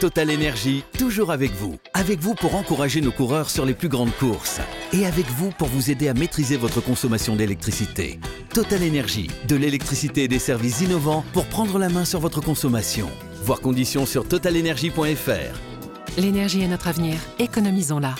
Total 0.00 0.30
Énergie, 0.30 0.84
toujours 0.98 1.32
avec 1.32 1.52
vous. 1.52 1.76
Avec 1.94 2.18
vous 2.20 2.34
pour 2.34 2.54
encourager 2.54 3.00
nos 3.00 3.12
coureurs 3.12 3.48
sur 3.48 3.64
les 3.64 3.72
plus 3.72 3.88
grandes 3.88 4.14
courses. 4.16 4.60
Et 4.92 5.06
avec 5.06 5.24
vous 5.24 5.50
pour 5.52 5.68
vous 5.68 5.90
aider 5.90 6.08
à 6.08 6.12
maîtriser 6.12 6.58
votre 6.58 6.82
consommation 6.82 7.34
d'électricité. 7.34 8.20
Total 8.52 8.82
Énergie, 8.82 9.30
de 9.48 9.56
l'électricité 9.56 10.24
et 10.24 10.28
des 10.28 10.38
services 10.38 10.82
innovants 10.82 11.24
pour 11.32 11.46
prendre 11.46 11.78
la 11.78 11.88
main 11.88 12.04
sur 12.04 12.20
votre 12.20 12.42
consommation. 12.42 13.08
Voir 13.42 13.60
conditions 13.60 14.04
sur 14.04 14.28
totalenergie.fr. 14.28 16.18
L'énergie 16.18 16.60
est 16.60 16.68
notre 16.68 16.88
avenir, 16.88 17.16
économisons-la. 17.38 18.16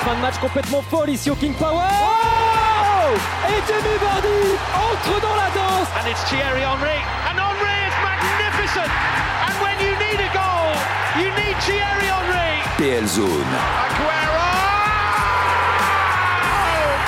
Fin 0.00 0.16
de 0.16 0.20
match 0.20 0.38
complètement 0.38 0.82
folle 0.82 1.08
ici 1.08 1.30
au 1.30 1.34
King 1.34 1.54
Power. 1.54 1.86
Oh 1.88 2.39
Et 3.12 3.60
Jamie 3.66 3.98
Vardy 4.00 4.54
entre 4.72 5.20
dans 5.20 5.34
la 5.34 5.50
danse. 5.50 5.88
And 5.98 6.06
it's 6.08 6.22
Thierry 6.30 6.62
Henry. 6.62 7.02
And 7.26 7.38
Henry 7.38 7.78
is 7.88 7.96
magnificent. 8.06 8.86
And 8.86 9.54
when 9.60 9.76
you 9.82 9.92
need 9.98 10.20
a 10.20 10.30
goal, 10.30 10.70
you 11.18 11.28
need 11.34 11.56
Thierry 11.58 12.06
Henry. 12.06 12.62
PL 12.78 13.06
Zone. 13.08 13.52
Aguero! 13.82 14.50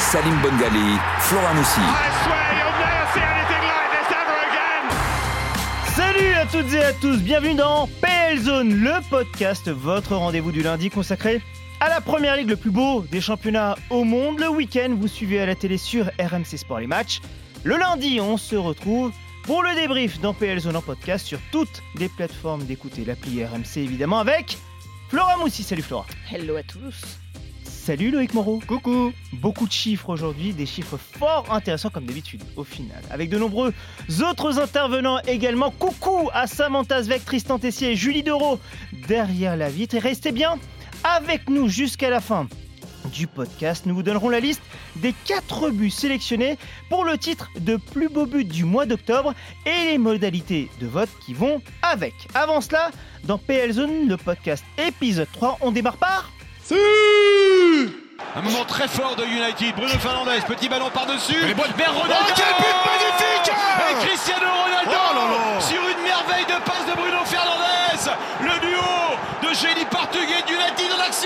Salim 0.01 0.37
Bongali, 0.43 0.99
Flora 1.21 1.55
Moussi. 1.55 1.81
I 1.81 2.11
swear 2.25 2.51
you'll 2.59 2.79
never 2.83 3.07
see 3.15 3.23
anything 3.23 3.63
like 3.71 3.91
this 3.95 4.11
ever 4.11 4.39
again. 4.51 4.85
Salut 5.95 6.35
à 6.35 6.47
toutes 6.47 6.75
et 6.75 6.85
à 6.85 6.93
tous, 6.95 7.19
bienvenue 7.23 7.55
dans 7.55 7.89
PL 8.01 8.39
Zone, 8.41 8.75
le 8.75 9.01
podcast, 9.09 9.71
votre 9.71 10.17
rendez-vous 10.17 10.51
du 10.51 10.63
lundi 10.63 10.91
consacré 10.91 11.41
à 11.83 11.89
la 11.89 12.01
première 12.01 12.37
ligue, 12.37 12.49
le 12.49 12.55
plus 12.55 12.71
beau 12.71 13.05
des 13.11 13.21
championnats 13.21 13.75
au 13.91 14.05
monde. 14.05 14.39
Le 14.39 14.49
week-end, 14.49 14.95
vous 14.97 15.09
suivez 15.09 15.41
à 15.41 15.47
la 15.47 15.57
télé 15.57 15.79
sur 15.79 16.07
RMC 16.21 16.57
Sport 16.57 16.79
les 16.79 16.87
matchs. 16.87 17.21
Le 17.65 17.77
lundi, 17.77 18.21
on 18.21 18.37
se 18.37 18.55
retrouve 18.55 19.11
pour 19.43 19.65
le 19.65 19.75
débrief 19.75 20.21
dans 20.21 20.33
PL 20.33 20.61
Zone 20.61 20.77
en 20.77 20.81
podcast 20.81 21.27
sur 21.27 21.41
toutes 21.51 21.83
les 21.99 22.09
plateformes 22.09 22.65
d'écouter 22.67 23.05
l'appli 23.05 23.45
RMC 23.45 23.79
évidemment 23.79 24.21
avec 24.21 24.59
Flora 25.09 25.37
Moussi. 25.39 25.65
Salut 25.65 25.83
Flora. 25.83 26.07
Hello 26.31 26.55
à 26.55 26.63
tous. 26.63 27.19
Salut 27.65 28.13
Loïc 28.13 28.33
Moreau. 28.33 28.61
Coucou. 28.65 29.13
Beaucoup 29.33 29.67
de 29.67 29.73
chiffres 29.73 30.11
aujourd'hui, 30.11 30.53
des 30.53 30.67
chiffres 30.67 30.97
fort 30.97 31.47
intéressants 31.51 31.91
comme 31.91 32.07
d'habitude 32.07 32.45
au 32.55 32.63
final. 32.63 33.03
Avec 33.11 33.29
de 33.29 33.39
nombreux 33.39 33.75
autres 34.31 34.61
intervenants 34.61 35.19
également. 35.27 35.73
Coucou 35.73 36.31
à 36.33 36.47
Samantha 36.47 37.03
Zvek, 37.03 37.25
Tristan 37.25 37.59
Tessier 37.59 37.91
et 37.91 37.97
Julie 37.97 38.23
Dereau 38.23 38.61
derrière 39.09 39.57
la 39.57 39.69
vitre. 39.69 39.97
Et 39.97 39.99
restez 39.99 40.31
bien 40.31 40.61
avec 41.05 41.49
nous 41.49 41.69
jusqu'à 41.69 42.11
la 42.11 42.21
fin 42.21 42.47
du 43.07 43.27
podcast. 43.27 43.85
Nous 43.87 43.95
vous 43.95 44.03
donnerons 44.03 44.29
la 44.29 44.41
liste 44.41 44.63
des 44.97 45.13
4 45.27 45.71
buts 45.71 45.91
sélectionnés 45.91 46.57
pour 46.89 47.05
le 47.05 47.19
titre 47.19 47.51
de 47.59 47.77
plus 47.77 48.09
beau 48.09 48.27
but 48.27 48.47
du 48.47 48.65
mois 48.65 48.87
d'octobre 48.87 49.35
et 49.67 49.91
les 49.91 49.99
modalités 49.99 50.71
de 50.81 50.87
vote 50.87 51.11
qui 51.25 51.35
vont 51.35 51.61
avec. 51.83 52.15
Avant 52.35 52.61
cela, 52.61 52.91
dans 53.25 53.39
PL 53.39 53.73
Zone, 53.73 54.09
le 54.09 54.17
podcast 54.17 54.65
épisode 54.79 55.29
3, 55.33 55.59
on 55.61 55.73
démarre 55.73 55.97
par... 55.97 56.31
Un 58.35 58.41
moment 58.41 58.65
très 58.65 58.89
fort 58.89 59.17
de 59.17 59.25
United. 59.25 59.75
Bruno 59.77 59.93
Fernandez, 59.99 60.41
petit 60.47 60.69
ballon 60.69 60.89
par-dessus. 60.95 61.39
Vers 61.39 61.93
Ronaldo. 61.93 62.15
Oh, 62.19 62.33
quel 62.35 62.55
but 62.57 62.79
magnifique 62.87 63.53
Et 63.91 64.07
Cristiano 64.07 64.47
Ronaldo 64.65 64.91
Oh 64.91 65.15
là 65.15 65.25
là 65.29 65.61
sur 65.61 65.83
une 65.83 66.03
merveille 66.03 66.47
de 66.47 66.65
passe 66.65 66.87
de 66.89 66.95
Bruno 66.97 67.19
Fernandez. 67.27 68.09
Le 68.41 68.61
duo 68.61 69.49
de 69.51 69.55
génie 69.55 69.85
portugais 69.91 70.43
d'United 70.47 70.52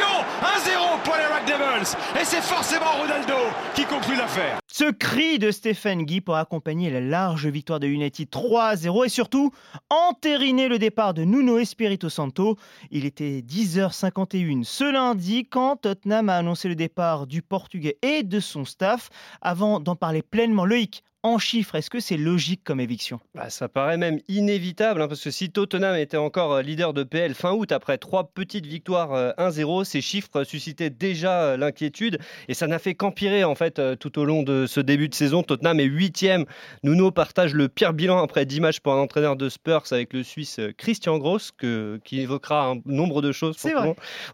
en 0.01 0.07
action. 0.07 0.27
1-0 0.43 1.03
pour 1.05 1.15
les 1.17 1.27
Red 1.27 1.47
Devils. 1.47 1.97
Et 2.21 2.25
c'est 2.25 2.43
forcément 2.43 2.93
Ronaldo 3.01 3.35
qui 3.75 3.85
conclut 3.85 4.17
l'affaire. 4.17 4.59
Ce 4.67 4.91
cri 4.91 5.39
de 5.39 5.51
Stéphane 5.51 6.03
Guy 6.03 6.21
pour 6.21 6.37
accompagner 6.37 6.91
la 6.91 7.01
large 7.01 7.47
victoire 7.47 7.81
de 7.81 7.87
United 7.87 8.29
3-0 8.29 9.07
et 9.07 9.09
surtout 9.09 9.53
entériner 9.89 10.69
le 10.69 10.79
départ 10.79 11.15
de 11.15 11.25
Nuno 11.25 11.59
Espirito 11.59 12.09
Santo. 12.09 12.57
Il 12.91 13.05
était 13.05 13.41
10h51 13.41 14.65
ce 14.65 14.85
lundi 14.85 15.47
quand 15.47 15.77
Tottenham 15.77 16.29
a 16.29 16.37
annoncé 16.37 16.69
le 16.69 16.75
départ 16.75 17.27
du 17.27 17.43
Portugais 17.43 17.99
et 18.03 18.23
de 18.23 18.41
son 18.41 18.65
staff. 18.65 19.09
Avant 19.41 19.81
d'en 19.81 19.97
parler 19.97 20.23
pleinement, 20.23 20.65
Loïc, 20.65 21.03
en 21.27 21.39
chiffres, 21.39 21.75
est-ce 21.75 21.91
que 21.91 22.01
c'est 22.01 22.17
logique 22.17 22.63
comme 22.65 22.81
éviction? 22.81 23.21
Bah, 23.35 23.51
ça 23.51 23.69
paraît 23.69 23.97
même 23.97 24.21
inévitable, 24.29 25.03
hein, 25.03 25.09
parce 25.09 25.23
que 25.23 25.31
si 25.31 25.51
Tottenham 25.51 25.97
était 25.97 26.17
encore 26.17 26.53
euh, 26.55 26.63
leader 26.63 26.93
de 26.93 27.03
PL 27.03 27.35
fin 27.35 27.53
août, 27.53 27.73
après 27.73 27.99
trois 27.99 28.31
petites 28.33 28.67
victoires 28.67 29.13
euh, 29.13 29.33
1-0, 29.39 29.85
ces 29.85 30.01
chiffres 30.01 30.45
suscitaient 30.45 30.91
déjà 30.91 31.43
euh, 31.43 31.57
l'inquiétude, 31.57 32.19
et 32.49 32.55
ça 32.55 32.67
n'a 32.67 32.79
fait 32.79 32.95
qu'empirer 32.95 33.45
en 33.45 33.55
fait 33.55 33.79
euh, 33.79 33.97
tout 33.97 34.19
au 34.19 34.25
long 34.25 34.43
de 34.43 34.67
ce 34.67 34.81
début 34.81 35.09
de 35.09 35.15
saison. 35.15 35.43
Tottenham 35.43 35.81
est 35.81 35.85
huitième. 35.85 36.45
Nuno 36.83 37.11
partage 37.11 37.55
le 37.55 37.69
pire 37.69 37.93
bilan 37.93 38.23
après 38.23 38.47
10 38.47 38.61
matchs 38.61 38.81
pour 38.81 38.93
un 38.93 38.99
entraîneur 38.99 39.37
de 39.37 39.49
Spurs 39.49 39.85
avec 39.91 40.13
le 40.13 40.23
Suisse 40.23 40.59
euh, 40.59 40.73
Christian 40.77 41.19
Gross, 41.19 41.53
que, 41.57 42.01
qui 42.05 42.21
évoquera 42.21 42.69
un 42.69 42.81
nombre 42.85 43.23
de 43.23 43.33
choses 43.33 43.57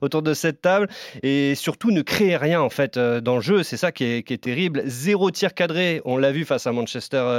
autour 0.01 0.23
de 0.23 0.35
cette 0.35 0.61
table, 0.61 0.89
et 1.23 1.55
surtout 1.55 1.91
ne 1.91 2.03
crée 2.03 2.37
rien 2.37 2.61
en 2.61 2.71
fait 2.71 2.97
euh, 2.97 3.21
dans 3.21 3.37
le 3.37 3.43
jeu. 3.43 3.63
C'est 3.63 3.77
ça 3.77 3.93
qui 3.93 4.05
est, 4.05 4.23
qui 4.23 4.35
est 4.35 4.43
terrible. 4.43 4.83
Zéro 4.87 5.31
tir 5.31 5.55
cadré, 5.55 6.01
on 6.05 6.17
l'a 6.17 6.33
vu 6.33 6.45
face 6.45 6.67
à 6.67 6.73
Manchester 6.73 6.81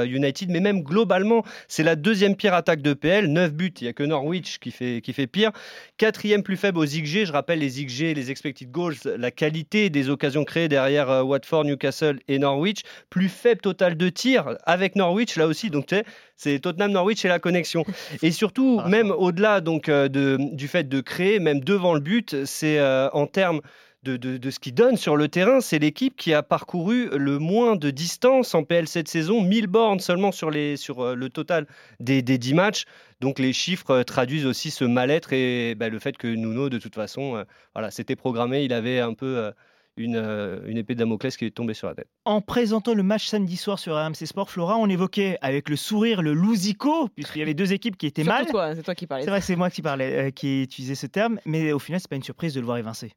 United, 0.05 0.49
mais 0.49 0.59
même 0.59 0.83
globalement, 0.83 1.43
c'est 1.67 1.83
la 1.83 1.95
deuxième 1.95 2.35
pire 2.35 2.53
attaque 2.53 2.81
de 2.81 2.93
PL. 2.93 3.27
9 3.27 3.53
buts, 3.53 3.73
il 3.81 3.83
n'y 3.83 3.89
a 3.89 3.93
que 3.93 4.03
Norwich 4.03 4.59
qui 4.59 4.71
fait, 4.71 5.01
qui 5.01 5.13
fait 5.13 5.27
pire. 5.27 5.51
Quatrième 5.97 6.43
plus 6.43 6.57
faible 6.57 6.79
aux 6.79 6.85
XG. 6.85 7.25
Je 7.25 7.31
rappelle 7.31 7.59
les 7.59 7.69
XG, 7.69 8.13
les 8.13 8.31
expected 8.31 8.69
goals, 8.71 8.95
la 9.17 9.31
qualité 9.31 9.89
des 9.89 10.09
occasions 10.09 10.43
créées 10.43 10.67
derrière 10.67 11.09
euh, 11.09 11.21
Watford, 11.23 11.65
Newcastle 11.65 12.19
et 12.27 12.39
Norwich. 12.39 12.81
Plus 13.09 13.29
faible 13.29 13.61
total 13.61 13.97
de 13.97 14.09
tirs 14.09 14.57
avec 14.65 14.95
Norwich 14.95 15.35
là 15.35 15.47
aussi. 15.47 15.69
Donc 15.69 15.87
tu 15.87 15.95
sais, 15.95 16.03
c'est 16.35 16.59
Tottenham 16.59 16.91
Norwich 16.91 17.23
et 17.25 17.27
la 17.27 17.39
connexion. 17.39 17.85
Et 18.21 18.31
surtout, 18.31 18.81
Ah, 18.83 18.89
même 18.89 19.11
au-delà 19.11 19.61
donc 19.61 19.89
euh, 19.89 20.07
de, 20.09 20.37
du 20.53 20.67
fait 20.67 20.87
de 20.87 21.01
créer, 21.01 21.39
même 21.39 21.61
devant 21.61 21.93
le 21.93 21.99
but, 21.99 22.45
c'est 22.45 22.79
euh, 22.79 23.09
en 23.11 23.27
termes 23.27 23.61
de, 24.03 24.17
de, 24.17 24.37
de 24.37 24.49
ce 24.51 24.59
qu'il 24.59 24.73
donne 24.73 24.97
sur 24.97 25.15
le 25.15 25.27
terrain, 25.27 25.61
c'est 25.61 25.79
l'équipe 25.79 26.15
qui 26.15 26.33
a 26.33 26.43
parcouru 26.43 27.09
le 27.17 27.39
moins 27.39 27.75
de 27.75 27.89
distance 27.89 28.53
en 28.53 28.63
PL 28.63 28.87
cette 28.87 29.07
saison, 29.07 29.41
1000 29.41 29.67
bornes 29.67 29.99
seulement 29.99 30.31
sur, 30.31 30.51
les, 30.51 30.77
sur 30.77 31.01
euh, 31.01 31.15
le 31.15 31.29
total 31.29 31.67
des, 31.99 32.21
des 32.21 32.37
10 32.37 32.53
matchs. 32.53 32.83
Donc 33.21 33.39
les 33.39 33.53
chiffres 33.53 33.91
euh, 33.91 34.03
traduisent 34.03 34.45
aussi 34.45 34.71
ce 34.71 34.83
mal-être 34.85 35.33
et 35.33 35.75
bah, 35.75 35.89
le 35.89 35.99
fait 35.99 36.17
que 36.17 36.27
Nuno, 36.27 36.69
de 36.69 36.77
toute 36.77 36.95
façon, 36.95 37.37
euh, 37.37 37.43
voilà, 37.73 37.91
c'était 37.91 38.15
programmé, 38.15 38.63
il 38.63 38.73
avait 38.73 38.99
un 38.99 39.13
peu 39.13 39.37
euh, 39.37 39.51
une, 39.97 40.15
euh, 40.15 40.59
une 40.65 40.77
épée 40.77 40.95
de 40.95 40.99
Damoclès 40.99 41.37
qui 41.37 41.45
est 41.45 41.51
tombée 41.51 41.73
sur 41.73 41.87
la 41.87 41.95
tête. 41.95 42.07
En 42.25 42.41
présentant 42.41 42.93
le 42.93 43.03
match 43.03 43.27
samedi 43.27 43.57
soir 43.57 43.79
sur 43.79 43.95
RMC 43.95 44.25
Sport, 44.25 44.49
Flora, 44.49 44.77
on 44.77 44.89
évoquait 44.89 45.37
avec 45.41 45.69
le 45.69 45.75
sourire 45.75 46.21
le 46.21 46.33
Lousico, 46.33 47.09
puisqu'il 47.09 47.39
y 47.39 47.41
avait 47.43 47.53
deux 47.53 47.73
équipes 47.73 47.97
qui 47.97 48.07
étaient 48.07 48.23
Surtout 48.23 48.57
mal. 48.57 48.75
c'est 48.75 48.83
toi 48.83 48.95
qui 48.95 49.07
parlais. 49.07 49.23
C'est 49.23 49.29
vrai 49.29 49.41
c'est 49.41 49.55
moi 49.55 49.69
qui 49.69 49.81
parlais, 49.81 50.27
euh, 50.27 50.31
qui 50.31 50.63
utilisais 50.63 50.95
ce 50.95 51.07
terme, 51.07 51.39
mais 51.45 51.71
au 51.71 51.79
final, 51.79 52.01
c'est 52.01 52.09
pas 52.09 52.15
une 52.15 52.23
surprise 52.23 52.53
de 52.53 52.59
le 52.59 52.65
voir 52.65 52.77
évincer. 52.77 53.11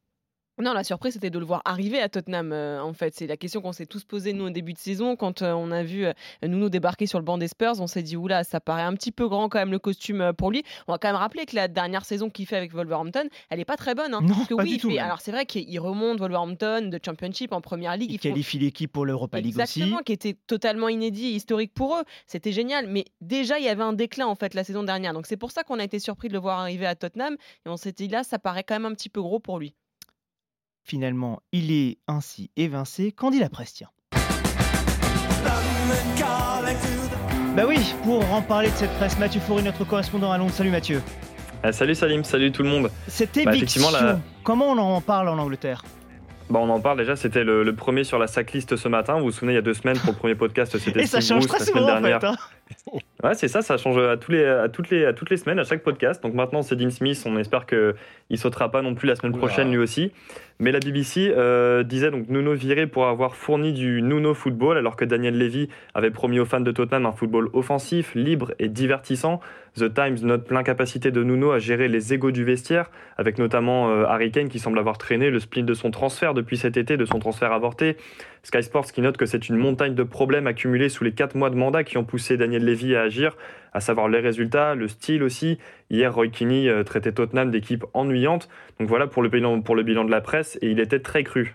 Non, 0.59 0.73
la 0.73 0.85
surprise, 0.85 1.13
c'était 1.13 1.29
de 1.29 1.39
le 1.39 1.45
voir 1.45 1.61
arriver 1.67 2.01
à 2.01 2.09
Tottenham, 2.09 2.51
euh, 2.53 2.81
en 2.81 2.95
fait. 2.95 3.15
C'est 3.15 3.27
la 3.27 3.37
question 3.37 3.61
qu'on 3.61 3.73
s'est 3.73 3.85
tous 3.85 4.05
posée, 4.05 4.33
nous, 4.33 4.47
au 4.47 4.51
début 4.51 4.73
de 4.73 4.79
saison. 4.79 5.15
Quand 5.15 5.43
euh, 5.43 5.53
on 5.53 5.71
a 5.71 5.83
vu 5.83 6.07
euh, 6.07 6.13
Nuno 6.43 6.71
débarquer 6.71 7.07
sur 7.07 7.19
le 7.19 7.25
banc 7.27 7.37
des 7.37 7.49
Spurs, 7.49 7.75
on 7.81 7.87
s'est 7.87 8.03
dit, 8.03 8.17
oula, 8.17 8.43
ça 8.43 8.59
paraît 8.59 8.83
un 8.83 8.95
petit 8.95 9.13
peu 9.13 9.29
grand 9.29 9.51
quand 9.51 9.59
même 9.59 9.71
le 9.71 9.79
costume 9.79 10.23
euh, 10.23 10.33
pour 10.33 10.51
lui. 10.51 10.63
On 10.89 10.93
va 10.93 10.99
quand 10.99 11.09
même 11.09 11.17
rappeler 11.17 11.45
que 11.45 11.55
la 11.57 11.69
dernière 11.69 12.07
saison 12.07 12.31
qu'il 12.31 12.47
fait 12.47 12.57
avec 12.57 12.73
Wolverhampton, 12.73 13.29
elle 13.51 13.61
est 13.61 13.67
pas 13.67 13.77
très 13.77 13.95
bonne. 13.95 14.15
hein. 14.15 14.21
Non, 14.23 14.35
Parce 14.35 14.49
que 14.49 14.55
pas 14.55 14.63
oui, 14.63 14.71
du 14.73 14.79
tout, 14.79 14.91
fait-. 14.91 14.99
Alors, 14.99 15.21
c'est 15.21 15.31
vrai 15.31 15.45
qu'il 15.45 15.79
remonte 15.79 16.19
Wolverhampton 16.21 16.89
de 16.89 16.99
Championship 17.05 17.53
en 17.53 17.61
première 17.61 17.97
ligue. 17.99 18.13
Il 18.13 18.19
font- 18.19 18.31
qualifie 18.31 18.59
l'équipe 18.59 18.91
pour 18.91 19.05
l'Europa 19.05 19.39
League 19.41 19.49
Exactement, 19.49 19.97
aussi. 19.97 20.05
qui 20.05 20.13
était 20.13 20.37
totalement 20.47 20.89
inédit, 20.89 21.33
historique 21.33 21.75
pour 21.75 21.97
eux. 21.97 22.03
C'était 22.27 22.53
génial, 22.53 22.87
mais 22.87 23.05
déjà 23.21 23.59
il 23.59 23.65
y 23.67 23.69
avait 23.69 23.83
un 23.83 23.93
déclin 23.93 24.27
en 24.27 24.35
fait 24.35 24.55
la 24.55 24.65
saison 24.65 24.85
dernière. 24.85 25.13
Donc 25.13 25.27
c'est 25.27 25.37
pour 25.37 25.51
ça 25.51 25.65
qu'on 25.65 25.79
a 25.79 25.85
été 25.85 25.99
surpris 25.99 26.29
de 26.29 26.33
le 26.33 26.39
voir 26.39 26.61
arriver 26.61 26.87
à 26.87 26.95
Tottenham 26.95 27.35
et 27.67 27.69
on 27.69 27.77
s'est 27.77 27.93
dit 27.93 28.09
là, 28.09 28.23
ça 28.25 28.39
paraît 28.39 28.65
quand 28.65 28.75
même 28.75 28.87
un 28.87 28.95
petit 28.95 29.11
peu 29.11 29.21
gros 29.21 29.39
pour 29.39 29.59
lui. 29.59 29.75
Finalement, 30.97 31.41
il 31.51 31.73
est 31.73 31.99
ainsi 32.07 32.53
évincé. 32.57 33.11
Qu'en 33.11 33.33
dit 33.33 33.41
la 33.41 33.49
presse 33.49 33.73
tiens 33.75 33.89
Bah 37.57 37.65
oui, 37.67 37.79
pour 38.05 38.33
en 38.33 38.41
parler 38.41 38.71
de 38.71 38.75
cette 38.77 38.93
presse, 38.93 39.19
Mathieu 39.19 39.41
Foury, 39.41 39.65
notre 39.65 39.85
correspondant 39.85 40.31
à 40.31 40.39
Londres. 40.39 40.53
Salut 40.53 40.71
Mathieu. 40.71 41.03
Ah, 41.65 41.73
salut 41.73 41.97
Salim, 41.97 42.23
salut 42.23 42.53
tout 42.53 42.63
le 42.63 42.69
monde. 42.69 42.91
Cette 43.09 43.35
Bah, 43.35 43.53
éviction, 43.57 43.81
effectivement, 43.81 43.91
la- 43.91 44.21
comment 44.45 44.67
on 44.71 44.79
en 44.79 45.01
parle 45.01 45.29
en 45.29 45.39
Angleterre? 45.39 45.83
Bah, 46.49 46.61
on 46.63 46.69
en 46.69 46.81
parle 46.81 46.99
déjà, 46.99 47.17
c'était 47.17 47.43
le, 47.43 47.65
le 47.65 47.73
premier 47.75 48.05
sur 48.05 48.19
la 48.19 48.27
sacklist 48.29 48.77
ce 48.77 48.89
matin. 48.89 49.15
Vous 49.19 49.25
vous 49.25 49.31
souvenez, 49.33 49.53
il 49.53 49.57
y 49.57 49.59
a 49.59 49.63
deux 49.63 49.75
semaines, 49.75 49.99
pour 49.99 50.13
le 50.13 50.19
premier 50.19 50.35
podcast, 50.37 50.79
c'était 50.79 51.01
Et 51.03 51.07
ça 51.07 51.21
Steve 51.21 51.37
change 51.37 51.47
Bruce. 51.49 51.49
très 51.49 51.59
la 51.59 51.65
semaine 51.67 51.83
souvent 51.83 51.99
en 51.99 52.21
fait. 52.21 52.27
hein. 52.27 52.37
Ouais, 53.25 53.35
c'est 53.35 53.49
ça, 53.49 53.63
ça 53.63 53.77
change 53.79 53.99
à, 53.99 54.17
tous 54.17 54.31
les, 54.33 54.45
à, 54.45 54.69
toutes 54.69 54.91
les, 54.91 55.05
à 55.07 55.13
toutes 55.13 55.31
les 55.31 55.37
semaines, 55.37 55.59
à 55.59 55.65
chaque 55.65 55.83
podcast. 55.83 56.23
Donc 56.23 56.35
maintenant, 56.35 56.63
c'est 56.63 56.77
Dean 56.77 56.91
Smith, 56.91 57.21
on 57.27 57.37
espère 57.39 57.67
qu'il 57.67 57.95
ne 58.31 58.37
sautera 58.37 58.71
pas 58.71 58.83
non 58.83 58.95
plus 58.95 59.09
la 59.09 59.17
semaine 59.17 59.37
prochaine 59.37 59.71
lui 59.71 59.79
aussi. 59.79 60.13
Mais 60.59 60.73
la 60.73 60.79
BBC 60.79 61.33
euh, 61.37 61.83
disait 61.83 62.11
donc 62.11 62.29
Nuno 62.29 62.55
viré 62.55 62.87
pour 62.87 63.07
avoir 63.07 63.35
fourni 63.35 63.73
du 63.73 64.01
Nuno 64.03 64.33
football, 64.35 64.79
alors 64.79 64.97
que 64.97 65.05
Daniel 65.05 65.37
Levy 65.37 65.69
avait 65.95 66.11
promis 66.11 66.39
aux 66.39 66.45
fans 66.45 66.61
de 66.61 66.71
Tottenham 66.71 67.07
un 67.07 67.13
football 67.13 67.49
offensif, 67.53 68.15
libre 68.15 68.53
et 68.59 68.69
divertissant. 68.69 69.41
The 69.77 69.93
Times 69.93 70.17
note 70.23 70.47
plein 70.47 70.63
capacité 70.63 71.11
de 71.11 71.23
Nuno 71.23 71.51
à 71.51 71.59
gérer 71.59 71.89
les 71.89 72.15
égaux 72.15 72.31
du 72.31 72.45
vestiaire, 72.45 72.91
avec 73.19 73.39
notamment 73.39 73.91
euh, 73.91 74.05
Harry 74.07 74.31
Kane 74.31 74.49
qui 74.49 74.59
semble 74.59 74.79
avoir 74.79 74.97
traîné 74.97 75.29
le 75.29 75.39
split 75.39 75.65
de 75.65 75.75
son 75.75 75.91
transfert 75.91 76.33
depuis 76.33 76.57
cet 76.57 76.79
été, 76.79 76.97
de 76.97 77.05
son 77.05 77.19
transfert 77.19 77.53
avorté. 77.53 77.99
Sky 78.43 78.63
Sports 78.63 78.91
qui 78.93 79.03
note 79.03 79.19
que 79.19 79.27
c'est 79.27 79.51
une 79.51 79.57
montagne 79.57 79.95
de 79.95 80.03
problèmes 80.03 80.47
accumulés 80.47 80.89
sous 80.89 81.05
les 81.05 81.13
quatre 81.13 81.35
mois 81.35 81.51
de 81.51 81.57
mandat 81.57 81.85
qui 81.85 81.99
ont 81.99 82.05
poussé 82.05 82.39
Daniel 82.39 82.65
Levy 82.65 82.97
à 82.97 83.03
agir, 83.03 83.37
à 83.75 83.81
savoir 83.81 84.09
les 84.09 84.21
résultats, 84.21 84.75
le 84.75 84.89
style 84.89 85.23
aussi. 85.23 85.59
Hier, 85.91 86.15
Roy 86.15 86.29
Keane 86.29 86.69
euh, 86.69 86.83
traitait 86.83 87.13
Tottenham 87.13 87.51
d'équipe 87.51 87.85
ennuyante. 87.93 88.49
Donc 88.81 88.89
voilà 88.89 89.07
pour 89.07 89.23
le 89.23 89.29
bilan, 89.29 89.61
pour 89.61 89.77
le 89.77 89.83
bilan 89.83 90.05
de 90.05 90.11
la 90.11 90.23
presse, 90.23 90.59
et 90.63 90.71
il 90.71 90.81
était 90.81 91.01
très 91.01 91.23
cru. 91.23 91.55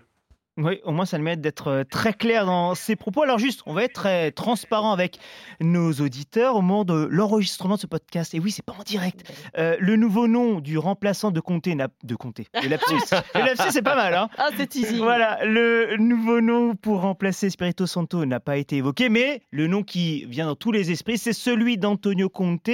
Oui, 0.64 0.80
au 0.84 0.92
moins 0.92 1.06
ça 1.06 1.18
le 1.18 1.24
mérite 1.24 1.42
d'être 1.42 1.68
euh, 1.68 1.84
très 1.84 2.14
clair 2.14 2.46
dans 2.46 2.76
ses 2.76 2.96
propos. 2.96 3.24
Alors 3.24 3.40
juste, 3.40 3.62
on 3.66 3.74
va 3.74 3.84
être 3.84 3.94
très 3.94 4.32
transparent 4.32 4.92
avec 4.92 5.18
nos 5.60 5.92
auditeurs 5.94 6.56
au 6.56 6.62
moment 6.62 6.86
de 6.86 7.08
l'enregistrement 7.10 7.76
de 7.76 7.80
ce 7.80 7.88
podcast. 7.88 8.34
Et 8.36 8.40
oui, 8.40 8.52
c'est 8.52 8.64
pas 8.64 8.76
en 8.78 8.84
direct. 8.84 9.32
Euh, 9.58 9.76
le 9.80 9.96
nouveau 9.96 10.28
nom 10.28 10.60
du 10.60 10.78
remplaçant 10.78 11.32
de 11.32 11.40
Comté 11.40 11.74
n'a 11.74 11.88
de 12.04 12.16
Comté. 12.16 12.48
Le 12.62 12.70
lapsus. 12.70 12.94
le 13.36 13.42
lapsus, 13.42 13.72
c'est 13.72 13.82
pas 13.82 13.96
mal. 13.96 14.14
Hein 14.14 14.30
ah, 14.38 14.50
c'est 14.56 14.76
easy. 14.76 14.98
Voilà, 14.98 15.44
le 15.46 15.98
nouveau 15.98 16.42
nom 16.42 16.76
pour 16.76 17.02
remplacer 17.02 17.50
Spirito 17.50 17.88
Santo 17.88 18.26
n'a 18.26 18.40
pas 18.40 18.58
été 18.58 18.78
évoqué, 18.78 19.10
mais 19.10 19.42
le 19.50 19.68
nom 19.68 19.82
qui 19.82 20.26
vient 20.26 20.46
dans 20.46 20.56
tous 20.56 20.72
les 20.72 20.92
esprits, 20.92 21.18
c'est 21.18 21.34
celui 21.34 21.78
d'Antonio 21.78 22.30
Conte, 22.30 22.70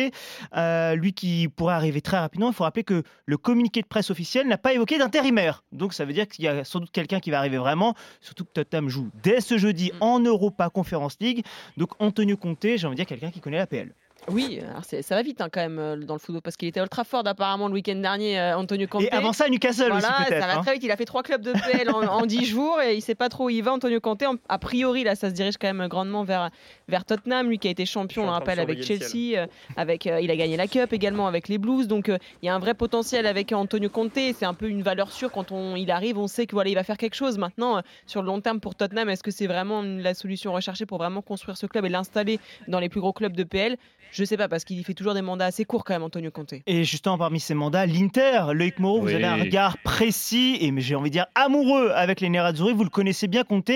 euh, 0.55 0.95
lui 0.95 1.13
qui 1.13 1.47
pourrait 1.47 1.75
arriver 1.75 2.01
très 2.01 2.19
rapidement. 2.19 2.49
Il 2.49 2.53
faut 2.53 2.65
rappeler 2.65 2.83
que 2.83 3.03
le 3.25 3.37
communiqué 3.37 3.81
de 3.81 3.87
presse 3.87 4.09
officiel 4.11 4.47
n'a 4.47 4.57
pas 4.57 4.73
évoqué 4.73 4.97
d'intérimaire. 4.97 5.63
Donc 5.71 5.93
ça 5.93 6.03
veut 6.03 6.13
dire 6.13 6.27
qu'il 6.27 6.43
y 6.43 6.47
a 6.47 6.63
sans 6.65 6.79
doute 6.79 6.91
quelqu'un 6.91 7.19
qui 7.19 7.31
va 7.31 7.39
arriver 7.39 7.57
vraiment. 7.57 7.76
Surtout 8.21 8.45
que 8.45 8.51
Tottenham 8.51 8.89
joue 8.89 9.09
dès 9.23 9.41
ce 9.41 9.57
jeudi 9.57 9.91
Mm. 9.93 9.97
en 10.03 10.19
Europa 10.19 10.69
Conference 10.69 11.17
League. 11.19 11.45
Donc 11.77 11.91
Antonio 11.99 12.35
Conte, 12.37 12.57
j'ai 12.75 12.85
envie 12.87 12.95
de 12.95 13.01
dire 13.01 13.05
quelqu'un 13.05 13.31
qui 13.31 13.39
connaît 13.39 13.57
la 13.57 13.67
PL. 13.67 13.93
Oui, 14.29 14.59
alors 14.69 14.83
c'est- 14.83 15.01
ça 15.01 15.15
va 15.15 15.21
vite 15.21 15.39
hein, 15.39 15.47
quand 15.51 15.61
même 15.61 15.79
euh, 15.79 15.95
dans 15.95 16.13
le 16.15 16.19
football 16.19 16.41
parce 16.41 16.57
qu'il 16.57 16.67
était 16.67 16.81
ultra 16.81 17.03
fort 17.05 17.23
apparemment 17.25 17.67
le 17.69 17.73
week-end 17.75 17.95
dernier, 17.95 18.37
euh, 18.39 18.57
Antonio 18.57 18.85
Conte. 18.87 19.03
Et 19.03 19.11
avant 19.11 19.31
ça, 19.31 19.45
à 19.45 19.49
Newcastle 19.49 19.89
Voilà, 19.89 19.97
aussi 20.09 20.25
peut-être. 20.27 20.41
ça 20.41 20.47
va 20.47 20.57
hein. 20.57 20.61
très 20.63 20.73
vite. 20.73 20.83
Il 20.83 20.91
a 20.91 20.97
fait 20.97 21.05
trois 21.05 21.23
clubs 21.23 21.41
de 21.41 21.53
PL 21.53 21.89
en, 21.89 22.01
en 22.03 22.25
10 22.25 22.43
jours 22.45 22.81
et 22.81 22.95
il 22.95 23.01
sait 23.01 23.15
pas 23.15 23.29
trop 23.29 23.45
où 23.45 23.49
il 23.49 23.63
va. 23.63 23.71
Antonio 23.71 24.01
Conte, 24.01 24.23
en- 24.23 24.35
a 24.49 24.59
priori, 24.59 25.03
là, 25.05 25.15
ça 25.15 25.29
se 25.29 25.33
dirige 25.33 25.55
quand 25.57 25.73
même 25.73 25.87
grandement 25.87 26.23
vers, 26.25 26.49
vers 26.89 27.05
Tottenham. 27.05 27.47
Lui 27.49 27.57
qui 27.57 27.69
a 27.69 27.71
été 27.71 27.85
champion, 27.85 28.23
on 28.23 28.25
le 28.25 28.31
rappelle, 28.31 28.59
avec 28.59 28.83
Chelsea. 28.83 29.37
euh, 29.37 29.47
avec, 29.77 30.05
euh, 30.07 30.19
il 30.19 30.29
a 30.29 30.35
gagné 30.35 30.57
la 30.57 30.67
Cup 30.67 30.91
également 30.91 31.27
avec 31.27 31.47
les 31.47 31.57
Blues. 31.57 31.87
Donc 31.87 32.09
euh, 32.09 32.17
il 32.41 32.47
y 32.47 32.49
a 32.49 32.55
un 32.55 32.59
vrai 32.59 32.73
potentiel 32.73 33.25
avec 33.27 33.53
Antonio 33.53 33.89
Conte. 33.89 34.11
C'est 34.15 34.43
un 34.45 34.53
peu 34.53 34.67
une 34.67 34.81
valeur 34.83 35.11
sûre 35.13 35.31
quand 35.31 35.53
on, 35.53 35.77
il 35.77 35.89
arrive. 35.89 36.17
On 36.17 36.27
sait 36.27 36.47
que 36.47 36.51
voilà, 36.53 36.69
il 36.69 36.75
va 36.75 36.83
faire 36.83 36.97
quelque 36.97 37.15
chose. 37.15 37.37
Maintenant, 37.37 37.77
euh, 37.77 37.81
sur 38.05 38.21
le 38.21 38.27
long 38.27 38.41
terme 38.41 38.59
pour 38.59 38.75
Tottenham, 38.75 39.07
est-ce 39.09 39.23
que 39.23 39.31
c'est 39.31 39.47
vraiment 39.47 39.81
la 39.83 40.13
solution 40.13 40.51
recherchée 40.51 40.85
pour 40.85 40.97
vraiment 40.97 41.21
construire 41.21 41.55
ce 41.55 41.65
club 41.65 41.85
et 41.85 41.89
l'installer 41.89 42.39
dans 42.67 42.79
les 42.81 42.89
plus 42.89 42.99
gros 42.99 43.13
clubs 43.13 43.31
de 43.33 43.43
PL 43.43 43.77
Je 44.11 44.23
sais 44.23 44.37
pas 44.37 44.47
parce 44.47 44.63
qu'il 44.63 44.83
fait 44.83 44.93
toujours 44.93 45.13
des 45.13 45.21
mandats 45.21 45.45
assez 45.45 45.65
courts 45.65 45.83
quand 45.83 45.93
même, 45.93 46.03
Antonio 46.03 46.31
Conte. 46.31 46.53
Et 46.65 46.83
justement, 46.83 47.17
parmi 47.17 47.39
ces 47.39 47.53
mandats, 47.53 47.85
l'Inter, 47.85 48.53
Loïc 48.53 48.79
Moreau, 48.79 49.01
vous 49.01 49.09
avez 49.09 49.25
un 49.25 49.35
regard 49.35 49.77
précis 49.79 50.57
et 50.61 50.73
j'ai 50.77 50.95
envie 50.95 51.09
de 51.09 51.13
dire 51.13 51.25
amoureux 51.35 51.91
avec 51.93 52.21
les 52.21 52.29
Nerazzurri. 52.29 52.73
Vous 52.73 52.83
le 52.83 52.89
connaissez 52.89 53.27
bien, 53.27 53.43
Conte, 53.43 53.71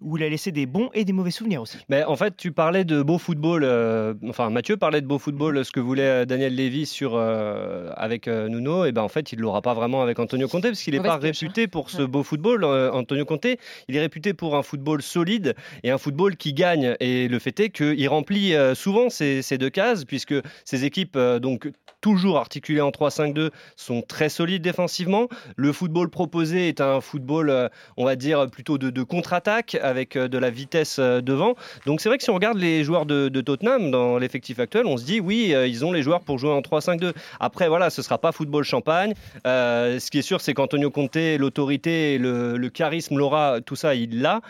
où 0.00 0.16
il 0.16 0.22
a 0.22 0.28
laissé 0.28 0.52
des 0.52 0.66
bons 0.66 0.90
et 0.94 1.04
des 1.04 1.12
mauvais 1.12 1.30
souvenirs 1.30 1.62
aussi. 1.62 1.78
Mais 1.88 2.04
en 2.04 2.16
fait, 2.16 2.36
tu 2.36 2.52
parlais 2.52 2.84
de 2.84 3.02
beau 3.02 3.18
football. 3.18 3.64
euh, 3.64 4.14
enfin, 4.28 4.50
Mathieu 4.50 4.76
parlait 4.76 5.00
de 5.00 5.06
beau 5.06 5.18
football, 5.18 5.64
ce 5.64 5.70
que 5.72 5.80
voulait 5.80 6.02
euh, 6.02 6.24
Daniel 6.24 6.54
Levy 6.54 6.86
sur, 6.86 7.12
euh, 7.14 7.90
avec 7.96 8.28
euh, 8.28 8.48
Nuno. 8.48 8.84
Et 8.84 8.92
ben 8.92 9.02
en 9.02 9.08
fait, 9.08 9.32
il 9.32 9.36
ne 9.38 9.42
l'aura 9.42 9.62
pas 9.62 9.74
vraiment 9.74 10.02
avec 10.02 10.18
Antonio 10.18 10.48
Conte, 10.48 10.62
parce 10.62 10.82
qu'il 10.82 10.94
n'est 10.94 11.00
pas 11.00 11.14
hein. 11.14 11.20
réputé 11.20 11.66
pour 11.68 11.90
ce 11.90 12.02
beau 12.02 12.22
football. 12.22 12.64
euh, 12.64 12.90
Antonio 12.92 13.24
Conte, 13.24 13.46
il 13.88 13.96
est 13.96 14.00
réputé 14.00 14.34
pour 14.34 14.56
un 14.56 14.62
football 14.62 15.02
solide 15.02 15.54
et 15.82 15.90
un 15.90 15.98
football 15.98 16.36
qui 16.36 16.52
gagne. 16.52 16.94
Et 17.00 17.28
le 17.28 17.38
fait 17.38 17.58
est 17.60 17.70
qu'il 17.70 18.08
remplit 18.08 18.54
euh, 18.54 18.74
souvent 18.74 19.08
ces, 19.10 19.42
ces 19.42 19.58
deux 19.58 19.67
puisque 20.04 20.34
ces 20.64 20.84
équipes, 20.84 21.16
euh, 21.16 21.38
donc 21.38 21.70
toujours 22.00 22.38
articulées 22.38 22.80
en 22.80 22.90
3-5-2, 22.90 23.50
sont 23.76 24.02
très 24.02 24.28
solides 24.28 24.62
défensivement. 24.62 25.28
Le 25.56 25.72
football 25.72 26.10
proposé 26.10 26.68
est 26.68 26.80
un 26.80 27.00
football, 27.00 27.50
euh, 27.50 27.68
on 27.96 28.04
va 28.04 28.16
dire, 28.16 28.46
plutôt 28.50 28.78
de, 28.78 29.02
contre-attaque, 29.02 29.76
avec 29.82 30.16
euh, 30.16 30.28
de 30.28 30.38
la 30.38 30.50
vitesse 30.50 30.98
euh, 30.98 31.20
devant. 31.20 31.54
Donc 31.86 32.00
c'est 32.00 32.08
vrai 32.08 32.18
que 32.18 32.24
si 32.24 32.30
on 32.30 32.34
regarde 32.34 32.58
les 32.58 32.84
joueurs 32.84 33.06
de, 33.06 33.28
Tottenham 33.40 33.90
dans 33.90 34.18
l'effectif 34.18 34.58
actuel, 34.58 34.86
on 34.86 34.96
se 34.96 35.04
dit 35.04 35.20
oui, 35.20 35.54
ils 35.66 35.84
ont 35.84 35.92
les 35.92 36.02
joueurs 36.02 36.20
pour 36.20 36.38
jouer 36.38 36.50
en 36.50 36.60
3-5-2. 36.60 37.12
Après, 37.40 37.68
voilà, 37.68 37.88
ce 37.88 38.02
sera 38.02 38.18
pas 38.18 38.32
football 38.32 38.64
champagne. 38.64 39.14
Ce 39.44 40.10
qui 40.10 40.18
est 40.18 40.22
sûr, 40.22 40.40
c'est 40.40 40.54
qu'Antonio 40.54 40.90
Conte, 40.90 41.16
l'autorité, 41.38 42.18
le, 42.18 42.56
le 42.56 42.68
charisme, 42.68 43.16
l'aura, 43.16 43.60
tout 43.64 43.76
ça, 43.76 43.94
il 43.94 44.20
l'a. 44.20 44.40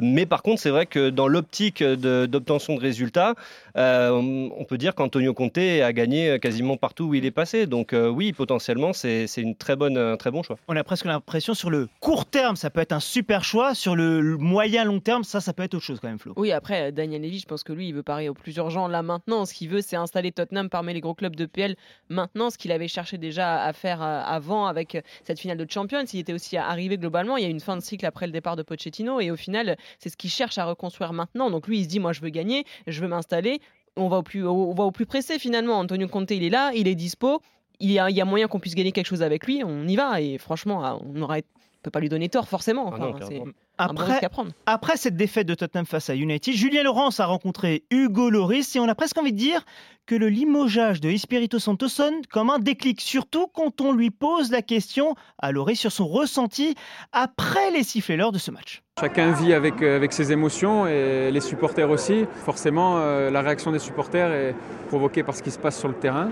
Mais 0.00 0.26
par 0.26 0.42
contre, 0.42 0.60
c'est 0.60 0.70
vrai 0.70 0.86
que 0.86 1.10
dans 1.10 1.28
l'optique 1.28 1.82
d'obtention 1.82 2.76
de, 2.76 2.80
résultats, 2.80 3.34
on 3.74 4.64
peut 4.68 4.78
dire 4.78 4.94
qu'Antonio 4.94 5.34
Conte 5.34 5.58
a 5.58 5.92
gagné 5.92 6.38
quasiment 6.38 6.63
partout 6.76 7.04
où 7.04 7.14
il 7.14 7.24
est 7.24 7.30
passé. 7.30 7.66
Donc 7.66 7.92
euh, 7.92 8.08
oui, 8.08 8.32
potentiellement, 8.32 8.92
c'est 8.92 9.26
une 9.36 9.54
très 9.54 9.76
bonne, 9.76 9.96
un 9.96 10.16
très 10.16 10.30
bon 10.30 10.42
choix. 10.42 10.56
On 10.68 10.76
a 10.76 10.84
presque 10.84 11.04
l'impression 11.04 11.54
sur 11.54 11.70
le 11.70 11.88
court 12.00 12.26
terme, 12.26 12.56
ça 12.56 12.70
peut 12.70 12.80
être 12.80 12.92
un 12.92 13.00
super 13.00 13.44
choix. 13.44 13.74
Sur 13.74 13.96
le 13.96 14.36
moyen 14.36 14.84
long 14.84 15.00
terme, 15.00 15.24
ça, 15.24 15.40
ça 15.40 15.52
peut 15.52 15.62
être 15.62 15.74
autre 15.74 15.84
chose 15.84 16.00
quand 16.00 16.08
même, 16.08 16.18
Flo. 16.18 16.32
Oui, 16.36 16.52
après, 16.52 16.88
euh, 16.88 16.90
Daniel 16.90 17.22
Levy, 17.22 17.38
je 17.38 17.46
pense 17.46 17.62
que 17.62 17.72
lui, 17.72 17.88
il 17.88 17.94
veut 17.94 18.02
parier 18.02 18.28
au 18.28 18.34
plus 18.34 18.56
urgent 18.56 18.88
là 18.88 19.02
maintenant. 19.02 19.44
Ce 19.44 19.54
qu'il 19.54 19.68
veut, 19.68 19.80
c'est 19.80 19.96
installer 19.96 20.32
Tottenham 20.32 20.68
parmi 20.68 20.94
les 20.94 21.00
gros 21.00 21.14
clubs 21.14 21.36
de 21.36 21.46
PL 21.46 21.76
maintenant, 22.08 22.50
ce 22.50 22.58
qu'il 22.58 22.72
avait 22.72 22.88
cherché 22.88 23.18
déjà 23.18 23.62
à 23.62 23.72
faire 23.72 24.02
euh, 24.02 24.22
avant 24.24 24.66
avec 24.66 24.94
euh, 24.94 25.00
cette 25.24 25.38
finale 25.40 25.58
de 25.58 25.66
Champions. 25.70 26.04
Il 26.12 26.20
était 26.20 26.32
aussi 26.32 26.56
arrivé 26.56 26.98
globalement. 26.98 27.36
Il 27.36 27.42
y 27.42 27.46
a 27.46 27.48
eu 27.48 27.52
une 27.52 27.60
fin 27.60 27.76
de 27.76 27.82
cycle 27.82 28.06
après 28.06 28.26
le 28.26 28.32
départ 28.32 28.56
de 28.56 28.62
Pochettino 28.62 29.20
et 29.20 29.30
au 29.30 29.36
final, 29.36 29.76
c'est 29.98 30.08
ce 30.08 30.16
qu'il 30.16 30.30
cherche 30.30 30.58
à 30.58 30.64
reconstruire 30.64 31.12
maintenant. 31.12 31.50
Donc 31.50 31.68
lui, 31.68 31.78
il 31.78 31.84
se 31.84 31.88
dit, 31.88 32.00
moi, 32.00 32.12
je 32.12 32.20
veux 32.20 32.30
gagner, 32.30 32.64
je 32.86 33.00
veux 33.00 33.08
m'installer. 33.08 33.60
On 33.96 34.08
va 34.08 34.18
au 34.18 34.90
plus, 34.90 35.06
pressé 35.06 35.38
finalement. 35.38 35.78
Antonio 35.78 36.08
Conte, 36.08 36.30
il 36.32 36.42
est 36.42 36.50
là, 36.50 36.72
il 36.74 36.88
est 36.88 36.94
dispo. 36.94 37.40
Il 37.80 37.90
y 37.90 37.98
a, 37.98 38.10
il 38.10 38.16
y 38.16 38.20
a 38.20 38.24
moyen 38.24 38.48
qu'on 38.48 38.60
puisse 38.60 38.74
gagner 38.74 38.92
quelque 38.92 39.06
chose 39.06 39.22
avec 39.22 39.46
lui. 39.46 39.62
On 39.64 39.86
y 39.86 39.96
va 39.96 40.20
et 40.20 40.38
franchement, 40.38 40.84
ah, 40.84 40.98
on 41.02 41.20
aurait 41.22 41.44
peut 41.84 41.90
pas 41.90 42.00
lui 42.00 42.08
donner 42.08 42.28
tort 42.28 42.48
forcément. 42.48 42.90
Ah 42.92 42.98
non, 42.98 43.10
Enfin, 43.10 43.18
c'est 43.20 43.26
clairement. 43.36 43.52
un 43.78 43.86
bon 43.88 43.92
Après, 44.00 44.12
risque 44.12 44.24
à 44.24 44.28
prendre. 44.28 44.50
après 44.66 44.96
cette 44.96 45.16
défaite 45.16 45.46
de 45.46 45.54
Tottenham 45.54 45.86
face 45.86 46.10
à 46.10 46.14
United, 46.16 46.54
Julien 46.54 46.82
Laurence 46.82 47.20
a 47.20 47.26
rencontré 47.26 47.84
Hugo 47.90 48.30
Loris 48.30 48.74
et 48.74 48.80
on 48.80 48.88
a 48.88 48.94
presque 48.94 49.16
envie 49.18 49.32
de 49.32 49.38
dire 49.38 49.64
que 50.06 50.14
le 50.14 50.28
limogeage 50.28 51.00
de 51.00 51.08
Espirito 51.10 51.58
Santo 51.58 51.88
sonne 51.88 52.14
comme 52.30 52.50
un 52.50 52.58
déclic, 52.58 53.00
surtout 53.00 53.46
quand 53.46 53.80
on 53.80 53.92
lui 53.92 54.10
pose 54.10 54.50
la 54.50 54.60
question 54.62 55.14
à 55.38 55.50
Loris 55.52 55.78
sur 55.80 55.92
son 55.92 56.06
ressenti 56.06 56.74
après 57.12 57.70
les 57.70 57.82
sifflets 57.82 58.16
lors 58.16 58.30
de 58.32 58.38
ce 58.38 58.50
match. 58.50 58.82
Chacun 59.00 59.32
vit 59.32 59.52
avec, 59.54 59.80
euh, 59.82 59.96
avec 59.96 60.12
ses 60.12 60.30
émotions 60.30 60.86
et 60.86 61.30
les 61.32 61.40
supporters 61.40 61.88
aussi. 61.90 62.26
Forcément, 62.44 62.98
euh, 62.98 63.30
la 63.30 63.40
réaction 63.42 63.72
des 63.72 63.78
supporters 63.78 64.30
est 64.30 64.54
provoquée 64.88 65.22
par 65.22 65.34
ce 65.34 65.42
qui 65.42 65.50
se 65.50 65.58
passe 65.58 65.78
sur 65.78 65.88
le 65.88 65.94
terrain. 65.94 66.30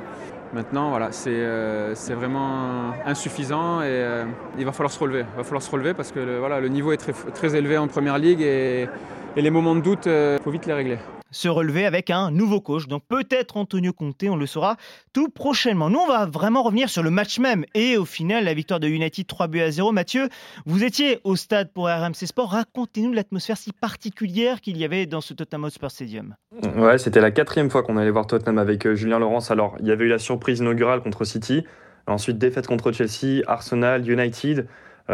Maintenant, 0.52 0.90
voilà, 0.90 1.12
c'est 1.12 1.30
euh, 1.30 1.94
c'est 1.94 2.12
vraiment 2.12 2.92
insuffisant 3.06 3.80
et 3.80 3.86
euh, 3.86 4.24
il 4.58 4.66
va 4.66 4.72
falloir 4.72 4.92
se 4.92 4.98
relever. 4.98 5.24
Il 5.32 5.36
va 5.38 5.44
falloir 5.44 5.62
se 5.62 5.70
relever 5.70 5.94
parce 5.94 6.12
que 6.12 6.20
le, 6.20 6.38
voilà, 6.38 6.60
le 6.60 6.68
niveau 6.68 6.92
est 6.92 6.98
très, 6.98 7.12
très 7.12 7.56
élevé 7.56 7.78
en 7.78 7.88
première 7.88 8.18
ligue 8.18 8.42
et, 8.42 8.86
et 9.36 9.42
les 9.42 9.50
moments 9.50 9.74
de 9.74 9.80
doute, 9.80 10.06
il 10.06 10.38
faut 10.42 10.50
vite 10.50 10.66
les 10.66 10.72
régler. 10.72 10.98
se 11.30 11.48
relever 11.48 11.86
avec 11.86 12.10
un 12.10 12.30
nouveau 12.30 12.60
coach. 12.60 12.86
Donc 12.86 13.02
peut-être 13.08 13.56
Antonio 13.56 13.92
Conte, 13.92 14.24
on 14.24 14.36
le 14.36 14.46
saura 14.46 14.76
tout 15.12 15.28
prochainement. 15.28 15.88
Nous, 15.88 15.98
on 15.98 16.06
va 16.06 16.26
vraiment 16.26 16.62
revenir 16.62 16.90
sur 16.90 17.02
le 17.02 17.10
match 17.10 17.38
même 17.38 17.64
et 17.74 17.96
au 17.96 18.04
final, 18.04 18.44
la 18.44 18.54
victoire 18.54 18.80
de 18.80 18.88
United 18.88 19.26
3 19.26 19.48
buts 19.48 19.60
à 19.60 19.70
0. 19.70 19.92
Mathieu, 19.92 20.28
vous 20.66 20.84
étiez 20.84 21.20
au 21.24 21.36
stade 21.36 21.72
pour 21.72 21.86
RMC 21.86 22.26
Sport. 22.26 22.50
Racontez-nous 22.50 23.12
l'atmosphère 23.12 23.56
si 23.56 23.72
particulière 23.72 24.60
qu'il 24.60 24.76
y 24.76 24.84
avait 24.84 25.06
dans 25.06 25.20
ce 25.20 25.32
Tottenham 25.32 25.64
Hotspur 25.64 25.90
Stadium. 25.90 26.34
Ouais, 26.76 26.98
c'était 26.98 27.20
la 27.20 27.30
quatrième 27.30 27.70
fois 27.70 27.82
qu'on 27.82 27.96
allait 27.96 28.10
voir 28.10 28.26
Tottenham 28.26 28.58
avec 28.58 28.86
euh, 28.86 28.94
Julien 28.94 29.18
Laurence. 29.18 29.50
Alors, 29.50 29.76
il 29.80 29.86
y 29.86 29.90
avait 29.90 30.04
eu 30.04 30.08
la 30.08 30.18
surprise 30.18 30.58
inaugurale 30.58 31.00
contre 31.00 31.24
City, 31.24 31.64
ensuite 32.06 32.36
défaite 32.36 32.66
contre 32.66 32.92
Chelsea, 32.92 33.42
Arsenal, 33.46 34.08
United. 34.08 34.66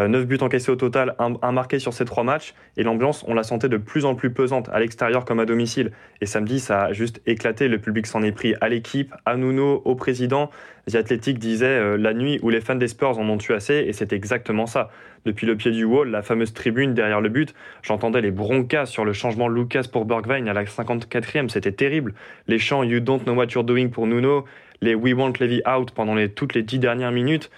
9 0.06 0.26
buts 0.26 0.38
encaissés 0.40 0.70
au 0.70 0.76
total, 0.76 1.16
un, 1.18 1.52
marqué 1.52 1.78
sur 1.78 1.92
ces 1.92 2.04
trois 2.04 2.22
matchs. 2.22 2.54
Et 2.76 2.82
l'ambiance, 2.82 3.24
on 3.26 3.34
la 3.34 3.42
sentait 3.42 3.68
de 3.68 3.78
plus 3.78 4.04
en 4.04 4.14
plus 4.14 4.30
pesante, 4.30 4.68
à 4.72 4.78
l'extérieur 4.78 5.24
comme 5.24 5.40
à 5.40 5.46
domicile. 5.46 5.90
Et 6.20 6.26
samedi, 6.26 6.60
ça 6.60 6.84
a 6.84 6.92
juste 6.92 7.20
éclaté. 7.26 7.68
Le 7.68 7.78
public 7.78 8.06
s'en 8.06 8.22
est 8.22 8.32
pris 8.32 8.54
à 8.60 8.68
l'équipe, 8.68 9.14
à 9.24 9.36
Nuno, 9.36 9.82
au 9.84 9.94
président. 9.94 10.50
The 10.90 10.96
Athletic 10.96 11.38
disait 11.38 11.66
euh, 11.66 11.96
la 11.96 12.14
nuit 12.14 12.38
où 12.42 12.50
les 12.50 12.60
fans 12.60 12.74
des 12.74 12.88
Spurs 12.88 13.18
en 13.18 13.28
ont 13.28 13.38
eu 13.38 13.52
assez. 13.52 13.84
Et 13.86 13.92
c'est 13.92 14.12
exactement 14.12 14.66
ça. 14.66 14.90
Depuis 15.24 15.46
le 15.46 15.56
pied 15.56 15.70
du 15.70 15.84
wall, 15.84 16.10
la 16.10 16.22
fameuse 16.22 16.52
tribune 16.54 16.94
derrière 16.94 17.20
le 17.20 17.28
but, 17.28 17.54
j'entendais 17.82 18.20
les 18.20 18.30
broncas 18.30 18.86
sur 18.86 19.04
le 19.04 19.12
changement 19.12 19.48
Lucas 19.48 19.84
pour 19.90 20.04
Bergwijn 20.04 20.48
à 20.48 20.52
la 20.52 20.64
54e. 20.64 21.48
C'était 21.48 21.72
terrible. 21.72 22.14
Les 22.46 22.58
chants 22.58 22.84
You 22.84 23.00
don't 23.00 23.20
know 23.24 23.34
what 23.34 23.48
you're 23.54 23.64
doing 23.64 23.88
pour 23.88 24.06
Nuno, 24.06 24.44
les 24.80 24.94
We 24.94 25.14
want 25.14 25.34
Levy 25.40 25.60
out 25.68 25.90
pendant 25.90 26.16
toutes 26.34 26.54
les 26.54 26.62
dix 26.62 26.78
dernières 26.78 27.12
minutes. 27.12 27.50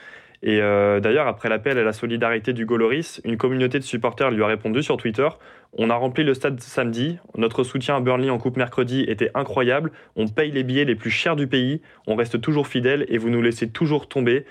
Et 0.42 0.62
euh, 0.62 1.00
d'ailleurs, 1.00 1.26
après 1.26 1.50
l'appel 1.50 1.76
à 1.78 1.82
la 1.82 1.92
solidarité 1.92 2.52
du 2.54 2.64
Goloris, 2.64 3.20
une 3.24 3.36
communauté 3.36 3.78
de 3.78 3.84
supporters 3.84 4.30
lui 4.30 4.42
a 4.42 4.46
répondu 4.46 4.82
sur 4.82 4.96
Twitter 4.96 5.28
On 5.76 5.90
a 5.90 5.94
rempli 5.94 6.24
le 6.24 6.32
stade 6.32 6.58
samedi, 6.60 7.18
notre 7.36 7.62
soutien 7.62 7.96
à 7.96 8.00
Burnley 8.00 8.30
en 8.30 8.38
Coupe 8.38 8.56
mercredi 8.56 9.02
était 9.02 9.30
incroyable, 9.34 9.92
on 10.16 10.28
paye 10.28 10.50
les 10.50 10.62
billets 10.62 10.86
les 10.86 10.94
plus 10.94 11.10
chers 11.10 11.36
du 11.36 11.46
pays, 11.46 11.82
on 12.06 12.16
reste 12.16 12.40
toujours 12.40 12.66
fidèle 12.66 13.04
et 13.08 13.18
vous 13.18 13.28
nous 13.28 13.42
laissez 13.42 13.68
toujours 13.68 14.08
tomber. 14.08 14.46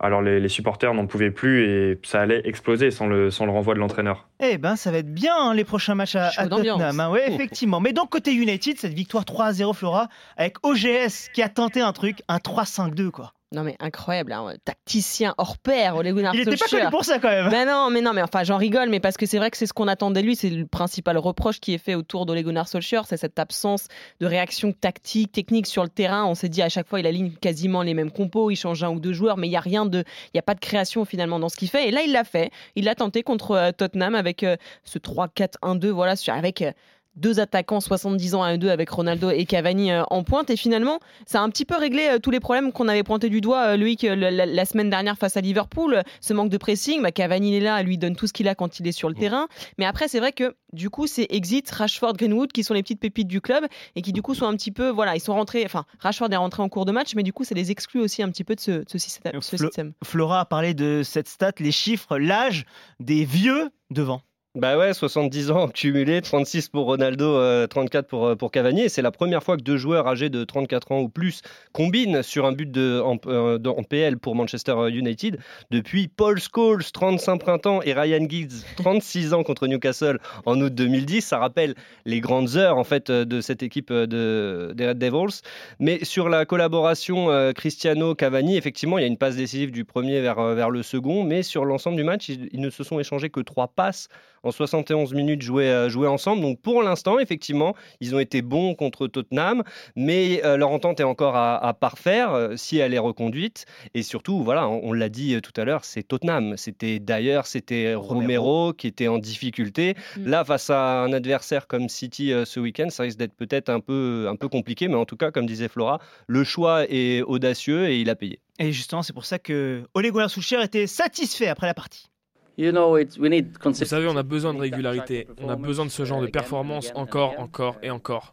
Alors 0.00 0.22
les, 0.22 0.40
les 0.40 0.48
supporters 0.48 0.92
n'en 0.94 1.06
pouvaient 1.06 1.30
plus 1.30 1.64
et 1.68 2.00
ça 2.02 2.22
allait 2.22 2.40
exploser 2.46 2.90
sans 2.90 3.06
le, 3.06 3.30
sans 3.30 3.44
le 3.44 3.52
renvoi 3.52 3.74
de 3.74 3.78
l'entraîneur. 3.80 4.26
Eh 4.40 4.56
ben, 4.56 4.76
ça 4.76 4.90
va 4.90 4.98
être 4.98 5.12
bien 5.12 5.34
hein, 5.38 5.54
les 5.54 5.64
prochains 5.64 5.94
matchs 5.94 6.16
à, 6.16 6.30
à. 6.36 6.48
Tottenham. 6.48 6.98
hein, 6.98 7.10
ouais, 7.10 7.30
effectivement. 7.30 7.80
Mais 7.80 7.92
donc, 7.92 8.08
côté 8.08 8.32
United, 8.32 8.78
cette 8.78 8.94
victoire 8.94 9.24
3-0 9.24 9.74
Flora, 9.74 10.08
avec 10.38 10.56
OGS 10.64 11.28
qui 11.34 11.42
a 11.42 11.48
tenté 11.50 11.80
un 11.82 11.92
truc, 11.92 12.22
un 12.28 12.38
3-5-2, 12.38 13.10
quoi. 13.10 13.33
Non 13.52 13.62
mais 13.62 13.76
incroyable, 13.78 14.32
hein, 14.32 14.54
tacticien 14.64 15.34
hors 15.38 15.58
pair, 15.58 15.96
Ole 15.96 16.12
Gunnar 16.12 16.34
Il 16.34 16.40
était 16.40 16.56
pas 16.56 16.66
connu 16.66 16.90
pour 16.90 17.04
ça 17.04 17.18
quand 17.18 17.28
même. 17.28 17.50
Ben 17.50 17.66
non, 17.66 17.88
mais 17.90 18.00
non, 18.00 18.12
mais 18.12 18.22
enfin, 18.22 18.42
j'en 18.42 18.56
rigole, 18.56 18.88
mais 18.88 19.00
parce 19.00 19.16
que 19.16 19.26
c'est 19.26 19.38
vrai 19.38 19.50
que 19.50 19.56
c'est 19.56 19.66
ce 19.66 19.72
qu'on 19.72 19.86
attendait 19.86 20.22
de 20.22 20.26
lui. 20.26 20.34
C'est 20.34 20.50
le 20.50 20.66
principal 20.66 21.16
reproche 21.18 21.60
qui 21.60 21.72
est 21.74 21.78
fait 21.78 21.94
autour 21.94 22.26
d'Ole 22.26 22.42
Gunnar 22.42 22.66
Solskjaer, 22.66 23.02
c'est 23.06 23.16
cette 23.16 23.38
absence 23.38 23.86
de 24.20 24.26
réaction 24.26 24.72
tactique, 24.72 25.30
technique 25.30 25.66
sur 25.66 25.82
le 25.82 25.88
terrain. 25.88 26.24
On 26.24 26.34
s'est 26.34 26.48
dit 26.48 26.62
à 26.62 26.68
chaque 26.68 26.88
fois, 26.88 27.00
il 27.00 27.06
aligne 27.06 27.32
quasiment 27.32 27.82
les 27.82 27.94
mêmes 27.94 28.10
compos, 28.10 28.50
il 28.50 28.56
change 28.56 28.82
un 28.82 28.90
ou 28.90 28.98
deux 28.98 29.12
joueurs, 29.12 29.36
mais 29.36 29.46
il 29.46 29.52
y 29.52 29.56
a 29.56 29.60
rien 29.60 29.86
de, 29.86 30.00
il 30.32 30.36
y 30.36 30.38
a 30.38 30.42
pas 30.42 30.54
de 30.54 30.60
création 30.60 31.04
finalement 31.04 31.38
dans 31.38 31.48
ce 31.48 31.56
qu'il 31.56 31.68
fait. 31.68 31.88
Et 31.88 31.90
là, 31.90 32.02
il 32.02 32.12
l'a 32.12 32.24
fait. 32.24 32.50
Il 32.74 32.84
l'a 32.84 32.94
tenté 32.94 33.22
contre 33.22 33.52
euh, 33.52 33.72
Tottenham 33.72 34.14
avec 34.14 34.42
euh, 34.42 34.56
ce 34.82 34.98
3-4-1-2, 34.98 35.88
voilà, 35.88 36.14
avec 36.28 36.62
euh, 36.62 36.72
deux 37.16 37.40
attaquants 37.40 37.80
70 37.80 38.34
ans 38.34 38.42
à 38.42 38.52
1-2 38.54 38.68
avec 38.68 38.90
Ronaldo 38.90 39.30
et 39.30 39.44
Cavani 39.46 39.92
euh, 39.92 40.02
en 40.10 40.22
pointe. 40.24 40.50
Et 40.50 40.56
finalement, 40.56 40.98
ça 41.26 41.40
a 41.40 41.42
un 41.42 41.48
petit 41.50 41.64
peu 41.64 41.76
réglé 41.76 42.08
euh, 42.14 42.18
tous 42.18 42.30
les 42.30 42.40
problèmes 42.40 42.72
qu'on 42.72 42.88
avait 42.88 43.02
pointés 43.02 43.28
du 43.30 43.40
doigt, 43.40 43.68
euh, 43.68 43.76
Loïc, 43.76 44.02
la, 44.02 44.30
la- 44.30 44.46
la 44.46 44.64
semaine 44.64 44.90
dernière 44.90 45.16
face 45.16 45.36
à 45.36 45.40
Liverpool. 45.40 46.02
Ce 46.20 46.32
manque 46.32 46.50
de 46.50 46.56
pressing, 46.58 47.02
bah, 47.02 47.12
Cavani 47.12 47.50
il 47.50 47.54
est 47.56 47.60
là, 47.60 47.82
lui 47.82 47.98
donne 47.98 48.16
tout 48.16 48.26
ce 48.26 48.32
qu'il 48.32 48.48
a 48.48 48.54
quand 48.54 48.80
il 48.80 48.86
est 48.86 48.92
sur 48.92 49.08
le 49.08 49.14
terrain. 49.14 49.46
Mais 49.78 49.84
après, 49.84 50.08
c'est 50.08 50.18
vrai 50.18 50.32
que 50.32 50.54
du 50.72 50.90
coup, 50.90 51.06
c'est 51.06 51.26
Exit, 51.30 51.70
Rashford, 51.70 52.14
Greenwood 52.14 52.50
qui 52.52 52.64
sont 52.64 52.74
les 52.74 52.82
petites 52.82 53.00
pépites 53.00 53.28
du 53.28 53.40
club 53.40 53.64
et 53.94 54.02
qui 54.02 54.12
du 54.12 54.22
coup 54.22 54.34
sont 54.34 54.46
un 54.46 54.56
petit 54.56 54.72
peu, 54.72 54.88
voilà, 54.88 55.14
ils 55.14 55.20
sont 55.20 55.34
rentrés, 55.34 55.62
enfin, 55.64 55.84
Rashford 56.00 56.32
est 56.32 56.36
rentré 56.36 56.62
en 56.62 56.68
cours 56.68 56.84
de 56.84 56.92
match, 56.92 57.14
mais 57.14 57.22
du 57.22 57.32
coup, 57.32 57.44
ça 57.44 57.54
les 57.54 57.70
exclut 57.70 58.00
aussi 58.00 58.22
un 58.22 58.28
petit 58.30 58.44
peu 58.44 58.54
de 58.56 58.60
ce, 58.60 58.70
de 58.72 58.84
ce 58.88 58.98
système. 58.98 59.40
ce 59.40 59.56
Flo- 59.56 59.66
système. 59.68 59.92
Flora 60.02 60.40
a 60.40 60.44
parlé 60.44 60.74
de 60.74 61.02
cette 61.04 61.28
stat, 61.28 61.52
les 61.60 61.70
chiffres, 61.72 62.18
l'âge 62.18 62.64
des 62.98 63.24
vieux 63.24 63.70
devant. 63.90 64.20
Bah 64.56 64.78
ouais, 64.78 64.94
70 64.94 65.50
ans 65.50 65.66
cumulés, 65.66 66.22
36 66.22 66.68
pour 66.68 66.84
Ronaldo, 66.84 67.24
euh, 67.24 67.66
34 67.66 68.06
pour, 68.06 68.24
euh, 68.24 68.36
pour 68.36 68.52
Cavani. 68.52 68.88
C'est 68.88 69.02
la 69.02 69.10
première 69.10 69.42
fois 69.42 69.56
que 69.56 69.62
deux 69.62 69.76
joueurs 69.76 70.06
âgés 70.06 70.30
de 70.30 70.44
34 70.44 70.92
ans 70.92 71.00
ou 71.00 71.08
plus 71.08 71.42
combinent 71.72 72.22
sur 72.22 72.46
un 72.46 72.52
but 72.52 72.70
de, 72.70 73.00
en, 73.04 73.18
euh, 73.26 73.58
PL 73.90 74.16
pour 74.16 74.36
Manchester 74.36 74.76
United 74.90 75.40
depuis 75.72 76.06
Paul 76.06 76.38
Scholes, 76.38 76.84
35 76.84 77.38
printemps, 77.38 77.82
et 77.82 77.94
Ryan 77.94 78.28
Giggs, 78.28 78.52
36 78.76 79.34
ans 79.34 79.42
contre 79.42 79.66
Newcastle 79.66 80.20
en 80.46 80.60
août 80.60 80.72
2010. 80.72 81.22
Ça 81.22 81.38
rappelle 81.38 81.74
les 82.04 82.20
grandes 82.20 82.54
heures 82.56 82.78
en 82.78 82.84
fait 82.84 83.10
de 83.10 83.40
cette 83.40 83.64
équipe 83.64 83.90
euh, 83.90 84.06
de, 84.06 84.72
des 84.72 84.86
Red 84.86 84.98
Devils. 84.98 85.40
Mais 85.80 86.04
sur 86.04 86.28
la 86.28 86.44
collaboration 86.44 87.52
Cristiano-Cavani, 87.54 88.56
effectivement, 88.56 88.98
il 88.98 89.00
y 89.00 89.04
a 89.04 89.08
une 89.08 89.18
passe 89.18 89.34
décisive 89.34 89.72
du 89.72 89.84
premier 89.84 90.20
vers, 90.20 90.40
vers 90.54 90.70
le 90.70 90.84
second. 90.84 91.24
Mais 91.24 91.42
sur 91.42 91.64
l'ensemble 91.64 91.96
du 91.96 92.04
match, 92.04 92.28
ils, 92.28 92.48
ils 92.52 92.60
ne 92.60 92.70
se 92.70 92.84
sont 92.84 93.00
échangés 93.00 93.30
que 93.30 93.40
trois 93.40 93.66
passes 93.66 94.08
en 94.46 94.52
71 94.52 95.14
minutes 95.14 95.42
jouées, 95.42 95.70
euh, 95.70 95.88
jouées 95.88 96.08
ensemble. 96.08 96.42
Donc 96.42 96.60
pour 96.60 96.82
l'instant, 96.82 97.18
effectivement, 97.18 97.74
ils 98.00 98.14
ont 98.14 98.18
été 98.18 98.42
bons 98.42 98.74
contre 98.74 99.06
Tottenham, 99.06 99.62
mais 99.96 100.44
euh, 100.44 100.56
leur 100.56 100.70
entente 100.70 101.00
est 101.00 101.04
encore 101.04 101.36
à, 101.36 101.56
à 101.56 101.74
parfaire 101.74 102.32
euh, 102.32 102.56
si 102.56 102.78
elle 102.78 102.94
est 102.94 102.98
reconduite. 102.98 103.66
Et 103.94 104.02
surtout, 104.02 104.42
voilà, 104.42 104.68
on, 104.68 104.80
on 104.84 104.92
l'a 104.92 105.08
dit 105.08 105.40
tout 105.42 105.58
à 105.60 105.64
l'heure, 105.64 105.84
c'est 105.84 106.02
Tottenham. 106.02 106.56
C'était 106.56 106.98
d'ailleurs, 106.98 107.46
c'était 107.46 107.94
Romero. 107.94 108.72
qui 108.72 108.86
était 108.86 109.08
en 109.08 109.18
difficulté. 109.18 109.94
Mm. 110.16 110.26
Là, 110.26 110.44
face 110.44 110.70
à 110.70 111.00
un 111.00 111.12
adversaire 111.12 111.66
comme 111.66 111.88
City 111.88 112.32
ce 112.44 112.60
week-end, 112.60 112.88
ça 112.90 113.02
risque 113.04 113.18
d'être 113.18 113.34
peut-être 113.34 113.68
un 113.68 113.80
peu, 113.80 114.26
un 114.28 114.36
peu 114.36 114.48
compliqué, 114.48 114.88
mais 114.88 114.96
en 114.96 115.04
tout 115.04 115.16
cas, 115.16 115.30
comme 115.30 115.46
disait 115.46 115.68
Flora, 115.68 116.00
le 116.26 116.44
choix 116.44 116.84
est 116.88 117.22
audacieux 117.22 117.88
et 117.88 118.00
il 118.00 118.10
a 118.10 118.14
payé. 118.14 118.40
Et 118.58 118.72
justement, 118.72 119.02
c'est 119.02 119.12
pour 119.12 119.24
ça 119.24 119.38
que 119.38 119.84
Ole 119.94 120.10
Gunnar 120.10 120.30
Solskjaer 120.30 120.62
était 120.62 120.86
satisfait 120.86 121.48
après 121.48 121.66
la 121.66 121.74
partie. 121.74 122.08
Vous 122.56 123.72
savez, 123.72 124.06
on 124.08 124.16
a 124.16 124.22
besoin 124.22 124.54
de 124.54 124.60
régularité. 124.60 125.26
On 125.40 125.48
a 125.48 125.56
besoin 125.56 125.84
de 125.84 125.90
ce 125.90 126.04
genre 126.04 126.20
de 126.20 126.26
performance 126.28 126.92
encore, 126.94 127.34
encore 127.38 127.78
et 127.82 127.90
encore. 127.90 128.32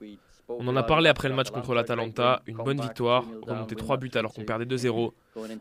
On 0.60 0.68
en 0.68 0.76
a 0.76 0.84
parlé 0.84 1.08
après 1.08 1.30
le 1.30 1.36
match 1.36 1.50
contre 1.50 1.74
l'Atalanta, 1.74 2.42
une 2.46 2.58
bonne 2.58 2.82
victoire, 2.82 3.24
remonter 3.44 3.76
3 3.76 3.96
buts 3.96 4.12
alors 4.16 4.34
qu'on 4.34 4.44
perdait 4.44 4.66
2-0. 4.66 5.12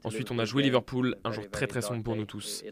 Ensuite, 0.02 0.32
on 0.32 0.38
a 0.40 0.44
joué 0.44 0.64
Liverpool, 0.64 1.14
un 1.22 1.30
jour 1.30 1.48
très 1.48 1.68
très 1.68 1.80
sombre 1.80 2.02
pour 2.02 2.16
nous 2.16 2.24
tous. 2.24 2.64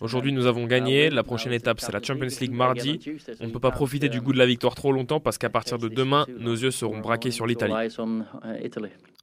Aujourd'hui, 0.00 0.32
nous 0.32 0.46
avons 0.46 0.64
gagné. 0.64 1.10
La 1.10 1.22
prochaine 1.22 1.52
étape, 1.52 1.80
c'est 1.80 1.92
la 1.92 2.02
Champions 2.02 2.28
League 2.40 2.54
mardi. 2.54 2.98
On 3.40 3.46
ne 3.46 3.50
peut 3.50 3.60
pas 3.60 3.72
profiter 3.72 4.08
du 4.08 4.22
goût 4.22 4.32
de 4.32 4.38
la 4.38 4.46
victoire 4.46 4.74
trop 4.74 4.90
longtemps 4.90 5.20
parce 5.20 5.36
qu'à 5.36 5.50
partir 5.50 5.76
de 5.78 5.88
demain, 5.88 6.24
nos 6.38 6.54
yeux 6.54 6.70
seront 6.70 7.00
braqués 7.00 7.30
sur 7.30 7.46
l'Italie. 7.46 7.74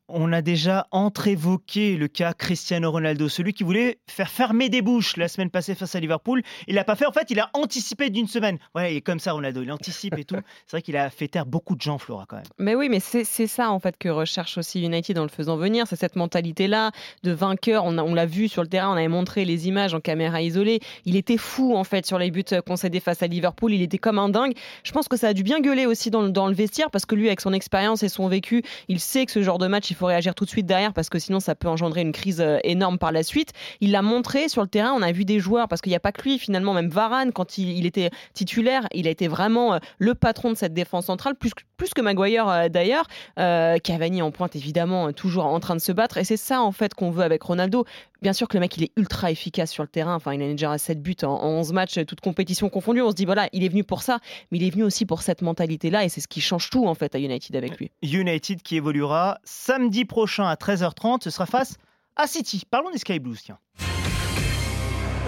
On 0.09 0.31
a 0.31 0.41
déjà 0.41 0.87
entreévoqué 0.91 1.97
le 1.97 2.07
cas 2.07 2.31
Cristiano 2.31 2.89
Ronaldo, 2.89 3.27
celui 3.27 3.53
qui 3.53 3.65
voulait 3.65 3.99
faire 4.07 4.29
fermer 4.29 4.69
des 4.69 4.81
bouches 4.81 5.17
la 5.17 5.27
semaine 5.27 5.49
passée 5.49 5.75
face 5.75 5.95
à 5.95 5.99
Liverpool. 5.99 6.43
Il 6.67 6.75
l'a 6.75 6.85
pas 6.85 6.95
fait. 6.95 7.05
En 7.05 7.11
fait, 7.11 7.29
il 7.29 7.41
a 7.41 7.49
anticipé 7.53 8.09
d'une 8.09 8.27
semaine. 8.27 8.57
Ouais, 8.73 8.93
il 8.93 8.97
est 8.97 9.01
comme 9.01 9.19
ça, 9.19 9.33
Ronaldo. 9.33 9.63
Il 9.63 9.71
anticipe 9.71 10.17
et 10.17 10.23
tout. 10.23 10.37
C'est 10.65 10.77
vrai 10.77 10.81
qu'il 10.81 10.95
a 10.95 11.09
fait 11.09 11.27
taire 11.27 11.45
beaucoup 11.45 11.75
de 11.75 11.81
gens, 11.81 11.97
Flora, 11.97 12.25
quand 12.25 12.37
même. 12.37 12.45
Mais 12.57 12.73
oui, 12.73 12.87
mais 12.87 13.01
c'est 13.01 13.25
ça 13.47 13.69
en 13.71 13.79
fait 13.79 13.97
que 13.97 14.09
recherche 14.09 14.57
aussi 14.57 14.81
United 14.81 15.17
en 15.19 15.23
le 15.23 15.29
faisant 15.29 15.57
venir, 15.57 15.85
c'est 15.87 15.95
cette 15.95 16.15
mentalité-là 16.15 16.91
de 17.23 17.31
vainqueur. 17.31 17.85
On, 17.85 18.13
l'a 18.13 18.25
vu 18.25 18.47
sur 18.47 18.61
le 18.61 18.67
terrain, 18.67 18.89
on 18.89 18.97
avait 18.97 19.07
montré 19.07 19.45
les 19.45 19.67
images 19.67 19.93
en 19.93 19.99
caméra 19.99 20.41
isolée. 20.41 20.79
Il 21.05 21.15
était 21.15 21.37
fou 21.37 21.75
en 21.75 21.83
fait 21.83 22.05
sur 22.05 22.17
les 22.17 22.31
buts 22.31 22.43
concédés 22.65 22.99
face 22.99 23.23
à 23.23 23.27
Liverpool, 23.27 23.73
il 23.73 23.81
était 23.81 23.97
comme 23.97 24.19
un 24.19 24.29
dingue. 24.29 24.53
Je 24.83 24.91
pense 24.91 25.07
que 25.07 25.17
ça 25.17 25.29
a 25.29 25.33
dû 25.33 25.43
bien 25.43 25.59
gueuler 25.59 25.85
aussi 25.85 26.09
dans 26.11 26.21
le, 26.21 26.29
dans 26.29 26.47
le 26.47 26.53
vestiaire 26.53 26.91
parce 26.91 27.05
que 27.05 27.15
lui, 27.15 27.27
avec 27.27 27.41
son 27.41 27.53
expérience 27.53 28.03
et 28.03 28.09
son 28.09 28.27
vécu, 28.27 28.63
il 28.87 28.99
sait 28.99 29.25
que 29.25 29.31
ce 29.31 29.41
genre 29.41 29.57
de 29.57 29.67
match, 29.67 29.91
il 29.91 29.96
faut 29.97 30.05
réagir 30.05 30.35
tout 30.35 30.45
de 30.45 30.49
suite 30.49 30.65
derrière 30.65 30.93
parce 30.93 31.09
que 31.09 31.19
sinon 31.19 31.39
ça 31.39 31.55
peut 31.55 31.67
engendrer 31.67 32.01
une 32.01 32.11
crise 32.11 32.39
euh, 32.41 32.59
énorme 32.63 32.97
par 32.97 33.11
la 33.11 33.23
suite. 33.23 33.51
Il 33.81 33.91
l'a 33.91 34.01
montré 34.01 34.47
sur 34.49 34.61
le 34.61 34.67
terrain, 34.67 34.93
on 34.95 35.01
a 35.01 35.11
vu 35.11 35.25
des 35.25 35.39
joueurs 35.39 35.67
parce 35.67 35.81
qu'il 35.81 35.89
n'y 35.91 35.95
a 35.95 35.99
pas 35.99 36.11
que 36.11 36.21
lui 36.23 36.39
finalement, 36.39 36.73
même 36.73 36.89
Varane 36.89 37.31
quand 37.31 37.57
il, 37.57 37.69
il 37.77 37.85
était 37.85 38.09
titulaire, 38.33 38.87
il 38.93 39.07
a 39.07 39.09
été 39.11 39.27
vraiment 39.27 39.73
euh, 39.73 39.79
le 39.97 40.15
patron 40.15 40.51
de 40.51 40.55
cette 40.55 40.73
défense 40.73 41.05
centrale, 41.05 41.35
plus, 41.35 41.51
que- 41.53 42.01
Maguire 42.01 42.47
euh, 42.47 42.69
d'ailleurs. 42.69 43.05
Cavani 43.35 44.21
en 44.21 44.31
pointe 44.31 44.55
évidemment, 44.55 45.11
toujours 45.13 45.45
en 45.45 45.59
train 45.59 45.75
de 45.75 45.81
se 45.81 45.91
battre. 45.91 46.17
Et 46.17 46.23
c'est 46.23 46.37
ça 46.37 46.61
en 46.61 46.71
fait 46.71 46.93
qu'on 46.93 47.11
veut 47.11 47.23
avec 47.23 47.41
Ronaldo. 47.41 47.85
Bien 48.21 48.33
sûr 48.33 48.47
que 48.47 48.55
le 48.55 48.61
mec 48.61 48.75
il 48.77 48.83
est 48.83 48.91
ultra 48.97 49.31
efficace 49.31 49.71
sur 49.71 49.83
le 49.83 49.89
terrain. 49.89 50.15
Enfin, 50.15 50.33
il 50.33 50.41
a 50.41 50.47
déjà 50.47 50.77
7 50.77 51.01
buts 51.01 51.15
en, 51.23 51.27
en 51.27 51.49
11 51.59 51.73
matchs, 51.73 51.99
toutes 52.05 52.21
compétitions 52.21 52.69
confondues. 52.69 53.01
On 53.01 53.11
se 53.11 53.15
dit 53.15 53.25
voilà, 53.25 53.47
il 53.53 53.63
est 53.63 53.69
venu 53.69 53.83
pour 53.83 54.01
ça, 54.01 54.19
mais 54.51 54.57
il 54.57 54.63
est 54.65 54.69
venu 54.69 54.83
aussi 54.83 55.05
pour 55.05 55.21
cette 55.21 55.41
mentalité-là. 55.41 56.03
Et 56.05 56.09
c'est 56.09 56.21
ce 56.21 56.27
qui 56.27 56.41
change 56.41 56.69
tout 56.69 56.87
en 56.87 56.95
fait 56.95 57.13
à 57.15 57.19
United 57.19 57.55
avec 57.55 57.77
lui. 57.77 57.91
United 58.01 58.61
qui 58.61 58.75
évoluera 58.75 59.37
samedi 59.43 60.05
prochain 60.05 60.45
à 60.47 60.55
13h30. 60.55 61.23
Ce 61.23 61.29
sera 61.29 61.45
face 61.45 61.75
à 62.15 62.27
City. 62.27 62.63
Parlons 62.69 62.89
des 62.91 62.97
Sky 62.97 63.19
Blues, 63.19 63.39
tiens. 63.43 63.59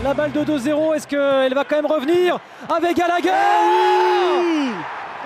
La 0.04 0.14
balle 0.14 0.32
de 0.32 0.40
2-0, 0.40 0.96
est-ce 0.96 1.08
qu'elle 1.08 1.54
va 1.54 1.66
quand 1.66 1.76
même 1.76 1.86
revenir 1.86 2.40
avec 2.74 2.96
Gallagher 2.96 3.30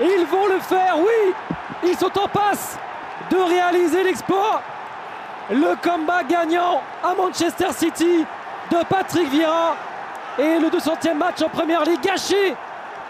Ils 0.01 0.25
vont 0.25 0.47
le 0.47 0.59
faire, 0.59 0.97
oui 0.97 1.33
Ils 1.83 1.95
sont 1.95 2.11
en 2.17 2.27
passe 2.27 2.79
de 3.29 3.37
réaliser 3.37 4.03
l'exploit 4.03 4.63
Le 5.49 5.75
combat 5.81 6.23
gagnant 6.23 6.81
à 7.03 7.13
Manchester 7.15 7.73
City 7.73 8.23
de 8.71 8.85
Patrick 8.87 9.29
Vieira 9.29 9.75
et 10.39 10.57
le 10.57 10.69
200e 10.69 11.17
match 11.17 11.41
en 11.41 11.49
Première 11.49 11.83
Ligue 11.83 12.01
gâché 12.01 12.53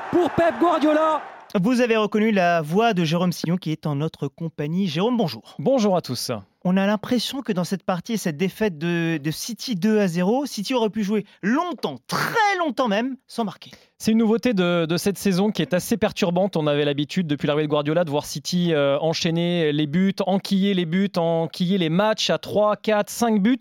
pour 0.09 0.31
Pep 0.31 0.55
Guardiola. 0.59 1.21
Vous 1.61 1.81
avez 1.81 1.95
reconnu 1.95 2.31
la 2.31 2.63
voix 2.63 2.95
de 2.95 3.03
Jérôme 3.03 3.31
Sillon 3.31 3.57
qui 3.57 3.71
est 3.71 3.85
en 3.85 3.95
notre 3.95 4.27
compagnie. 4.27 4.87
Jérôme, 4.87 5.15
bonjour. 5.15 5.55
Bonjour 5.59 5.95
à 5.95 6.01
tous. 6.01 6.31
On 6.63 6.75
a 6.75 6.87
l'impression 6.87 7.43
que 7.43 7.51
dans 7.51 7.63
cette 7.63 7.83
partie 7.83 8.13
et 8.13 8.17
cette 8.17 8.37
défaite 8.37 8.79
de, 8.79 9.19
de 9.21 9.31
City 9.31 9.75
2 9.75 9.99
à 9.99 10.07
0, 10.07 10.47
City 10.47 10.73
aurait 10.73 10.89
pu 10.89 11.03
jouer 11.03 11.25
longtemps, 11.43 11.97
très 12.07 12.57
longtemps 12.57 12.87
même, 12.87 13.15
sans 13.27 13.43
marquer. 13.43 13.69
C'est 14.03 14.11
une 14.11 14.17
nouveauté 14.17 14.53
de, 14.53 14.97
cette 14.97 15.17
saison 15.17 15.49
qui 15.49 15.61
est 15.61 15.73
assez 15.73 15.95
perturbante. 15.95 16.57
On 16.57 16.67
avait 16.67 16.83
l'habitude 16.83 17.25
depuis 17.25 17.47
l'arrivée 17.47 17.67
de 17.67 17.71
Guardiola 17.71 18.03
de 18.03 18.09
voir 18.09 18.25
City 18.25 18.73
euh, 18.73 18.99
enchaîner 18.99 19.71
les 19.71 19.87
buts, 19.87 20.13
enquiller 20.27 20.73
les 20.73 20.85
buts, 20.85 21.13
enquiller 21.15 21.77
les 21.77 21.87
matchs 21.87 22.29
à 22.29 22.37
3, 22.37 22.75
4, 22.75 23.09
5 23.09 23.41
buts. 23.41 23.57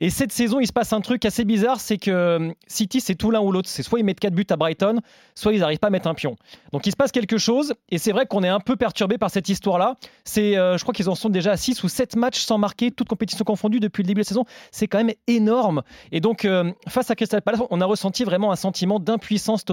Et 0.00 0.08
cette 0.08 0.30
saison, 0.30 0.60
il 0.60 0.68
se 0.68 0.72
passe 0.72 0.92
un 0.92 1.00
truc 1.00 1.24
assez 1.24 1.44
bizarre, 1.44 1.80
c'est 1.80 1.98
que 1.98 2.12
euh, 2.12 2.52
City, 2.68 3.00
c'est 3.00 3.16
tout 3.16 3.32
l'un 3.32 3.40
ou 3.40 3.50
l'autre. 3.50 3.68
C'est 3.68 3.82
soit 3.82 3.98
ils 3.98 4.04
mettent 4.04 4.20
4 4.20 4.32
buts 4.32 4.46
à 4.50 4.56
Brighton, 4.56 5.00
soit 5.34 5.52
ils 5.52 5.58
n'arrivent 5.58 5.80
pas 5.80 5.88
à 5.88 5.90
mettre 5.90 6.06
un 6.06 6.14
pion. 6.14 6.36
Donc 6.72 6.86
il 6.86 6.92
se 6.92 6.96
passe 6.96 7.10
quelque 7.10 7.38
chose, 7.38 7.74
et 7.90 7.98
c'est 7.98 8.12
vrai 8.12 8.26
qu'on 8.26 8.44
est 8.44 8.48
un 8.48 8.60
peu 8.60 8.76
perturbé 8.76 9.18
par 9.18 9.32
cette 9.32 9.48
histoire-là. 9.48 9.96
Euh, 10.38 10.78
je 10.78 10.82
crois 10.84 10.94
qu'ils 10.94 11.08
en 11.08 11.16
sont 11.16 11.28
déjà 11.28 11.50
à 11.50 11.56
6 11.56 11.82
ou 11.82 11.88
7 11.88 12.14
matchs 12.14 12.38
sans 12.38 12.56
marquer, 12.56 12.92
toutes 12.92 13.08
compétitions 13.08 13.44
confondues 13.44 13.80
depuis 13.80 14.04
le 14.04 14.06
début 14.06 14.20
de 14.20 14.26
la 14.26 14.28
saison. 14.28 14.44
C'est 14.70 14.86
quand 14.86 14.98
même 14.98 15.16
énorme. 15.26 15.82
Et 16.12 16.20
donc, 16.20 16.46
face 16.86 17.10
à 17.10 17.16
Crystal 17.16 17.42
Palace, 17.42 17.62
on 17.68 17.80
a 17.80 17.84
ressenti 17.84 18.22
vraiment 18.22 18.52
un 18.52 18.56
sentiment 18.56 19.00
d'impuissance 19.00 19.64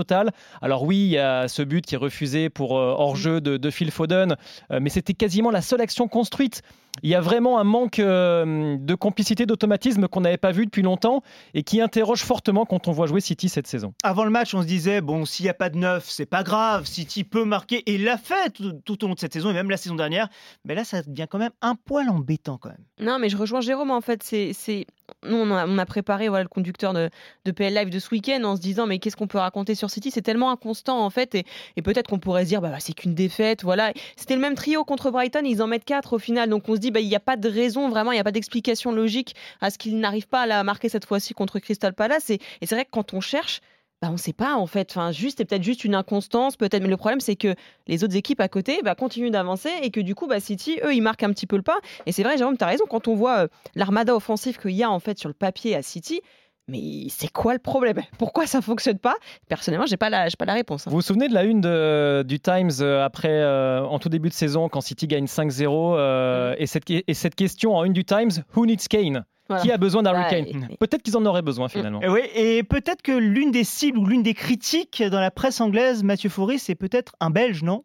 Alors 0.61 0.83
oui, 0.83 0.97
il 0.97 1.09
y 1.09 1.17
a 1.17 1.47
ce 1.47 1.61
but 1.61 1.85
qui 1.85 1.95
est 1.95 1.97
refusé 1.97 2.49
pour 2.49 2.77
euh, 2.77 2.93
hors-jeu 2.97 3.41
de, 3.41 3.57
de, 3.57 3.69
Phil 3.69 3.91
Foden, 3.91 4.35
euh, 4.71 4.79
mais 4.81 4.89
c'était 4.89 5.13
quasiment 5.13 5.51
la 5.51 5.61
seule 5.61 5.81
action 5.81 6.07
construite. 6.07 6.61
Il 7.03 7.09
y 7.09 7.15
a 7.15 7.21
vraiment 7.21 7.59
un 7.59 7.63
manque 7.63 7.99
euh, 7.99 8.77
de 8.77 8.95
complicité, 8.95 9.45
d'automatisme 9.45 10.07
qu'on 10.07 10.21
n'avait 10.21 10.37
pas 10.37 10.51
vu 10.51 10.65
depuis 10.65 10.81
longtemps 10.81 11.21
et 11.53 11.63
qui 11.63 11.81
interroge 11.81 12.23
fortement 12.23 12.65
quand 12.65 12.87
on 12.87 12.91
voit 12.91 13.07
jouer 13.07 13.21
City 13.21 13.49
cette 13.49 13.67
saison. 13.67 13.93
Avant 14.03 14.25
le 14.25 14.31
match, 14.31 14.53
on 14.53 14.61
se 14.61 14.67
disait 14.67 15.01
bon, 15.01 15.25
s'il 15.25 15.45
n'y 15.45 15.49
a 15.49 15.53
pas 15.53 15.69
de 15.69 15.77
neuf, 15.77 16.05
c'est 16.09 16.25
pas 16.25 16.43
grave. 16.43 16.85
City 16.85 17.23
peut 17.23 17.45
marquer 17.45 17.83
et 17.89 17.97
l'a 17.97 18.17
fait 18.17 18.49
tout, 18.51 18.73
tout, 18.83 19.03
au 19.03 19.07
long 19.07 19.13
de 19.13 19.19
cette 19.19 19.33
saison 19.33 19.49
et 19.49 19.53
même 19.53 19.69
la 19.69 19.77
saison 19.77 19.95
dernière. 19.95 20.29
Mais 20.65 20.75
là, 20.75 20.83
ça 20.83 21.01
devient 21.01 21.27
quand 21.29 21.39
même 21.39 21.51
un 21.61 21.75
poil 21.75 22.09
embêtant 22.09 22.57
quand 22.57 22.69
même. 22.69 22.83
Non, 22.99 23.19
mais 23.19 23.29
je 23.29 23.37
rejoins 23.37 23.61
Jérôme. 23.61 23.91
En 23.91 24.01
fait, 24.01 24.23
c'est 24.23 24.85
nous, 25.25 25.37
on 25.37 25.51
a, 25.51 25.67
on 25.67 25.77
a, 25.77 25.85
préparé 25.85 26.29
voilà, 26.29 26.43
le 26.43 26.49
conducteur 26.49 26.93
de, 26.93 27.09
de 27.45 27.51
PL 27.51 27.73
Live 27.73 27.89
de 27.89 27.99
ce 27.99 28.09
week-end 28.11 28.41
en 28.43 28.55
se 28.55 28.61
disant 28.61 28.87
mais 28.87 28.99
qu'est-ce 28.99 29.15
qu'on 29.15 29.27
peut 29.27 29.37
raconter 29.37 29.75
sur 29.75 29.89
City? 29.89 30.11
C'est 30.11 30.21
tellement 30.21 30.51
inconstant 30.51 31.03
en 31.03 31.09
fait 31.09 31.35
et, 31.35 31.45
et 31.75 31.81
peut-être 31.81 32.07
qu'on 32.07 32.19
pourrait 32.19 32.43
se 32.43 32.49
dire 32.49 32.61
bah, 32.61 32.69
bah 32.69 32.79
c'est 32.79 32.93
qu'une 32.93 33.15
défaite. 33.15 33.63
Voilà, 33.63 33.93
c'était 34.15 34.35
le 34.35 34.41
même 34.41 34.55
trio 34.55 34.83
contre 34.83 35.11
Brighton, 35.11 35.41
ils 35.45 35.61
en 35.61 35.67
mettent 35.67 35.85
quatre 35.85 36.13
au 36.13 36.19
final. 36.19 36.49
Donc 36.49 36.69
on 36.69 36.75
bah 36.91 36.99
il 36.99 37.07
n'y 37.07 37.15
a 37.15 37.19
pas 37.19 37.37
de 37.37 37.49
raison 37.49 37.89
vraiment, 37.89 38.11
il 38.11 38.15
n'y 38.15 38.21
a 38.21 38.23
pas 38.23 38.31
d'explication 38.31 38.91
logique 38.91 39.35
à 39.61 39.69
ce 39.69 39.77
qu'ils 39.77 39.99
n'arrivent 39.99 40.27
pas 40.27 40.41
à 40.41 40.45
la 40.47 40.63
marquer 40.63 40.89
cette 40.89 41.05
fois-ci 41.05 41.33
contre 41.33 41.59
Crystal 41.59 41.93
Palace. 41.93 42.29
Et, 42.29 42.39
et 42.61 42.65
c'est 42.65 42.75
vrai 42.75 42.85
que 42.85 42.91
quand 42.91 43.13
on 43.13 43.21
cherche, 43.21 43.61
bah, 44.01 44.07
on 44.09 44.13
ne 44.13 44.17
sait 44.17 44.33
pas 44.33 44.55
en 44.55 44.65
fait. 44.65 44.91
Enfin, 44.91 45.11
juste, 45.11 45.39
c'est 45.39 45.45
peut-être 45.45 45.63
juste 45.63 45.83
une 45.83 45.95
inconstance, 45.95 46.55
peut-être. 46.55 46.81
Mais 46.81 46.89
le 46.89 46.97
problème, 46.97 47.19
c'est 47.19 47.35
que 47.35 47.53
les 47.87 48.03
autres 48.03 48.15
équipes 48.15 48.39
à 48.39 48.47
côté 48.47 48.79
bah, 48.81 48.95
continuent 48.95 49.31
d'avancer 49.31 49.71
et 49.81 49.91
que 49.91 49.99
du 49.99 50.15
coup, 50.15 50.27
bah, 50.27 50.39
City, 50.39 50.79
eux, 50.83 50.93
ils 50.93 51.01
marquent 51.01 51.23
un 51.23 51.33
petit 51.33 51.47
peu 51.47 51.57
le 51.57 51.63
pas. 51.63 51.79
Et 52.05 52.13
c'est 52.13 52.23
vrai, 52.23 52.37
Jérôme, 52.37 52.57
tu 52.57 52.63
as 52.63 52.67
raison. 52.67 52.85
Quand 52.89 53.07
on 53.09 53.15
voit 53.15 53.39
euh, 53.39 53.47
l'armada 53.75 54.15
offensive 54.15 54.57
qu'il 54.57 54.71
y 54.71 54.83
a 54.83 54.89
en 54.89 54.99
fait 54.99 55.19
sur 55.19 55.27
le 55.27 55.33
papier 55.33 55.75
à 55.75 55.81
City, 55.81 56.21
mais 56.69 57.07
c'est 57.09 57.31
quoi 57.31 57.53
le 57.53 57.59
problème? 57.59 58.01
Pourquoi 58.17 58.45
ça 58.47 58.61
fonctionne 58.61 58.99
pas? 58.99 59.15
Personnellement, 59.47 59.85
j'ai 59.85 59.97
pas 59.97 60.09
la, 60.09 60.27
pas 60.37 60.45
la 60.45 60.53
réponse. 60.53 60.87
Hein. 60.87 60.91
Vous 60.91 60.97
vous 60.97 61.01
souvenez 61.01 61.27
de 61.27 61.33
la 61.33 61.43
une 61.43 61.61
de, 61.61 62.23
du 62.23 62.39
Times 62.39 62.71
euh, 62.81 63.03
après, 63.03 63.29
euh, 63.29 63.83
en 63.83 63.99
tout 63.99 64.09
début 64.09 64.29
de 64.29 64.33
saison, 64.33 64.69
quand 64.69 64.81
City 64.81 65.07
gagne 65.07 65.25
5-0 65.25 65.95
euh, 65.97 66.55
et, 66.57 66.67
cette, 66.67 66.89
et 66.89 67.13
cette 67.13 67.35
question 67.35 67.75
en 67.75 67.83
une 67.83 67.93
du 67.93 68.05
Times 68.05 68.31
Who 68.55 68.65
needs 68.65 68.87
Kane? 68.89 69.25
Voilà. 69.47 69.63
Qui 69.63 69.71
a 69.71 69.77
besoin 69.77 70.03
d'Harry 70.03 70.19
Ouais, 70.21 70.45
Kane? 70.45 70.67
et- 70.69 70.77
Peut-être 70.77 71.01
qu'ils 71.01 71.17
en 71.17 71.25
auraient 71.25 71.41
besoin 71.41 71.69
finalement. 71.69 72.01
Et 72.03 72.07
oui, 72.07 72.21
et 72.35 72.61
peut-être 72.61 73.01
que 73.01 73.11
l'une 73.11 73.49
des 73.49 73.63
cibles 73.63 73.97
ou 73.97 74.05
l'une 74.05 74.21
des 74.21 74.35
critiques 74.35 75.01
dans 75.01 75.19
la 75.19 75.31
presse 75.31 75.59
anglaise, 75.59 76.03
Mathieu 76.03 76.29
Faury, 76.29 76.59
c'est 76.59 76.75
peut-être 76.75 77.13
un 77.19 77.31
Belge, 77.31 77.63
non? 77.63 77.81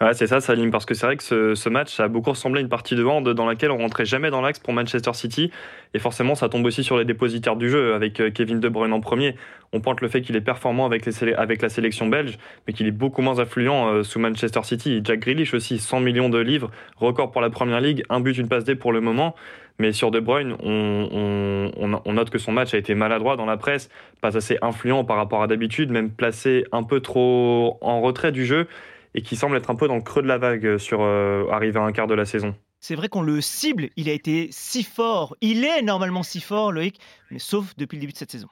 Ouais, 0.00 0.12
c'est 0.14 0.26
ça, 0.26 0.40
Salim, 0.40 0.70
parce 0.70 0.86
que 0.86 0.94
c'est 0.94 1.06
vrai 1.06 1.16
que 1.16 1.54
ce, 1.54 1.68
match, 1.68 2.00
a 2.00 2.08
beaucoup 2.08 2.30
ressemblé 2.30 2.58
à 2.58 2.62
une 2.62 2.68
partie 2.68 2.96
de 2.96 3.04
hand 3.04 3.28
dans 3.28 3.46
laquelle 3.46 3.70
on 3.70 3.78
rentrait 3.78 4.04
jamais 4.04 4.30
dans 4.30 4.40
l'axe 4.40 4.58
pour 4.58 4.72
Manchester 4.72 5.12
City. 5.12 5.50
Et 5.92 5.98
forcément, 5.98 6.34
ça 6.34 6.48
tombe 6.48 6.64
aussi 6.66 6.82
sur 6.82 6.98
les 6.98 7.04
dépositaires 7.04 7.56
du 7.56 7.68
jeu, 7.68 7.94
avec 7.94 8.20
euh, 8.20 8.30
Kevin 8.30 8.60
De 8.60 8.68
Bruyne 8.68 8.92
en 8.92 9.00
premier. 9.00 9.36
On 9.72 9.80
pointe 9.80 10.00
le 10.00 10.08
fait 10.08 10.22
qu'il 10.22 10.34
est 10.36 10.40
performant 10.40 10.86
avec, 10.86 11.06
la 11.06 11.68
sélection 11.68 12.08
belge, 12.08 12.38
mais 12.66 12.72
qu'il 12.72 12.86
est 12.86 12.92
beaucoup 12.92 13.22
moins 13.22 13.38
influent 13.38 13.88
euh, 13.88 14.02
sous 14.02 14.18
Manchester 14.18 14.60
City. 14.64 15.00
Jack 15.04 15.20
Grealish 15.20 15.54
aussi, 15.54 15.78
100 15.78 16.00
millions 16.00 16.28
de 16.28 16.38
livres, 16.38 16.70
record 16.96 17.30
pour 17.30 17.40
la 17.40 17.50
Première 17.50 17.80
Ligue, 17.80 18.04
un 18.08 18.20
but, 18.20 18.36
une 18.36 18.48
passe 18.48 18.64
D 18.64 18.74
pour 18.74 18.92
le 18.92 19.00
moment. 19.00 19.34
Mais 19.78 19.92
sur 19.92 20.12
De 20.12 20.20
Bruyne, 20.20 20.56
on 20.62 22.12
note 22.12 22.30
que 22.30 22.38
son 22.38 22.52
match 22.52 22.74
a 22.74 22.78
été 22.78 22.94
maladroit 22.94 23.36
dans 23.36 23.46
la 23.46 23.56
presse, 23.56 23.90
pas 24.20 24.36
assez 24.36 24.56
influent 24.62 25.04
par 25.04 25.16
rapport 25.16 25.42
à 25.42 25.48
d'habitude, 25.48 25.90
même 25.90 26.10
placé 26.10 26.64
un 26.70 26.84
peu 26.84 27.00
trop 27.00 27.78
en 27.80 28.00
retrait 28.00 28.30
du 28.30 28.46
jeu 28.46 28.68
et 29.14 29.22
qui 29.22 29.36
semble 29.36 29.56
être 29.56 29.70
un 29.70 29.74
peu 29.74 29.88
dans 29.88 29.96
le 29.96 30.02
creux 30.02 30.22
de 30.22 30.28
la 30.28 30.38
vague 30.38 30.78
sur 30.78 31.02
euh, 31.02 31.46
arrivé 31.50 31.78
à 31.78 31.82
un 31.82 31.92
quart 31.92 32.06
de 32.06 32.14
la 32.14 32.24
saison. 32.24 32.54
C'est 32.80 32.96
vrai 32.96 33.08
qu'on 33.08 33.22
le 33.22 33.40
cible, 33.40 33.88
il 33.96 34.10
a 34.10 34.12
été 34.12 34.48
si 34.50 34.82
fort, 34.82 35.36
il 35.40 35.64
est 35.64 35.80
normalement 35.80 36.22
si 36.22 36.42
fort, 36.42 36.70
Loïc, 36.70 37.00
mais 37.34 37.38
sauf 37.40 37.74
depuis 37.76 37.96
le 37.96 38.00
début 38.00 38.12
de 38.12 38.18
cette 38.18 38.30
saison. 38.30 38.46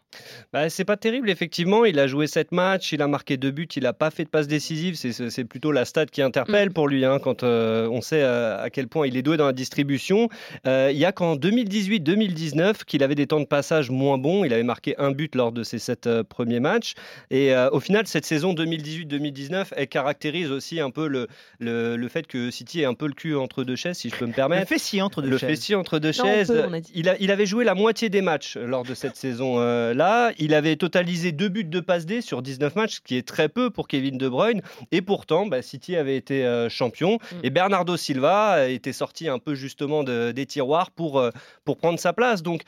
Bah, 0.53 0.69
c'est 0.69 0.85
pas 0.85 0.97
terrible, 0.99 1.31
effectivement. 1.31 1.85
Il 1.87 1.99
a 1.99 2.07
joué 2.07 2.27
7 2.27 2.53
matchs, 2.53 2.93
il 2.93 3.01
a 3.01 3.07
marqué 3.07 3.37
2 3.39 3.51
buts, 3.51 3.69
il 3.77 3.85
n'a 3.85 3.93
pas 3.95 4.11
fait 4.11 4.25
de 4.25 4.29
passe 4.29 4.47
décisive. 4.49 4.97
C'est- 4.97 5.45
plutôt 5.45 5.73
la 5.73 5.85
stat 5.85 6.07
qui 6.07 6.21
interpelle 6.23 6.71
pour 6.73 6.89
lui, 6.89 7.05
hein, 7.05 7.19
quand 7.23 7.43
euh, 7.45 7.89
on 7.91 8.01
sait 8.01 8.23
euh, 8.23 8.63
à 8.63 8.71
quel 8.71 8.89
point 8.89 9.07
il 9.07 9.17
est 9.17 9.23
doué 9.23 9.37
dans 9.37 9.47
la 9.47 9.53
distribution. 9.53 10.29
Euh, 10.67 10.91
il 10.93 10.99
y 10.99 11.05
a 11.05 11.13
qu'en 11.13 11.37
2018-2019 11.37 12.85
qu'il 12.85 13.03
avait 13.03 13.15
des 13.15 13.27
temps 13.27 13.41
de 13.41 13.45
passage 13.47 13.91
moins 13.91 14.19
bons. 14.19 14.45
Il 14.45 14.53
avait 14.53 14.63
marqué 14.63 14.95
un 14.99 15.11
but 15.13 15.35
lors 15.35 15.53
de 15.53 15.63
ses 15.63 15.79
7 15.79 16.23
premiers 16.29 16.61
matchs. 16.61 16.95
Et 17.31 17.55
euh, 17.55 17.71
au 17.71 17.81
final, 17.81 18.07
cette 18.07 18.25
saison 18.27 18.55
2018-2019, 18.55 19.67
elle 19.77 19.89
caractérise 19.89 20.51
aussi 20.51 20.81
un 20.81 20.91
peu 20.91 21.07
le, 21.07 21.29
le, 21.59 21.97
le 21.97 22.09
fait 22.09 22.27
que 22.27 22.51
City 22.51 22.81
est 22.83 22.85
un 22.85 22.95
peu 22.95 23.07
le 23.07 23.15
cul 23.15 23.35
entre 23.37 23.65
deux 23.65 23.77
chaises, 23.77 23.99
si 23.99 24.09
je 24.11 24.17
peux 24.17 24.25
me 24.27 24.31
Le 24.31 24.37
permettre. 24.37 24.69
fessier 24.69 25.03
entre 25.03 25.23
deux 25.23 25.31
Le 25.31 25.39
chaises. 25.39 25.49
fessier 25.51 25.75
entre 25.75 25.99
deux 25.99 26.09
Non, 26.19 26.25
chaises. 26.25 26.49
peut, 26.49 26.63
a- 27.09 27.17
il 27.21 27.31
avait 27.31 27.47
joué 27.47 27.65
la 27.65 27.75
moitié 27.75 28.09
des 28.09 28.23
matchs 28.23 28.57
lors 28.73 28.83
de 28.83 28.95
cette 28.95 29.15
saison-là. 29.17 30.33
il 30.39 30.55
avait 30.55 30.77
totalisé 30.77 31.31
deux 31.31 31.49
buts 31.49 31.65
de 31.65 31.81
passe 31.81 32.07
D 32.07 32.21
sur 32.21 32.43
19 32.43 32.75
matchs, 32.75 32.97
ce 32.97 33.01
qui 33.01 33.17
est 33.17 33.27
très 33.27 33.49
peu 33.49 33.71
pour 33.71 33.87
Kevin 33.87 34.19
De 34.19 34.29
Bruyne. 34.29 34.63
Et 34.91 35.03
pourtant, 35.03 35.47
bah, 35.47 35.63
City 35.63 35.95
avait 35.97 36.17
été 36.17 36.45
euh, 36.45 36.69
champion. 36.69 37.15
Mm. 37.15 37.37
Et 37.45 37.51
Bernardo 37.51 37.97
Silva 37.97 38.69
était 38.69 38.93
sorti 38.93 39.29
un 39.29 39.39
peu 39.39 39.55
justement 39.55 40.03
de- 40.03 40.33
des 40.33 40.47
tiroirs 40.47 40.91
pour, 40.91 41.21
euh, 41.21 41.31
pour 41.65 41.77
prendre 41.77 41.99
sa 42.01 42.13
place. 42.13 42.43
Donc, 42.43 42.63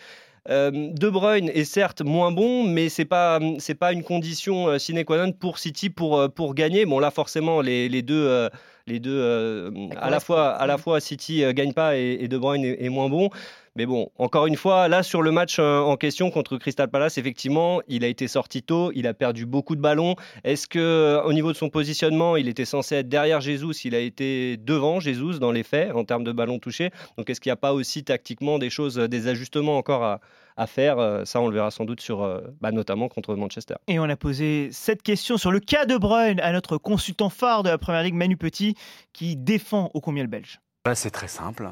euh, 0.50 0.70
De 0.70 1.08
Bruyne 1.08 1.48
est 1.48 1.64
certes 1.64 2.02
moins 2.02 2.30
bon, 2.30 2.64
mais 2.64 2.90
c'est 2.90 3.06
pas 3.06 3.40
c'est 3.58 3.74
pas 3.74 3.92
une 3.94 4.04
condition 4.04 4.68
euh, 4.68 4.78
sine 4.78 5.02
qua 5.04 5.16
non 5.24 5.32
pour 5.32 5.58
City 5.58 5.88
pour 5.88 6.18
euh, 6.18 6.28
pour 6.28 6.54
gagner. 6.54 6.84
Bon 6.84 6.98
là 6.98 7.10
forcément 7.10 7.62
les, 7.62 7.88
les 7.88 8.02
deux 8.02 8.26
euh, 8.26 8.50
les 8.86 9.00
deux 9.00 9.18
euh, 9.18 9.70
à 9.96 10.10
la 10.10 10.20
fois 10.20 10.50
à 10.50 10.66
la 10.66 10.76
fois 10.76 11.00
City 11.00 11.42
euh, 11.42 11.52
gagne 11.52 11.72
pas 11.72 11.96
et, 11.96 12.18
et 12.20 12.28
De 12.28 12.36
Bruyne 12.36 12.64
est, 12.64 12.84
est 12.84 12.88
moins 12.88 13.08
bon. 13.08 13.30
Mais 13.76 13.86
bon, 13.86 14.12
encore 14.18 14.46
une 14.46 14.54
fois, 14.54 14.86
là 14.86 15.02
sur 15.02 15.20
le 15.20 15.32
match 15.32 15.56
euh, 15.58 15.80
en 15.80 15.96
question 15.96 16.30
contre 16.30 16.58
Crystal 16.58 16.88
Palace, 16.88 17.18
effectivement, 17.18 17.80
il 17.88 18.04
a 18.04 18.06
été 18.06 18.28
sorti 18.28 18.62
tôt, 18.62 18.92
il 18.94 19.08
a 19.08 19.14
perdu 19.14 19.46
beaucoup 19.46 19.74
de 19.74 19.80
ballons. 19.80 20.14
Est-ce 20.44 20.68
que 20.68 21.20
au 21.24 21.32
niveau 21.32 21.50
de 21.50 21.56
son 21.56 21.70
positionnement, 21.70 22.36
il 22.36 22.46
était 22.46 22.66
censé 22.66 22.96
être 22.96 23.08
derrière 23.08 23.40
Jesus, 23.40 23.74
il 23.84 23.96
a 23.96 23.98
été 23.98 24.56
devant 24.58 25.00
Jesus 25.00 25.40
dans 25.40 25.50
les 25.50 25.64
faits 25.64 25.92
en 25.92 26.04
termes 26.04 26.22
de 26.22 26.30
ballons 26.30 26.60
touchés. 26.60 26.90
Donc 27.18 27.30
est-ce 27.30 27.40
qu'il 27.40 27.50
n'y 27.50 27.54
a 27.54 27.56
pas 27.56 27.72
aussi 27.72 28.04
tactiquement 28.04 28.60
des 28.60 28.70
choses, 28.70 28.96
des 28.96 29.26
ajustements 29.26 29.76
encore 29.76 30.04
à, 30.04 30.20
à 30.56 30.66
faire 30.66 30.98
Euh, 30.98 31.24
Ça, 31.24 31.40
on 31.40 31.48
le 31.48 31.54
verra 31.54 31.70
sans 31.70 31.84
doute 31.84 32.00
sur, 32.00 32.22
euh, 32.22 32.40
bah, 32.60 32.70
notamment 32.72 33.08
contre 33.08 33.34
Manchester. 33.34 33.74
Et 33.88 33.98
on 33.98 34.04
a 34.04 34.16
posé 34.16 34.68
cette 34.72 35.02
question 35.02 35.36
sur 35.36 35.50
le 35.50 35.60
cas 35.60 35.86
de 35.86 35.96
Bruyne 35.96 36.40
à 36.40 36.52
notre 36.52 36.78
consultant 36.78 37.28
phare 37.30 37.62
de 37.62 37.70
la 37.70 37.78
Première 37.78 38.02
Ligue, 38.02 38.14
Manu 38.14 38.36
Petit, 38.36 38.76
qui 39.12 39.36
défend 39.36 39.90
au 39.94 40.00
combien 40.00 40.22
le 40.22 40.28
Belge? 40.28 40.60
Bah, 40.84 40.94
c'est 40.94 41.10
très 41.10 41.28
simple. 41.28 41.68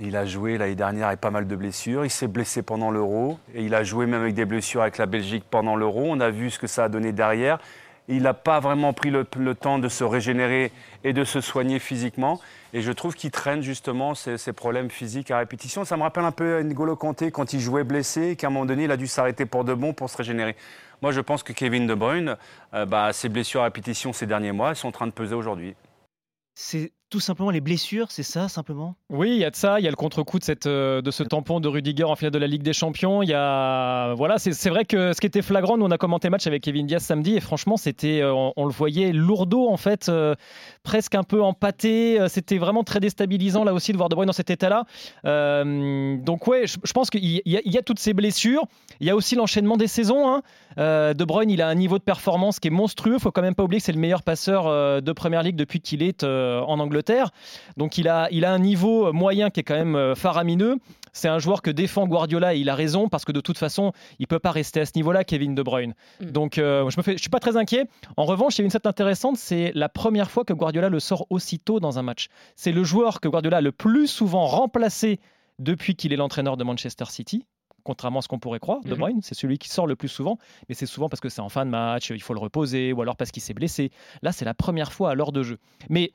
Il 0.00 0.16
a 0.16 0.24
joué 0.24 0.56
l'année 0.56 0.76
dernière 0.76 1.08
avec 1.08 1.20
pas 1.20 1.30
mal 1.30 1.46
de 1.46 1.56
blessures. 1.56 2.04
Il 2.04 2.10
s'est 2.10 2.28
blessé 2.28 2.62
pendant 2.62 2.90
l'Euro. 2.90 3.38
Et 3.54 3.64
il 3.64 3.74
a 3.74 3.84
joué 3.84 4.06
même 4.06 4.22
avec 4.22 4.34
des 4.34 4.44
blessures 4.46 4.82
avec 4.82 4.98
la 4.98 5.06
Belgique 5.06 5.44
pendant 5.50 5.76
l'Euro. 5.76 6.04
On 6.06 6.20
a 6.20 6.30
vu 6.30 6.50
ce 6.50 6.58
que 6.58 6.66
ça 6.66 6.84
a 6.84 6.88
donné 6.88 7.12
derrière. 7.12 7.58
Il 8.10 8.22
n'a 8.22 8.34
pas 8.34 8.60
vraiment 8.60 8.92
pris 8.92 9.10
le, 9.10 9.24
temps 9.54 9.78
de 9.78 9.88
se 9.88 10.04
régénérer 10.04 10.72
et 11.04 11.12
de 11.12 11.24
se 11.24 11.40
soigner 11.40 11.78
physiquement. 11.78 12.40
Et 12.72 12.82
je 12.82 12.92
trouve 12.92 13.14
qu'il 13.14 13.30
traîne 13.30 13.62
justement 13.62 14.14
ces, 14.14 14.52
problèmes 14.52 14.90
physiques 14.90 15.30
à 15.30 15.38
répétition. 15.38 15.84
Ça 15.84 15.96
me 15.96 16.02
rappelle 16.02 16.24
un 16.24 16.32
peu 16.32 16.60
N'Golo 16.60 16.96
Kanté 16.96 17.30
quand 17.30 17.52
il 17.52 17.60
jouait 17.60 17.84
blessé 17.84 18.36
qu'à 18.36 18.48
un 18.48 18.50
moment 18.50 18.66
donné, 18.66 18.84
il 18.84 18.90
a 18.90 18.96
dû 18.96 19.06
s'arrêter 19.06 19.46
pour 19.46 19.64
de 19.64 19.74
bon 19.74 19.92
pour 19.92 20.10
se 20.10 20.16
régénérer. 20.16 20.56
Moi, 21.02 21.12
je 21.12 21.20
pense 21.20 21.42
que 21.42 21.52
Kevin 21.52 21.86
De 21.86 21.94
Bruyne, 21.94 22.36
euh, 22.74 22.84
bah, 22.84 23.12
ses 23.12 23.28
blessures 23.28 23.62
à 23.62 23.64
répétition 23.64 24.12
ces 24.12 24.26
derniers 24.26 24.52
mois, 24.52 24.70
elles 24.70 24.76
sont 24.76 24.88
en 24.88 24.92
train 24.92 25.06
de 25.06 25.12
peser 25.12 25.34
aujourd'hui. 25.34 25.74
Tout 27.10 27.18
simplement 27.18 27.50
les 27.50 27.60
blessures, 27.60 28.06
c'est 28.10 28.22
ça 28.22 28.48
simplement? 28.48 28.94
Oui, 29.10 29.30
il 29.32 29.38
y 29.38 29.44
a 29.44 29.50
de 29.50 29.56
ça. 29.56 29.80
Il 29.80 29.84
y 29.84 29.88
a 29.88 29.90
le 29.90 29.96
contre-coup 29.96 30.38
de, 30.38 30.44
euh, 30.66 31.02
ce 31.10 31.22
tampon 31.24 31.58
de 31.58 31.66
Rudiger 31.66 32.04
en 32.04 32.14
finale 32.14 32.30
de 32.30 32.38
la 32.38 32.46
Ligue 32.46 32.62
des 32.62 32.72
Champions. 32.72 33.22
Y 33.22 33.34
a 33.34 34.14
voilà, 34.14 34.38
c'est 34.38 34.70
vrai 34.70 34.84
que 34.84 35.12
ce 35.12 35.20
qui 35.20 35.26
était 35.26 35.42
flagrant, 35.42 35.76
nous 35.76 35.84
on 35.86 35.90
a 35.90 35.98
commenté 35.98 36.30
match 36.30 36.46
avec 36.46 36.62
Kevin 36.62 36.86
Diaz 36.86 37.02
samedi 37.02 37.34
et 37.34 37.40
franchement 37.40 37.76
c'était, 37.76 38.20
euh, 38.22 38.32
on, 38.56 38.64
le 38.64 38.70
voyait 38.70 39.12
lourdeau 39.12 39.68
en 39.68 39.76
fait, 39.76 40.08
euh, 40.08 40.36
presque 40.84 41.16
un 41.16 41.24
peu 41.24 41.42
empâté. 41.42 42.18
C'était 42.28 42.58
vraiment 42.58 42.84
très 42.84 43.00
déstabilisant 43.00 43.64
là 43.64 43.74
aussi 43.74 43.90
de 43.90 43.96
voir 43.96 44.08
De 44.08 44.14
Bruyne 44.14 44.28
dans 44.28 44.32
cet 44.32 44.50
état-là. 44.50 44.84
Donc 45.24 46.46
ouais, 46.46 46.66
je, 46.68 46.92
pense 46.92 47.10
qu'il 47.10 47.24
y, 47.24 47.78
a- 47.78 47.82
toutes 47.82 47.98
ces 47.98 48.14
blessures. 48.14 48.62
Il 49.00 49.06
y 49.08 49.10
a 49.10 49.16
aussi 49.16 49.34
l'enchaînement 49.34 49.76
des 49.76 49.88
saisons. 49.88 50.28
hein. 50.28 50.42
De 50.76 51.24
Bruyne, 51.24 51.50
il 51.50 51.60
a 51.60 51.68
un 51.68 51.74
niveau 51.74 51.98
de 51.98 52.04
performance 52.04 52.60
qui 52.60 52.68
est 52.68 52.70
monstrueux. 52.70 53.18
Faut 53.18 53.32
quand 53.32 53.42
même 53.42 53.56
pas 53.56 53.64
oublier 53.64 53.80
que 53.80 53.84
c'est 53.84 53.92
le 53.92 53.98
meilleur 53.98 54.22
passeur 54.22 55.02
de 55.02 55.12
Première 55.12 55.42
Ligue 55.42 55.56
depuis 55.56 55.80
qu'il 55.80 56.02
est 56.04 56.22
en 56.22 56.78
Angleterre. 56.78 56.99
Donc 57.76 57.98
il 57.98 58.08
a, 58.08 58.28
il 58.30 58.44
a 58.44 58.52
un 58.52 58.58
niveau 58.58 59.12
moyen 59.12 59.50
qui 59.50 59.60
est 59.60 59.62
quand 59.62 59.74
même 59.74 59.96
euh, 59.96 60.14
faramineux. 60.14 60.76
C'est 61.12 61.28
un 61.28 61.40
joueur 61.40 61.60
que 61.60 61.70
défend 61.70 62.06
Guardiola 62.06 62.54
et 62.54 62.58
il 62.58 62.68
a 62.68 62.74
raison 62.74 63.08
parce 63.08 63.24
que 63.24 63.32
de 63.32 63.40
toute 63.40 63.58
façon, 63.58 63.92
il 64.20 64.26
peut 64.28 64.38
pas 64.38 64.52
rester 64.52 64.80
à 64.80 64.86
ce 64.86 64.92
niveau-là, 64.94 65.24
Kevin 65.24 65.54
De 65.56 65.62
Bruyne. 65.62 65.94
Mm. 66.20 66.26
Donc 66.26 66.58
euh, 66.58 66.88
je 66.88 66.96
me 66.98 67.02
fais, 67.02 67.14
je 67.14 67.20
suis 67.20 67.30
pas 67.30 67.40
très 67.40 67.56
inquiet. 67.56 67.86
En 68.16 68.24
revanche, 68.24 68.58
il 68.58 68.60
y 68.60 68.62
a 68.62 68.64
une 68.64 68.70
stat 68.70 68.88
intéressante, 68.88 69.36
c'est 69.36 69.72
la 69.74 69.88
première 69.88 70.30
fois 70.30 70.44
que 70.44 70.52
Guardiola 70.52 70.88
le 70.88 71.00
sort 71.00 71.26
aussitôt 71.30 71.80
dans 71.80 71.98
un 71.98 72.02
match. 72.02 72.28
C'est 72.54 72.72
le 72.72 72.84
joueur 72.84 73.20
que 73.20 73.28
Guardiola 73.28 73.56
a 73.56 73.60
le 73.60 73.72
plus 73.72 74.06
souvent 74.06 74.46
remplacé 74.46 75.18
depuis 75.58 75.96
qu'il 75.96 76.12
est 76.12 76.16
l'entraîneur 76.16 76.56
de 76.56 76.64
Manchester 76.64 77.06
City. 77.08 77.44
Contrairement 77.82 78.18
à 78.18 78.22
ce 78.22 78.28
qu'on 78.28 78.38
pourrait 78.38 78.60
croire, 78.60 78.80
De 78.84 78.90
Mhm. 78.90 78.98
Bruyne, 78.98 79.20
c'est 79.22 79.34
celui 79.34 79.58
qui 79.58 79.68
sort 79.70 79.86
le 79.86 79.96
plus 79.96 80.08
souvent, 80.08 80.38
mais 80.68 80.74
c'est 80.74 80.86
souvent 80.86 81.08
parce 81.08 81.20
que 81.20 81.30
c'est 81.30 81.40
en 81.40 81.48
fin 81.48 81.64
de 81.64 81.70
match, 81.70 82.10
il 82.10 82.20
faut 82.22 82.34
le 82.34 82.40
reposer, 82.40 82.92
ou 82.92 83.00
alors 83.00 83.16
parce 83.16 83.30
qu'il 83.30 83.42
s'est 83.42 83.54
blessé. 83.54 83.90
Là, 84.22 84.32
c'est 84.32 84.44
la 84.44 84.52
première 84.54 84.92
fois 84.92 85.10
à 85.10 85.14
l'heure 85.14 85.32
de 85.32 85.42
jeu. 85.42 85.58
Mais 85.88 86.12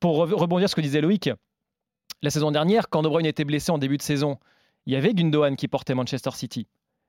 pour 0.00 0.26
re- 0.26 0.34
rebondir 0.34 0.68
sur 0.68 0.74
ce 0.74 0.76
que 0.76 0.80
disait 0.80 1.00
Loïc, 1.00 1.30
la 2.22 2.30
saison 2.30 2.50
dernière, 2.50 2.88
quand 2.88 3.02
De 3.02 3.26
était 3.26 3.44
blessé 3.44 3.70
en 3.72 3.78
début 3.78 3.96
de 3.96 4.02
saison, 4.02 4.38
il 4.86 4.92
y 4.92 4.96
avait 4.96 5.14
Gundogan 5.14 5.56
qui 5.56 5.68
portait 5.68 5.94
Manchester 5.94 6.30
City. 6.32 6.66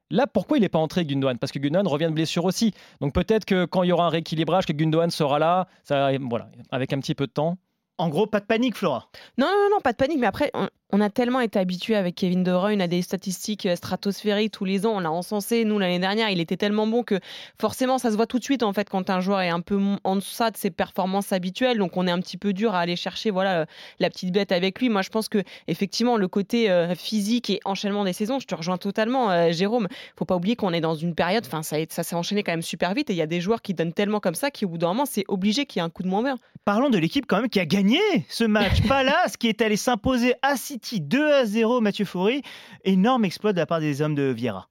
Là, 0.09 0.25
pourquoi 0.25 0.57
il 0.57 0.61
n'est 0.61 0.69
pas 0.69 0.79
entré 0.79 1.05
Gundogan? 1.05 1.37
Parce 1.37 1.51
que 1.51 1.59
Gundogan 1.59 1.87
revient 1.87 2.05
de 2.07 2.13
blessure 2.13 2.45
aussi. 2.45 2.73
Donc 3.01 3.13
peut-être 3.13 3.45
que 3.45 3.65
quand 3.65 3.83
il 3.83 3.89
y 3.89 3.91
aura 3.91 4.05
un 4.05 4.09
rééquilibrage, 4.09 4.65
que 4.65 4.73
Gundogan 4.73 5.09
sera 5.09 5.39
là, 5.39 5.67
voilà, 5.89 6.49
avec 6.71 6.93
un 6.93 6.99
petit 6.99 7.15
peu 7.15 7.27
de 7.27 7.31
temps. 7.31 7.57
En 7.97 8.09
gros, 8.09 8.27
pas 8.27 8.39
de 8.39 8.45
panique, 8.45 8.75
Flora. 8.75 9.09
Non, 9.37 9.47
non, 9.47 9.69
non, 9.71 9.81
pas 9.81 9.91
de 9.91 9.97
panique. 9.97 10.19
Mais 10.19 10.27
après, 10.27 10.51
on, 10.53 10.69
on 10.91 11.01
a 11.01 11.09
tellement 11.09 11.41
été 11.41 11.59
habitué 11.59 11.95
avec 11.95 12.15
Kevin 12.15 12.43
De 12.43 12.51
Bruyne 12.51 12.81
à 12.81 12.87
des 12.87 13.01
statistiques 13.01 13.65
euh, 13.65 13.75
stratosphériques 13.75 14.53
tous 14.53 14.65
les 14.65 14.85
ans. 14.85 14.93
On 14.95 14.99
l'a 14.99 15.11
encensé. 15.11 15.65
Nous, 15.65 15.79
l'année 15.79 15.99
dernière, 15.99 16.29
il 16.29 16.39
était 16.39 16.57
tellement 16.57 16.87
bon 16.87 17.03
que 17.03 17.19
forcément, 17.59 17.97
ça 17.97 18.11
se 18.11 18.15
voit 18.15 18.27
tout 18.27 18.39
de 18.39 18.43
suite 18.43 18.63
en 18.63 18.71
fait 18.71 18.89
quand 18.89 19.09
un 19.09 19.19
joueur 19.19 19.41
est 19.41 19.49
un 19.49 19.61
peu 19.61 19.79
en 20.03 20.15
deçà 20.15 20.51
de 20.51 20.57
ses 20.57 20.69
performances 20.69 21.33
habituelles. 21.33 21.79
Donc, 21.79 21.97
on 21.97 22.07
est 22.07 22.11
un 22.11 22.19
petit 22.19 22.37
peu 22.37 22.53
dur 22.53 22.75
à 22.75 22.79
aller 22.79 22.95
chercher 22.95 23.31
voilà 23.31 23.65
la 23.99 24.09
petite 24.09 24.31
bête 24.31 24.51
avec 24.51 24.79
lui. 24.79 24.89
Moi, 24.89 25.01
je 25.01 25.09
pense 25.09 25.27
que 25.27 25.43
effectivement, 25.67 26.17
le 26.17 26.27
côté 26.27 26.69
euh, 26.69 26.93
physique 26.95 27.49
et 27.49 27.59
enchaînement 27.65 28.03
des 28.03 28.13
saisons, 28.13 28.39
je 28.39 28.45
te 28.45 28.55
rejoins 28.55 28.77
totalement, 28.77 29.31
euh, 29.31 29.51
Jérôme. 29.51 29.87
Faut 30.15 30.25
pas 30.25 30.35
oublier 30.35 30.55
qu'on 30.55 30.71
est 30.71 30.81
dans 30.81 30.95
une 30.95 31.15
période. 31.15 31.43
Enfin, 31.47 31.63
ça, 31.63 31.77
ça 31.89 32.03
s'est 32.03 32.15
enchaîné 32.15 32.43
quand 32.43 32.53
même 32.53 32.61
super 32.61 32.93
vite. 32.93 33.09
Et 33.09 33.13
il 33.13 33.17
y 33.17 33.23
a 33.23 33.27
des 33.27 33.41
joueurs 33.41 33.63
qui 33.63 33.73
donnent 33.73 33.93
tellement 33.93 34.19
comme 34.19 34.35
ça 34.35 34.51
qu'au 34.51 34.67
bout 34.67 34.77
d'un 34.77 34.89
moment, 34.89 35.05
c'est 35.05 35.25
obligé 35.27 35.65
qu'il 35.65 35.79
y 35.79 35.83
ait 35.83 35.85
un 35.85 35.89
coup 35.89 36.03
de 36.03 36.07
moins 36.07 36.23
bien. 36.23 36.37
Parlons 36.63 36.89
de 36.89 36.97
l'équipe 36.97 37.25
quand 37.27 37.41
même 37.41 37.49
qui 37.49 37.59
a 37.59 37.65
gagné 37.65 37.86
ce 38.29 38.43
match. 38.43 38.81
Palace 38.87 39.37
qui 39.37 39.47
est 39.47 39.61
allé 39.61 39.77
s'imposer 39.77 40.33
à 40.41 40.55
City 40.55 41.01
2 41.01 41.31
à 41.31 41.45
0 41.45 41.81
Mathieu 41.81 42.05
Faury. 42.05 42.41
Énorme 42.83 43.25
exploit 43.25 43.53
de 43.53 43.57
la 43.57 43.65
part 43.65 43.79
des 43.79 44.01
hommes 44.01 44.15
de 44.15 44.23
Vieira. 44.23 44.69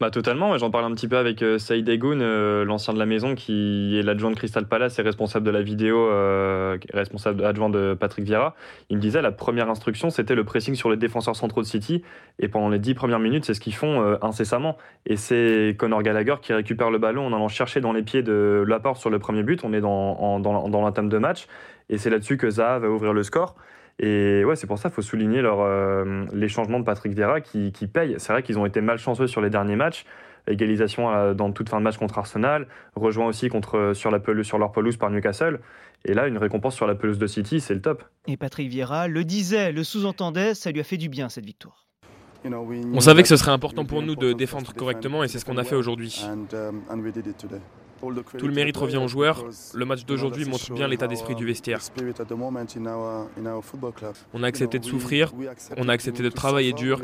Bah, 0.00 0.10
totalement, 0.10 0.56
j'en 0.56 0.70
parle 0.70 0.86
un 0.86 0.94
petit 0.94 1.08
peu 1.08 1.18
avec 1.18 1.42
euh, 1.42 1.58
Saïd 1.58 1.86
Egoun, 1.86 2.22
euh, 2.22 2.64
l'ancien 2.64 2.94
de 2.94 2.98
la 2.98 3.04
maison 3.04 3.34
qui 3.34 3.98
est 3.98 4.02
l'adjoint 4.02 4.30
de 4.30 4.34
Crystal 4.34 4.66
Palace 4.66 4.98
et 4.98 5.02
responsable 5.02 5.44
de 5.44 5.50
la 5.50 5.60
vidéo, 5.60 6.08
euh, 6.08 6.78
responsable 6.94 7.44
adjoint 7.44 7.68
de 7.68 7.94
Patrick 8.00 8.24
Vieira. 8.24 8.54
Il 8.88 8.96
me 8.96 9.02
disait 9.02 9.20
la 9.20 9.30
première 9.30 9.68
instruction 9.68 10.08
c'était 10.08 10.34
le 10.34 10.44
pressing 10.44 10.74
sur 10.74 10.88
les 10.88 10.96
défenseurs 10.96 11.36
centraux 11.36 11.60
de 11.60 11.66
City 11.66 12.02
et 12.38 12.48
pendant 12.48 12.70
les 12.70 12.78
dix 12.78 12.94
premières 12.94 13.18
minutes 13.18 13.44
c'est 13.44 13.52
ce 13.52 13.60
qu'ils 13.60 13.74
font 13.74 14.16
incessamment 14.22 14.78
et 15.04 15.16
c'est 15.16 15.76
Conor 15.78 16.02
Gallagher 16.02 16.36
qui 16.40 16.54
récupère 16.54 16.90
le 16.90 16.98
ballon 16.98 17.26
en 17.26 17.34
allant 17.34 17.48
chercher 17.48 17.80
dans 17.80 17.92
les 17.92 18.02
pieds 18.02 18.22
de 18.22 18.64
Laporte 18.66 18.98
sur 18.98 19.10
le 19.10 19.18
premier 19.18 19.42
but, 19.42 19.64
on 19.64 19.72
est 19.74 19.80
dans, 19.80 20.40
dans, 20.40 20.68
dans 20.68 20.90
de 20.90 21.18
match 21.18 21.46
et 21.90 21.98
c'est 21.98 22.08
là-dessus 22.08 22.38
que 22.38 22.48
Zaha 22.48 22.78
va 22.78 22.88
ouvrir 22.88 23.12
le 23.12 23.22
score. 23.22 23.56
Et 23.98 24.44
ouais, 24.44 24.56
c'est 24.56 24.66
pour 24.66 24.78
ça 24.78 24.88
qu'il 24.88 24.94
faut 24.94 25.02
souligner 25.02 25.42
leur, 25.42 25.60
euh, 25.60 26.24
les 26.32 26.48
changements 26.48 26.78
de 26.78 26.84
Patrick 26.84 27.12
Vieira 27.12 27.42
qui, 27.42 27.70
qui 27.72 27.86
payent. 27.86 28.14
C'est 28.16 28.32
vrai 28.32 28.42
qu'ils 28.42 28.58
ont 28.58 28.64
été 28.64 28.80
malchanceux 28.80 29.26
sur 29.26 29.42
les 29.42 29.50
derniers 29.50 29.76
matchs. 29.76 30.06
Égalisation 30.46 31.10
euh, 31.10 31.34
dans 31.34 31.52
toute 31.52 31.68
fin 31.68 31.78
de 31.78 31.82
match 31.82 31.98
contre 31.98 32.16
Arsenal, 32.16 32.66
rejoint 32.96 33.26
aussi 33.26 33.48
contre, 33.50 33.76
euh, 33.76 33.94
sur, 33.94 34.10
la 34.10 34.18
pelouse, 34.18 34.46
sur 34.46 34.56
leur 34.56 34.72
pelouse 34.72 34.96
par 34.96 35.10
Newcastle. 35.10 35.60
Et 36.06 36.14
là, 36.14 36.28
une 36.28 36.38
récompense 36.38 36.74
sur 36.74 36.86
la 36.86 36.94
pelouse 36.94 37.18
de 37.18 37.26
City, 37.26 37.60
c'est 37.60 37.74
le 37.74 37.82
top. 37.82 38.04
Et 38.26 38.38
Patrick 38.38 38.70
Vieira 38.70 39.06
le 39.06 39.22
disait, 39.22 39.70
le 39.70 39.84
sous-entendait, 39.84 40.54
ça 40.54 40.70
lui 40.70 40.80
a 40.80 40.84
fait 40.84 40.96
du 40.96 41.10
bien 41.10 41.28
cette 41.28 41.44
victoire. 41.44 41.86
On 42.94 43.00
savait 43.00 43.20
que 43.20 43.28
ce 43.28 43.36
serait 43.36 43.50
important 43.50 43.84
pour 43.84 44.00
nous 44.00 44.16
de 44.16 44.32
défendre 44.32 44.72
correctement 44.72 45.22
et 45.22 45.28
c'est 45.28 45.38
ce 45.38 45.44
qu'on 45.44 45.58
a 45.58 45.64
fait 45.64 45.74
aujourd'hui. 45.74 46.24
Tout 48.00 48.46
le 48.46 48.54
mérite 48.54 48.76
revient 48.76 48.96
aux 48.96 49.08
joueurs. 49.08 49.44
Le 49.74 49.84
match 49.84 50.04
d'aujourd'hui 50.04 50.44
montre 50.44 50.72
bien 50.72 50.88
l'état 50.88 51.06
d'esprit 51.06 51.34
du 51.34 51.46
vestiaire. 51.46 51.80
On 54.32 54.42
a 54.42 54.46
accepté 54.46 54.78
de 54.78 54.84
souffrir, 54.84 55.32
on 55.76 55.88
a 55.88 55.92
accepté 55.92 56.22
de 56.22 56.28
travailler 56.30 56.72
dur 56.72 57.00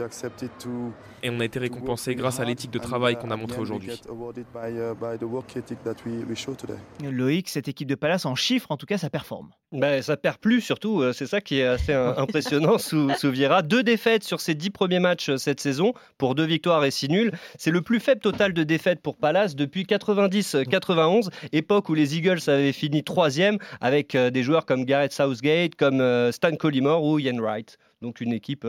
et 1.22 1.30
on 1.30 1.40
a 1.40 1.44
été 1.44 1.58
récompensé 1.58 2.14
grâce 2.14 2.40
à 2.40 2.44
l'éthique 2.44 2.70
de 2.70 2.78
travail 2.78 3.18
qu'on 3.18 3.30
a 3.30 3.36
montré 3.36 3.60
aujourd'hui. 3.60 3.92
Loïc, 7.02 7.48
cette 7.48 7.68
équipe 7.68 7.88
de 7.88 7.94
Palace 7.94 8.26
en 8.26 8.34
chiffres, 8.34 8.70
en 8.70 8.76
tout 8.76 8.86
cas, 8.86 8.98
ça 8.98 9.10
performe. 9.10 9.50
Ben, 9.72 10.00
ça 10.00 10.16
perd 10.16 10.38
plus, 10.38 10.60
surtout. 10.60 11.02
Euh, 11.02 11.12
c'est 11.12 11.26
ça 11.26 11.40
qui 11.40 11.58
est 11.58 11.64
assez 11.64 11.92
impressionnant 12.16 12.78
sous, 12.78 13.10
sous 13.14 13.30
Vieira. 13.30 13.62
Deux 13.62 13.82
défaites 13.82 14.22
sur 14.22 14.40
ses 14.40 14.54
dix 14.54 14.70
premiers 14.70 15.00
matchs 15.00 15.30
euh, 15.30 15.36
cette 15.36 15.60
saison, 15.60 15.92
pour 16.18 16.34
deux 16.34 16.44
victoires 16.44 16.84
et 16.84 16.90
six 16.90 17.08
nuls. 17.08 17.32
C'est 17.58 17.72
le 17.72 17.82
plus 17.82 17.98
faible 17.98 18.20
total 18.20 18.52
de 18.52 18.62
défaites 18.62 19.00
pour 19.00 19.16
Palace 19.16 19.56
depuis 19.56 19.82
90-91, 19.82 20.64
époque 21.52 21.88
où 21.88 21.94
les 21.94 22.16
Eagles 22.16 22.40
avaient 22.48 22.72
fini 22.72 23.02
troisième 23.02 23.58
avec 23.80 24.14
euh, 24.14 24.30
des 24.30 24.42
joueurs 24.42 24.66
comme 24.66 24.84
Gareth 24.84 25.12
Southgate, 25.12 25.74
comme 25.74 26.02
Stan 26.32 26.54
Collymore 26.56 27.04
ou 27.04 27.18
Ian 27.18 27.38
Wright. 27.38 27.78
Donc 28.02 28.20
une 28.20 28.32
équipe 28.32 28.66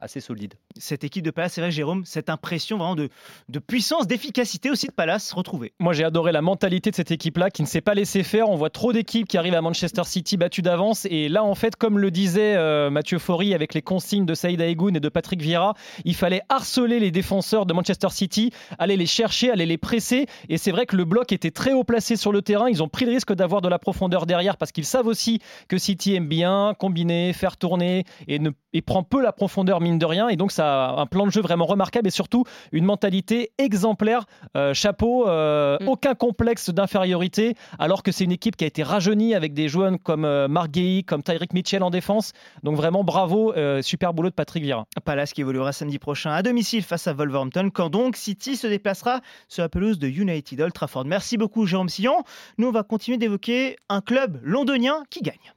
assez 0.00 0.20
solide. 0.20 0.54
Cette 0.76 1.04
équipe 1.04 1.24
de 1.24 1.30
Palace, 1.30 1.54
c'est 1.54 1.60
vrai, 1.60 1.70
Jérôme, 1.70 2.04
cette 2.04 2.30
impression 2.30 2.78
vraiment 2.78 2.94
de, 2.94 3.08
de 3.48 3.58
puissance, 3.58 4.06
d'efficacité 4.06 4.70
aussi 4.70 4.86
de 4.86 4.92
Palace 4.92 5.32
retrouvée. 5.32 5.72
Moi, 5.80 5.92
j'ai 5.92 6.04
adoré 6.04 6.32
la 6.32 6.42
mentalité 6.42 6.90
de 6.90 6.96
cette 6.96 7.10
équipe-là 7.10 7.50
qui 7.50 7.62
ne 7.62 7.66
s'est 7.66 7.80
pas 7.80 7.94
laissée 7.94 8.22
faire. 8.22 8.48
On 8.48 8.56
voit 8.56 8.70
trop 8.70 8.92
d'équipes 8.92 9.26
qui 9.26 9.36
arrivent 9.36 9.54
à 9.54 9.60
Manchester 9.60 10.04
City 10.04 10.36
battues 10.36 10.62
d'avance. 10.62 11.06
Et 11.10 11.28
là, 11.28 11.42
en 11.42 11.54
fait, 11.54 11.76
comme 11.76 11.98
le 11.98 12.10
disait 12.10 12.54
euh, 12.56 12.90
Mathieu 12.90 13.18
Faury 13.18 13.54
avec 13.54 13.74
les 13.74 13.82
consignes 13.82 14.26
de 14.26 14.34
Saïd 14.34 14.60
Aegoun 14.60 14.96
et 14.96 15.00
de 15.00 15.08
Patrick 15.08 15.42
Vieira, 15.42 15.74
il 16.04 16.14
fallait 16.14 16.42
harceler 16.48 17.00
les 17.00 17.10
défenseurs 17.10 17.66
de 17.66 17.72
Manchester 17.72 18.08
City, 18.10 18.52
aller 18.78 18.96
les 18.96 19.06
chercher, 19.06 19.50
aller 19.50 19.66
les 19.66 19.78
presser. 19.78 20.26
Et 20.48 20.58
c'est 20.58 20.70
vrai 20.70 20.86
que 20.86 20.96
le 20.96 21.04
bloc 21.04 21.32
était 21.32 21.50
très 21.50 21.72
haut 21.72 21.84
placé 21.84 22.16
sur 22.16 22.32
le 22.32 22.42
terrain. 22.42 22.68
Ils 22.68 22.82
ont 22.82 22.88
pris 22.88 23.04
le 23.04 23.12
risque 23.12 23.32
d'avoir 23.32 23.60
de 23.60 23.68
la 23.68 23.78
profondeur 23.78 24.26
derrière 24.26 24.56
parce 24.56 24.72
qu'ils 24.72 24.84
savent 24.84 25.06
aussi 25.06 25.40
que 25.68 25.78
City 25.78 26.14
aime 26.14 26.28
bien 26.28 26.74
combiner, 26.78 27.32
faire 27.32 27.56
tourner 27.56 28.04
et, 28.26 28.40
prend 28.82 29.02
peu 29.02 29.20
la 29.20 29.32
profondeur, 29.32 29.80
mine 29.88 29.98
de 29.98 30.06
rien. 30.06 30.28
Et 30.28 30.36
donc, 30.36 30.52
ça 30.52 30.90
un 30.90 31.06
plan 31.06 31.26
de 31.26 31.30
jeu 31.30 31.40
vraiment 31.40 31.66
remarquable 31.66 32.08
et 32.08 32.10
surtout 32.10 32.44
une 32.72 32.84
mentalité 32.84 33.50
exemplaire. 33.58 34.24
Euh, 34.56 34.74
chapeau, 34.74 35.28
euh, 35.28 35.78
mm. 35.80 35.88
aucun 35.88 36.14
complexe 36.14 36.70
d'infériorité, 36.70 37.54
alors 37.78 38.02
que 38.02 38.12
c'est 38.12 38.24
une 38.24 38.32
équipe 38.32 38.56
qui 38.56 38.64
a 38.64 38.66
été 38.66 38.82
rajeunie 38.82 39.34
avec 39.34 39.54
des 39.54 39.68
joueurs 39.68 39.92
comme 40.02 40.24
euh, 40.24 40.48
Mark 40.48 40.68
comme 41.06 41.22
Tyreek 41.22 41.54
Mitchell 41.54 41.82
en 41.82 41.90
défense. 41.90 42.32
Donc 42.62 42.76
vraiment 42.76 43.04
bravo, 43.04 43.54
super 43.80 44.12
boulot 44.12 44.28
de 44.28 44.34
Patrick 44.34 44.62
Vieira. 44.62 44.86
Palace 45.04 45.32
qui 45.32 45.40
évoluera 45.40 45.72
samedi 45.72 45.98
prochain 45.98 46.30
à 46.30 46.42
domicile 46.42 46.82
face 46.82 47.06
à 47.06 47.14
Wolverhampton, 47.14 47.70
quand 47.72 47.88
donc 47.88 48.16
City 48.16 48.56
se 48.56 48.66
déplacera 48.66 49.20
sur 49.48 49.62
la 49.62 49.68
pelouse 49.68 49.98
de 49.98 50.08
United 50.08 50.60
Old 50.60 50.74
Trafford. 50.74 51.06
Merci 51.06 51.38
beaucoup 51.38 51.64
Jérôme 51.66 51.88
Sillon. 51.88 52.22
Nous 52.58 52.68
on 52.68 52.72
va 52.72 52.82
continuer 52.82 53.16
d'évoquer 53.16 53.76
un 53.88 54.02
club 54.02 54.38
londonien 54.42 55.02
qui 55.10 55.22
gagne 55.22 55.54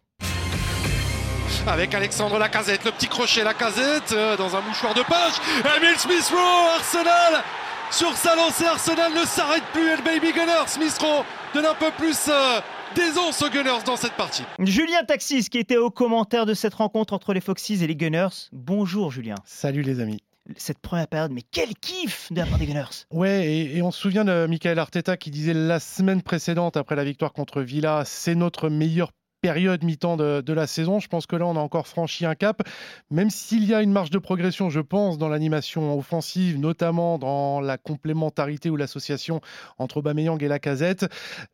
avec 1.68 1.94
Alexandre 1.94 2.38
Lacazette, 2.38 2.86
le 2.86 2.92
petit 2.92 3.08
crochet 3.08 3.44
Lacazette 3.44 4.14
euh, 4.14 4.38
dans 4.38 4.56
un 4.56 4.62
mouchoir 4.62 4.94
de 4.94 5.02
poche. 5.02 5.40
Emile 5.78 5.98
Smith 5.98 6.32
Rowe, 6.32 6.70
Arsenal 6.76 7.44
sur 7.92 8.14
sa 8.16 8.36
lancée, 8.36 8.66
Arsenal 8.66 9.12
ne 9.14 9.26
s'arrête 9.26 9.64
plus 9.74 9.90
et 9.90 9.98
le 9.98 10.04
baby 10.04 10.32
gunner 10.32 10.64
Smith 10.68 10.98
Rowe 11.00 11.26
donne 11.54 11.66
un 11.66 11.74
peu 11.74 11.92
plus 11.98 12.30
euh, 12.30 12.62
d'aisance 12.96 13.42
aux 13.42 13.50
Gunners 13.50 13.84
dans 13.86 13.98
cette 13.98 14.14
partie. 14.14 14.44
Julien 14.60 15.04
Taxis 15.06 15.50
qui 15.50 15.58
était 15.58 15.78
au 15.78 15.90
commentaire 15.90 16.46
de 16.46 16.54
cette 16.54 16.74
rencontre 16.74 17.14
entre 17.14 17.34
les 17.34 17.42
Foxes 17.42 17.70
et 17.82 17.88
les 17.88 17.96
Gunners. 17.96 18.50
Bonjour 18.54 19.12
Julien. 19.12 19.36
Salut 19.46 19.82
les 19.82 20.00
amis 20.00 20.20
cette 20.58 20.80
première 20.80 21.08
période, 21.08 21.32
mais 21.32 21.44
quel 21.50 21.76
kiff 21.76 22.30
de 22.32 22.38
la 22.38 22.46
part 22.46 22.58
des 22.58 22.66
Gunners 22.66 23.06
Ouais, 23.12 23.48
et, 23.48 23.78
et, 23.78 23.82
on 23.84 23.92
se 23.92 24.02
souvient 24.02 24.26
de 24.26 24.48
Michael 24.48 24.80
Arteta 24.80 25.16
qui 25.16 25.32
disait 25.32 25.54
la 25.54 25.80
semaine 25.80 26.22
précédente, 26.22 26.76
après 26.76 26.96
la 26.96 27.06
victoire 27.06 27.32
contre 27.32 27.62
Villa, 27.62 28.04
c'est 28.06 28.36
notre 28.36 28.68
meilleur 28.68 29.12
période 29.42 29.84
mi-temps 29.84 30.18
de, 30.18 30.54
la 30.54 30.68
saison. 30.68 31.00
Je 31.00 31.08
pense 31.08 31.26
que 31.26 31.36
là, 31.36 31.46
on 31.46 31.56
a 31.56 31.60
encore 31.60 31.88
franchi 31.88 32.26
un 32.26 32.36
cap, 32.36 32.62
même 33.10 33.30
s'il 33.30 33.66
y 33.66 33.74
a 33.74 33.82
une 33.82 33.92
marge 33.92 34.10
de 34.10 34.20
progression, 34.20 34.70
je 34.70 34.80
pense, 34.80 35.18
dans 35.18 35.30
l'animation 35.30 35.98
offensive, 35.98 36.60
notamment 36.60 37.18
dans 37.18 37.60
la 37.60 37.78
complémentarité 37.78 38.70
ou 38.70 38.76
l'association 38.76 39.42
entre 39.80 39.98
Aubameyang 39.98 40.42
et 40.44 40.48
la 40.48 40.60
casette, 40.60 41.08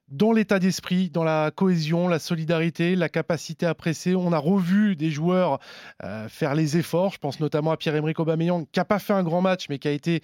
dans 0.09 0.31
l'état 0.31 0.59
d'esprit, 0.59 1.09
dans 1.09 1.23
la 1.23 1.51
cohésion, 1.55 2.07
la 2.07 2.19
solidarité, 2.19 2.95
la 2.95 3.09
capacité 3.09 3.65
à 3.65 3.73
presser. 3.73 4.15
On 4.15 4.33
a 4.33 4.37
revu 4.37 4.95
des 4.95 5.11
joueurs 5.11 5.59
euh, 6.03 6.27
faire 6.27 6.55
les 6.55 6.77
efforts. 6.77 7.13
Je 7.13 7.19
pense 7.19 7.39
notamment 7.39 7.71
à 7.71 7.77
Pierre-Emerick 7.77 8.19
Aubameyang, 8.19 8.65
qui 8.71 8.79
n'a 8.79 8.85
pas 8.85 8.99
fait 8.99 9.13
un 9.13 9.23
grand 9.23 9.41
match, 9.41 9.67
mais 9.69 9.79
qui 9.79 9.87
a 9.87 9.91
été 9.91 10.21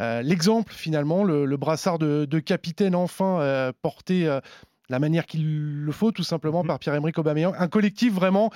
euh, 0.00 0.22
l'exemple 0.22 0.72
finalement, 0.72 1.22
le, 1.24 1.56
brassard 1.56 1.98
de, 1.98 2.38
capitaine 2.40 2.94
enfin 2.94 3.40
euh, 3.40 3.72
porté 3.80 4.28
la 4.88 4.98
manière 4.98 5.26
qu'il 5.26 5.82
le 5.84 5.92
faut, 5.92 6.12
tout 6.12 6.24
simplement, 6.24 6.62
mhm. 6.62 6.68
par 6.68 6.78
Pierre-Emerick 6.78 7.18
Aubameyang. 7.18 7.54
Un 7.58 7.68
collectif 7.68 8.12
vraiment 8.12 8.50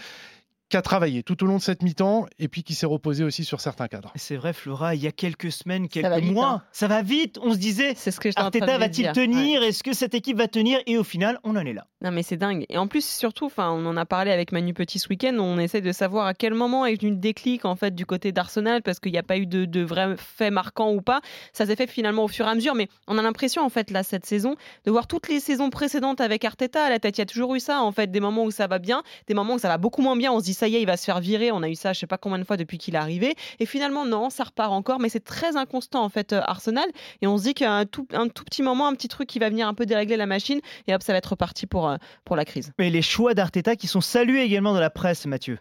qui 0.69 0.77
a 0.77 0.83
travaillé 0.83 1.23
tout 1.23 1.43
au 1.43 1.47
long 1.47 1.57
de 1.57 1.63
cette 1.63 1.83
mi-temps 1.83 2.27
et 2.39 2.49
puis 2.49 2.63
qui 2.63 2.75
s'est 2.75 2.87
reposé 2.87 3.25
aussi 3.25 3.45
sur 3.45 3.61
certains 3.61 3.89
cadres. 3.89 4.13
C'est 4.17 4.37
vrai, 4.37 4.53
Flora, 4.53 4.95
il 4.95 5.03
y 5.03 5.07
a 5.07 5.13
quelques 5.13 5.51
semaines, 5.51 5.89
quelques 5.89 6.25
mois, 6.25 6.49
hein. 6.49 6.63
ça 6.73 6.89
va 6.89 7.03
vite. 7.03 7.39
On 7.43 7.53
se 7.53 7.59
disait, 7.59 7.95
c'est 7.97 8.11
ce 8.11 8.21
que 8.21 8.29
Arteta 8.37 8.79
va-t-il 8.79 9.11
tenir? 9.13 9.63
Est-ce 9.63 9.83
que 9.83 9.93
cette 9.93 10.15
équipe 10.15 10.37
va 10.37 10.49
tenir? 10.49 10.81
Et 10.87 10.99
au 10.99 11.05
final, 11.05 11.39
on 11.45 11.57
en 11.57 11.65
est 11.65 11.73
là. 11.73 11.87
Non, 12.03 12.11
mais 12.11 12.23
c'est 12.23 12.37
dingue. 12.37 12.65
Et 12.69 12.79
en 12.79 12.87
plus, 12.87 13.05
surtout, 13.05 13.47
enfin, 13.47 13.71
on 13.71 13.85
en 13.87 13.97
a 13.97 14.07
parlé 14.07 14.31
avec 14.31 14.53
Manu 14.53 14.75
Petit 14.75 14.99
ce 14.99 15.09
week-end. 15.09 15.35
On 15.39 15.59
essaie 15.59 15.81
de 15.81 15.93
savoir 15.93 16.27
à 16.27 16.35
quel 16.35 16.55
moment 16.55 16.87
est 16.87 17.03
une 17.03 17.19
déclic 17.19 17.65
en 17.65 17.75
fait 17.75 17.95
du 17.95 18.07
côté 18.07 18.31
d'Arsenal 18.31 18.83
parce 18.83 19.01
qu'il 19.01 19.13
n'y 19.13 19.19
a 19.19 19.23
pas 19.23 19.39
eu 19.39 19.47
de, 19.47 19.65
de 19.65 19.83
vrais 19.83 20.17
faits 20.17 20.53
marquants 20.53 20.93
ou 20.93 21.01
pas. 21.01 21.21
Ça 21.53 21.67
s'est 21.67 21.77
fait 21.77 21.87
finalement 21.87 22.25
au 22.25 22.29
fur 22.29 22.47
et 22.47 22.51
à 22.51 22.55
mesure, 22.55 22.75
mais 22.75 22.89
on 23.07 23.19
a 23.19 23.23
l'impression 23.23 23.63
en 23.63 23.69
fait 23.69 23.91
là 23.91 24.03
cette 24.03 24.27
saison 24.27 24.55
de 24.85 24.91
voir 24.91 25.07
toutes 25.07 25.29
les 25.29 25.41
saisons 25.41 25.71
précédentes 25.71 26.21
avec 26.21 26.45
Arteta 26.45 26.85
à 26.85 26.91
la 26.91 26.99
tête. 26.99 27.19
Il 27.19 27.21
y 27.21 27.23
a 27.23 27.27
toujours 27.27 27.55
eu 27.55 27.61
ça 27.61 27.83
en 27.83 27.91
fait, 27.91 28.11
des 28.11 28.21
moments 28.21 28.45
où 28.45 28.51
ça 28.51 28.67
va 28.67 28.79
bien, 28.79 29.03
des 29.27 29.35
moments 29.35 29.55
où 29.55 29.59
ça 29.59 29.69
va 29.69 29.79
beaucoup 29.79 30.03
moins 30.03 30.17
bien. 30.17 30.31
On 30.31 30.39
se 30.39 30.45
dit 30.45 30.55
ça 30.59 30.69
y 30.69 30.77
est, 30.77 30.83
il 30.83 30.87
va 30.87 30.97
se 30.97 31.05
faire 31.05 31.21
virer. 31.21 31.53
On 31.53 31.63
a 31.63 31.69
eu 31.69 31.75
ça, 31.75 31.93
je 31.93 32.01
sais 32.01 32.07
pas 32.07 32.19
combien 32.19 32.39
de 32.39 32.45
fois 32.45 32.57
depuis 32.57 32.79
qu'il 32.79 32.95
est 32.95 32.99
arrivé. 32.99 33.35
Et 33.61 33.67
finalement, 33.67 34.05
non, 34.05 34.31
ça 34.31 34.45
repart 34.45 34.73
encore, 34.73 34.99
mais 35.01 35.09
c'est 35.09 35.25
très 35.25 35.57
inconstant 35.57 36.05
en 36.05 36.09
fait 36.09 36.33
euh, 36.33 36.41
Arsenal. 36.45 36.87
Et 37.23 37.27
on 37.27 37.39
se 37.39 37.45
dit 37.45 37.55
qu'il 37.55 37.65
y 37.65 37.69
a 37.69 37.73
un 37.73 37.87
tout, 37.87 38.07
un 38.13 38.29
tout 38.29 38.45
petit 38.45 38.63
moment, 38.63 38.89
un 38.89 38.95
petit 38.95 39.09
truc 39.09 39.29
qui 39.29 39.39
va 39.39 39.49
venir 39.49 39.69
un 39.69 39.75
peu 39.75 39.87
dérégler 39.87 40.17
la 40.17 40.27
machine, 40.27 40.61
et 40.87 40.95
hop, 40.95 41.03
ça 41.03 41.13
va 41.13 41.19
être 41.19 41.31
reparti 41.31 41.67
pour, 41.67 41.89
euh, 41.89 41.97
pour 42.25 42.37
la 42.37 42.45
crise. 42.45 42.73
Mais 42.79 42.91
les 42.91 43.03
choix 43.03 43.35
d'Arteta 43.35 43.77
qui 43.77 43.87
sont 43.87 44.01
salués 44.01 44.43
également 44.43 44.75
dans 44.75 44.81
la 44.81 44.91
presse, 44.91 45.27
Mathieu. 45.27 45.59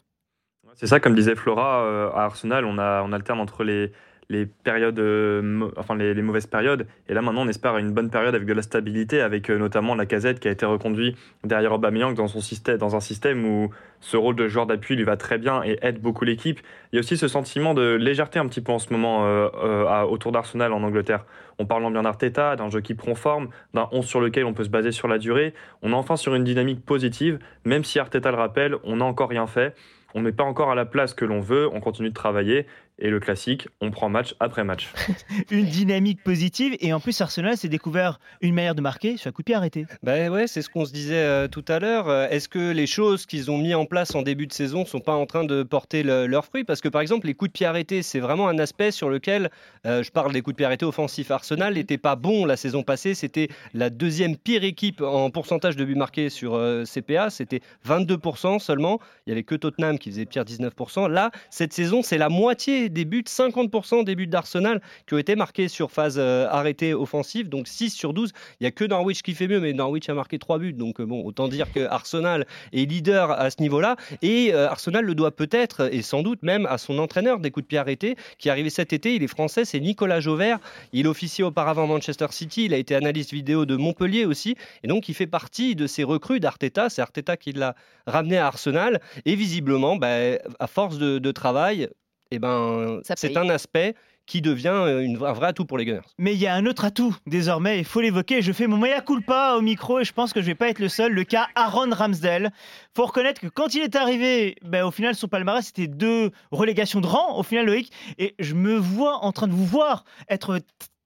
C'est 0.76 0.88
ça, 0.88 1.00
comme 1.00 1.16
disait 1.16 1.36
Flora, 1.36 1.84
euh, 1.84 2.12
à 2.12 2.26
Arsenal, 2.26 2.66
on, 2.66 2.78
a, 2.78 3.02
on 3.02 3.12
alterne 3.12 3.40
entre 3.40 3.64
les, 3.64 3.92
les 4.30 4.46
périodes, 4.46 5.00
euh, 5.00 5.70
enfin 5.78 5.96
les, 5.96 6.22
mauvaises 6.22 6.48
périodes. 6.48 6.86
Et 7.08 7.14
là 7.14 7.22
maintenant, 7.22 7.44
on 7.46 7.48
espère 7.48 7.78
une 7.78 7.92
bonne 7.92 8.10
période 8.10 8.36
avec 8.36 8.48
de 8.48 8.54
la 8.54 8.62
stabilité, 8.62 9.22
avec 9.22 9.50
euh, 9.50 9.58
notamment 9.58 9.96
la 9.96 10.06
casette 10.06 10.40
qui 10.40 10.50
a 10.50 10.52
été 10.52 10.66
reconduit 10.66 11.16
derrière 11.46 11.72
Aubameyang 11.72 12.14
dans 12.14 12.28
son 12.28 12.42
système, 12.42 12.78
dans 12.78 12.96
un 12.96 13.00
système 13.00 13.46
où 13.46 13.70
ce 14.02 14.18
rôle 14.18 14.36
de 14.36 14.48
joueur 14.48 14.66
d'appui 14.66 14.96
lui 14.96 15.04
va 15.04 15.16
très 15.16 15.38
bien 15.38 15.64
et 15.64 15.80
aide 15.82 16.02
beaucoup 16.02 16.26
l'équipe. 16.26 16.60
Il 16.92 16.98
y 16.98 17.00
a 17.00 17.00
aussi 17.00 17.16
ce 17.16 17.30
sentiment 17.30 17.74
de 17.74 17.96
légèreté 17.96 18.38
un 18.38 18.48
petit 18.48 18.62
peu 18.62 18.74
en 18.74 18.80
ce 18.80 18.92
moment 18.92 19.26
euh, 19.26 20.04
autour 20.04 20.34
d'Arsenal 20.34 20.74
en 20.74 20.84
Angleterre. 20.84 21.26
On 21.58 21.66
parle 21.66 21.90
bien 21.92 22.04
d'Arteta, 22.04 22.56
d'un 22.56 22.70
jeu 22.70 22.82
qui 22.82 22.96
prend 22.96 23.16
forme, 23.16 23.48
d'un 23.74 23.88
11 23.92 24.06
sur 24.06 24.20
lequel 24.20 24.46
on 24.46 24.54
peut 24.54 24.66
se 24.66 24.70
baser 24.70 24.92
sur 24.92 25.08
la 25.08 25.18
durée. 25.18 25.54
On 25.82 25.92
est 25.92 25.96
enfin 25.96 26.18
sur 26.18 26.36
une 26.36 26.44
dynamique 26.44 26.86
positive, 26.86 27.40
même 27.64 27.84
si 27.84 27.98
Arteta 27.98 28.30
le 28.30 28.38
rappelle, 28.38 28.76
on 28.84 28.98
n'a 28.98 29.06
encore 29.06 29.30
rien 29.30 29.48
fait. 29.48 29.74
On 30.14 30.22
n'est 30.22 30.32
pas 30.32 30.44
encore 30.44 30.72
à 30.72 30.76
la 30.76 30.86
place 30.86 31.14
que 31.14 31.26
l'on 31.26 31.42
veut, 31.42 31.70
on 31.72 31.80
continue 31.80 32.10
de 32.10 32.14
travailler 32.14 32.66
et 33.00 33.10
le 33.10 33.20
classique, 33.20 33.68
on 33.80 33.92
prend 33.92 34.10
match 34.10 34.36
après 34.40 34.64
match. 34.64 34.92
une 35.52 35.66
dynamique 35.66 36.24
positive 36.24 36.76
et 36.80 36.94
en 36.94 37.00
plus 37.00 37.20
Arsenal 37.22 37.56
s'est 37.56 37.70
découvert 37.70 38.20
une 38.42 38.56
manière 38.56 38.76
de 38.76 38.82
marquer 38.82 39.18
sur 39.18 39.30
un 39.30 39.32
coup 39.32 39.44
de 39.44 39.46
pied 39.46 39.56
arrêté. 39.56 39.86
Ben 40.04 40.32
ouais, 40.32 40.48
c'est 40.48 40.62
ce 40.62 40.70
qu'on 40.70 40.86
se 40.86 40.92
disait 40.92 41.16
euh, 41.16 41.48
tout 41.48 41.66
à 41.68 41.80
l'heure. 41.80 42.10
Euh, 42.10 42.28
est-ce 42.30 42.50
que 42.50 42.72
les 42.72 42.88
choses 42.88 43.26
qu'ils 43.26 43.52
ont 43.52 43.58
mis 43.58 43.76
en 43.76 43.86
place 43.86 44.16
en 44.16 44.24
début 44.24 44.48
de 44.48 44.54
saison 44.54 44.86
sont 44.86 45.00
pas 45.00 45.14
en 45.14 45.26
train 45.26 45.44
de 45.44 45.64
porter 45.64 46.04
leurs 46.04 46.46
fruits? 46.46 46.64
Parce 46.64 46.82
que 46.82 46.90
par 46.90 47.02
exemple, 47.02 47.28
les 47.28 47.34
coups 47.34 47.50
de 47.50 47.54
pied 47.54 47.66
arrêtés, 47.66 48.02
c'est 48.02 48.20
vraiment 48.20 48.48
un 48.48 48.58
aspect 48.58 48.92
sur 48.92 49.10
lequel 49.10 49.52
euh, 49.86 50.02
je 50.02 50.12
parle 50.12 50.34
des 50.34 50.42
coups 50.42 50.56
de 50.56 50.58
pied 50.58 50.66
arrêtés 50.66 50.86
offensifs. 50.86 51.30
Arsenal 51.30 51.76
n'était 51.76 51.98
pas 51.98 52.16
bon 52.16 52.46
la 52.46 52.58
saison 52.58 52.82
passée. 52.82 53.14
C'était 53.14 53.50
la 53.74 53.90
deuxième 53.90 54.38
pire 54.38 54.64
équipe 54.64 55.02
en 55.02 55.30
pourcentage 55.30 55.76
de 55.76 55.86
buts 55.86 55.96
marqués 55.96 56.30
sur 56.30 56.60
CPA. 56.86 57.30
C'était 57.30 57.62
22% 57.88 58.60
seulement. 58.60 59.00
Il 59.26 59.30
y 59.30 59.34
avait 59.34 59.44
que 59.44 59.56
Tottenham 59.56 60.00
qui 60.00 60.10
faisait 60.10 60.26
pire 60.26 60.44
19%. 60.44 61.10
Là, 61.10 61.32
cette 61.50 61.74
saison, 61.74 62.02
c'est 62.02 62.18
la 62.18 62.30
moitié 62.30 62.87
des 62.90 63.06
buts, 63.06 63.24
50% 63.28 64.04
des 64.04 64.16
buts 64.16 64.28
d'Arsenal 64.28 64.82
qui 65.06 65.14
ont 65.14 65.18
été 65.18 65.36
marqués 65.36 65.68
sur 65.68 65.92
phase 65.92 66.18
euh, 66.18 66.48
arrêtée 66.50 66.94
offensive, 66.94 67.50
donc 67.50 67.68
6 67.68 67.92
sur 67.92 68.14
12. 68.14 68.32
Il 68.60 68.64
n'y 68.64 68.68
a 68.68 68.72
que 68.72 68.86
Norwich 68.86 69.22
qui 69.22 69.34
fait 69.34 69.48
mieux, 69.48 69.60
mais 69.60 69.74
Norwich 69.74 70.10
a 70.10 70.14
marqué 70.14 70.40
3 70.40 70.60
buts, 70.60 70.74
donc 70.74 71.00
euh, 71.00 71.06
bon, 71.06 71.24
autant 71.24 71.48
dire 71.48 71.72
que 71.72 71.86
Arsenal 71.86 72.46
est 72.74 72.90
leader 72.90 73.32
à 73.32 73.50
ce 73.50 73.62
niveau-là. 73.62 73.96
Et 74.22 74.54
euh, 74.54 74.70
Arsenal 74.70 75.06
le 75.06 75.16
doit 75.16 75.36
peut-être, 75.36 75.94
et 75.94 76.02
sans 76.02 76.22
doute 76.22 76.44
même, 76.44 76.66
à 76.66 76.78
son 76.78 77.00
entraîneur 77.00 77.40
des 77.40 77.52
coups 77.52 77.66
de 77.66 77.68
pied 77.68 77.78
arrêtés, 77.78 78.16
qui 78.38 78.48
est 78.48 78.52
arrivé 78.52 78.70
cet 78.70 78.94
été. 78.94 79.16
Il 79.16 79.24
est 79.24 79.28
français, 79.28 79.66
c'est 79.66 79.80
Nicolas 79.80 80.20
Jauvert. 80.20 80.60
Il 80.94 81.08
officiait 81.08 81.44
auparavant 81.44 81.88
Manchester 81.88 82.28
City, 82.32 82.66
il 82.66 82.74
a 82.74 82.78
été 82.78 82.96
analyste 82.96 83.32
vidéo 83.32 83.66
de 83.66 83.76
Montpellier 83.76 84.26
aussi, 84.26 84.56
et 84.84 84.88
donc 84.88 85.10
il 85.10 85.16
fait 85.16 85.28
partie 85.28 85.76
de 85.76 85.88
ces 85.88 86.04
recrues 86.04 86.40
d'Arteta. 86.40 86.90
C'est 86.90 87.02
Arteta 87.02 87.38
qui 87.38 87.52
l'a 87.54 87.76
ramené 88.06 88.38
à 88.38 88.48
Arsenal, 88.48 89.02
et 89.26 89.36
visiblement, 89.36 89.96
bah, 89.96 90.16
à 90.60 90.68
force 90.68 90.98
de 90.98 91.32
travail, 91.32 91.90
eh 92.32 92.40
ben, 92.40 93.02
c'est 93.04 93.38
un 93.38 93.50
aspect 93.50 93.96
qui 94.28 94.42
devient 94.42 94.68
euh, 94.68 95.00
une, 95.00 95.16
un 95.24 95.34
vrai 95.34 95.48
atout 95.48 95.66
pour 95.66 95.78
les 95.78 95.86
Gunners. 95.86 96.02
Mais 96.18 96.34
il 96.34 96.40
y 96.40 96.48
a 96.48 96.54
un 96.54 96.66
autre 96.66 96.86
atout 96.86 97.16
désormais, 97.26 97.80
il 97.80 97.86
faut 97.86 98.02
l'évoquer. 98.02 98.42
Je 98.42 98.52
fais 98.52 98.68
mon 98.68 98.78
mea 98.78 99.02
culpa 99.02 99.56
au 99.58 99.62
micro 99.62 100.00
et 100.00 100.04
je 100.04 100.14
pense 100.14 100.34
que 100.34 100.42
je 100.42 100.46
vais 100.46 100.56
pas 100.56 100.70
être 100.70 100.80
le 100.80 100.90
seul. 100.90 101.14
Le 101.14 101.24
cas 101.24 101.48
Aaron 101.56 101.90
Ramsdale. 101.92 102.52
faut 102.96 103.06
reconnaître 103.06 103.42
que 103.42 103.48
quand 103.48 103.74
il 103.74 103.82
est 103.82 103.96
arrivé, 103.96 104.56
ben, 104.64 104.84
au 104.84 104.92
final, 104.92 105.16
son 105.16 105.28
palmarès, 105.28 105.66
c'était 105.66 105.88
deux 105.88 106.32
relégations 106.52 107.02
de 107.02 107.08
rang, 107.08 107.40
au 107.40 107.44
final, 107.44 107.66
Loïc. 107.66 107.92
Et 108.18 108.36
je 108.38 108.54
me 108.54 108.76
vois 108.76 109.24
en 109.24 109.32
train 109.32 109.48
de 109.48 109.54
vous 109.54 109.66
voir 109.66 110.04
être 110.30 110.60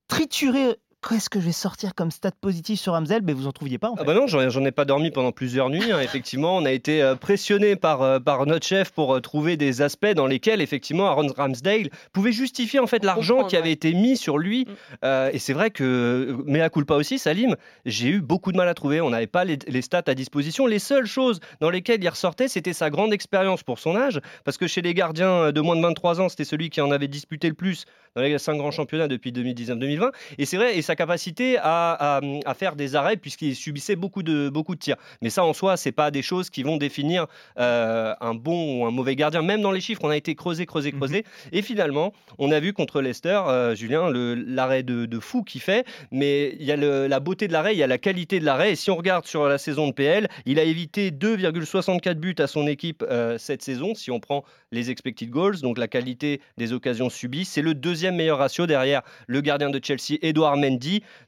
trituré 0.08 0.76
qu'est-ce 1.08 1.30
que 1.30 1.40
je 1.40 1.46
vais 1.46 1.52
sortir 1.52 1.96
comme 1.96 2.12
stat 2.12 2.32
positif 2.40 2.80
sur 2.80 2.94
Ramsdale 2.94 3.22
Mais 3.24 3.34
vous 3.34 3.48
en 3.48 3.52
trouviez 3.52 3.78
pas 3.78 3.90
en 3.90 3.96
fait. 3.96 4.02
Ah 4.04 4.06
bah 4.06 4.14
non, 4.14 4.28
j'en 4.28 4.66
ai 4.66 4.72
pas 4.72 4.86
dormi 4.86 5.12
pendant 5.12 5.32
plusieurs 5.32 5.70
nuits. 5.70 5.92
Hein. 5.92 6.00
effectivement, 6.02 6.58
on 6.58 6.66
a 6.66 6.72
été 6.72 7.02
euh, 7.02 7.16
pressionné 7.16 7.76
par, 7.76 8.02
euh, 8.02 8.20
par 8.20 8.46
notre 8.46 8.66
chef 8.66 8.92
pour 8.92 9.16
euh, 9.16 9.20
trouver 9.20 9.58
des 9.58 9.82
aspects 9.82 10.14
dans 10.14 10.28
lesquels 10.28 10.62
effectivement 10.62 11.08
Aaron 11.08 11.28
Ramsdale 11.36 11.90
pouvait 12.14 12.32
justifier 12.32 12.80
en 12.80 12.88
fait 12.88 13.04
l'argent 13.04 13.46
qui 13.46 13.58
avait 13.58 13.72
été 13.72 13.94
mis 13.94 14.18
sur 14.18 14.38
lui. 14.38 14.68
Mm. 15.02 15.08
et 15.34 15.40
c'est 15.40 15.54
vrai 15.54 15.72
que, 15.72 16.38
mais 16.46 16.62
à 16.62 16.70
culpa 16.70 16.96
aussi, 16.96 17.18
Salim, 17.18 17.56
j'ai 17.86 18.10
eu 18.10 18.22
beaucoup 18.22 18.52
de 18.52 18.58
mal 18.58 18.68
à 18.68 18.74
trouver. 18.74 19.02
On 19.02 19.10
n'avait 19.10 19.28
pas 19.28 19.44
les, 19.44 19.58
les, 19.68 19.82
stats 19.82 20.04
à 20.08 20.14
disposition. 20.14 20.66
Les 20.68 20.80
seules 20.80 21.06
choses 21.06 21.40
dans 21.60 21.70
lesquelles 21.70 22.04
il 22.04 22.10
ressortait, 22.10 22.48
c'était 22.48 22.74
sa 22.74 22.90
grande 22.90 23.14
expérience 23.14 23.64
pour 23.64 23.80
son 23.80 23.96
âge, 23.96 24.20
parce 24.44 24.58
que 24.58 24.68
chez 24.68 24.82
les 24.82 24.94
gardiens 24.94 25.52
de 25.52 25.62
moins 25.62 25.76
de 25.76 25.82
23 25.82 26.22
ans, 26.22 26.30
c'était 26.30 26.44
celui 26.44 26.70
qui 26.70 26.82
en 26.82 26.92
avait 26.92 27.08
disputé 27.08 27.48
le 27.48 27.56
plus 27.56 27.86
dans 28.16 28.22
les 28.22 28.38
cinq 28.38 28.58
grands 28.58 28.72
championnats 28.72 29.08
depuis 29.08 29.32
2019-2020. 29.32 30.12
Et 30.38 30.46
c'est 30.46 30.58
vrai, 30.58 30.78
et 30.78 30.82
sa 30.92 30.96
capacité 30.98 31.58
à, 31.58 32.20
à, 32.46 32.54
faire 32.54 32.76
des 32.76 32.98
arrêts 32.98 33.16
puisqu'il 33.16 33.56
subissait 33.56 33.96
beaucoup 33.96 34.24
de, 34.24 34.50
beaucoup 34.50 34.76
de 34.76 34.80
tirs. 34.82 34.98
Mais 35.22 35.30
ça, 35.30 35.46
en 35.46 35.54
soi, 35.54 35.78
c'est 35.78 35.94
pas 35.94 36.12
des 36.12 36.22
choses 36.22 36.50
qui 36.50 36.64
vont 36.64 36.76
définir 36.76 37.28
euh, 37.60 38.14
un 38.20 38.34
bon 38.34 38.82
ou 38.82 38.86
un 38.86 38.92
mauvais 38.92 39.16
gardien. 39.16 39.42
Même 39.42 39.62
dans 39.62 39.72
les 39.72 39.80
chiffres, 39.80 40.02
on 40.04 40.10
a 40.10 40.18
été 40.18 40.36
creusé, 40.36 40.66
creusé, 40.66 40.92
mhm. 40.92 40.98
creusé. 40.98 41.26
Et 41.54 41.62
finalement, 41.62 42.12
on 42.40 42.52
a 42.52 42.60
vu 42.60 42.74
contre 42.74 43.02
Leicester, 43.02 43.40
euh, 43.48 43.74
Julien, 43.74 44.12
l'arrêt 44.12 44.84
de, 44.84 45.06
de, 45.06 45.20
fou 45.22 45.44
qu'il 45.44 45.62
fait. 45.62 45.86
Mais 46.12 46.58
il 46.60 46.66
y 46.66 46.74
a 46.74 46.76
le, 46.76 47.08
la 47.08 47.22
beauté 47.22 47.48
de 47.48 47.54
l'arrêt, 47.54 47.74
il 47.74 47.78
y 47.80 47.84
a 47.84 47.88
la 47.88 47.98
qualité 47.98 48.42
de 48.42 48.46
l'arrêt. 48.46 48.74
Et 48.74 48.76
si 48.76 48.92
on 48.92 48.98
regarde 48.98 49.26
sur 49.26 49.48
la 49.48 49.58
saison 49.58 49.88
de 49.88 49.94
PL, 49.94 50.28
il 50.46 50.60
a 50.60 50.64
évité 50.64 51.12
2,64 51.12 52.16
buts 52.16 52.36
à 52.40 52.48
son 52.48 52.68
équipe 52.68 53.02
euh, 53.10 53.38
cette 53.38 53.62
saison, 53.62 53.96
si 53.96 54.12
on 54.12 54.20
prend 54.20 54.44
les 54.74 54.90
expected 54.92 55.30
goals, 55.30 55.62
donc 55.62 55.78
la 55.78 55.88
qualité 55.88 56.42
des 56.58 56.74
occasions 56.74 57.10
subies. 57.10 57.46
C'est 57.46 57.62
le 57.62 57.76
deuxième 57.76 58.18
meilleur 58.18 58.40
ratio 58.40 58.68
derrière 58.68 59.04
le 59.28 59.40
gardien 59.40 59.70
de 59.70 59.80
Chelsea, 59.82 60.18
Edouard 60.22 60.58
Mendy. 60.58 60.81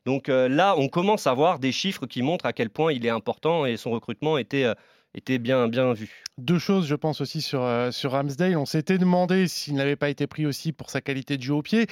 Donc 0.06 0.30
euh, 0.30 0.48
là, 0.50 0.76
on 0.78 0.88
commence 0.88 1.28
à 1.28 1.34
voir 1.34 1.60
des 1.60 1.72
chiffres 1.72 2.06
qui 2.06 2.22
montrent 2.22 2.46
à 2.46 2.54
quel 2.54 2.70
point 2.70 2.94
il 2.94 3.06
est 3.06 3.10
important 3.10 3.66
et 3.66 3.78
son 3.78 3.92
recrutement 3.92 4.38
était, 4.38 4.66
euh, 4.66 4.74
était 5.16 5.38
bien, 5.38 5.68
bien 5.68 5.94
vu. 5.94 6.24
Deux 6.40 6.58
choses, 6.58 6.88
je 6.88 6.96
pense 6.96 7.22
aussi 7.22 7.42
sur, 7.42 7.62
euh, 7.62 7.92
sur 7.92 8.14
Ramsdale. 8.14 8.58
On 8.58 8.66
s'était 8.66 8.98
demandé 8.98 9.48
s'il 9.48 9.76
n'avait 9.76 9.96
pas 9.96 10.10
été 10.10 10.26
pris 10.26 10.48
aussi 10.48 10.72
pour 10.72 10.90
sa 10.90 11.00
qualité 11.00 11.38
de 11.38 11.44
jeu 11.44 11.54
au 11.54 11.62
pied. 11.62 11.86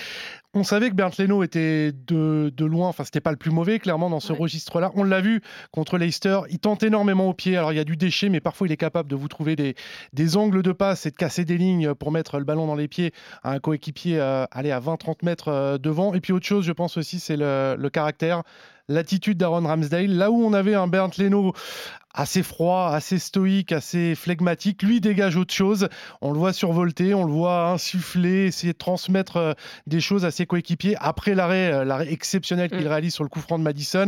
On 0.55 0.63
savait 0.63 0.89
que 0.89 0.95
Bernd 0.95 1.13
Leno 1.19 1.43
était 1.43 1.91
de, 1.91 2.51
de 2.55 2.65
loin, 2.65 2.87
enfin, 2.87 3.03
c'était 3.03 3.21
pas 3.21 3.29
le 3.29 3.37
plus 3.37 3.51
mauvais, 3.51 3.77
clairement, 3.77 4.09
dans 4.09 4.19
ce 4.19 4.33
registre-là. 4.33 4.91
On 4.95 5.03
l'a 5.03 5.21
vu 5.21 5.41
contre 5.69 5.99
Leicester. 5.99 6.39
Il 6.49 6.57
tente 6.57 6.81
énormément 6.81 7.29
au 7.29 7.35
pied. 7.35 7.55
Alors, 7.55 7.71
il 7.71 7.75
y 7.75 7.79
a 7.79 7.83
du 7.83 7.97
déchet, 7.97 8.29
mais 8.29 8.39
parfois, 8.39 8.65
il 8.67 8.73
est 8.73 8.77
capable 8.77 9.09
de 9.09 9.15
vous 9.15 9.27
trouver 9.27 9.55
des, 9.55 9.75
des 10.13 10.37
angles 10.37 10.63
de 10.63 10.71
passe 10.71 11.05
et 11.05 11.11
de 11.11 11.15
casser 11.15 11.45
des 11.45 11.59
lignes 11.59 11.93
pour 11.93 12.11
mettre 12.11 12.39
le 12.39 12.43
ballon 12.43 12.65
dans 12.65 12.75
les 12.75 12.87
pieds 12.87 13.13
à 13.43 13.51
un 13.51 13.59
coéquipier 13.59 14.19
euh, 14.19 14.45
aller 14.49 14.71
à 14.71 14.79
20-30 14.79 15.23
mètres 15.23 15.49
euh, 15.49 15.77
devant. 15.77 16.15
Et 16.15 16.19
puis, 16.19 16.33
autre 16.33 16.47
chose, 16.47 16.65
je 16.65 16.71
pense 16.71 16.97
aussi, 16.97 17.19
c'est 17.19 17.37
le, 17.37 17.75
le 17.77 17.89
caractère 17.91 18.41
l'attitude 18.91 19.37
d'Aaron 19.37 19.65
Ramsdale. 19.65 20.11
Là 20.11 20.31
où 20.31 20.43
on 20.43 20.53
avait 20.53 20.75
un 20.75 20.87
Bernd 20.87 21.13
Leno 21.17 21.53
assez 22.13 22.43
froid, 22.43 22.91
assez 22.93 23.19
stoïque, 23.19 23.71
assez 23.71 24.15
flegmatique, 24.15 24.83
lui 24.83 25.01
dégage 25.01 25.37
autre 25.37 25.53
chose. 25.53 25.87
On 26.21 26.31
le 26.31 26.37
voit 26.37 26.53
survolter, 26.53 27.13
on 27.13 27.23
le 27.23 27.31
voit 27.31 27.69
insuffler, 27.69 28.47
essayer 28.47 28.73
de 28.73 28.77
transmettre 28.77 29.37
euh, 29.37 29.53
des 29.87 30.01
choses 30.01 30.25
à 30.25 30.31
ses 30.31 30.45
coéquipiers. 30.45 30.95
Après 30.99 31.35
l'arrêt, 31.35 31.71
euh, 31.71 31.85
l'arrêt 31.85 32.11
exceptionnel 32.11 32.69
qu'il 32.69 32.83
mm. 32.83 32.87
réalise 32.87 33.13
sur 33.13 33.23
le 33.23 33.29
coup 33.29 33.39
franc 33.39 33.57
de 33.57 33.63
Madison, 33.63 34.07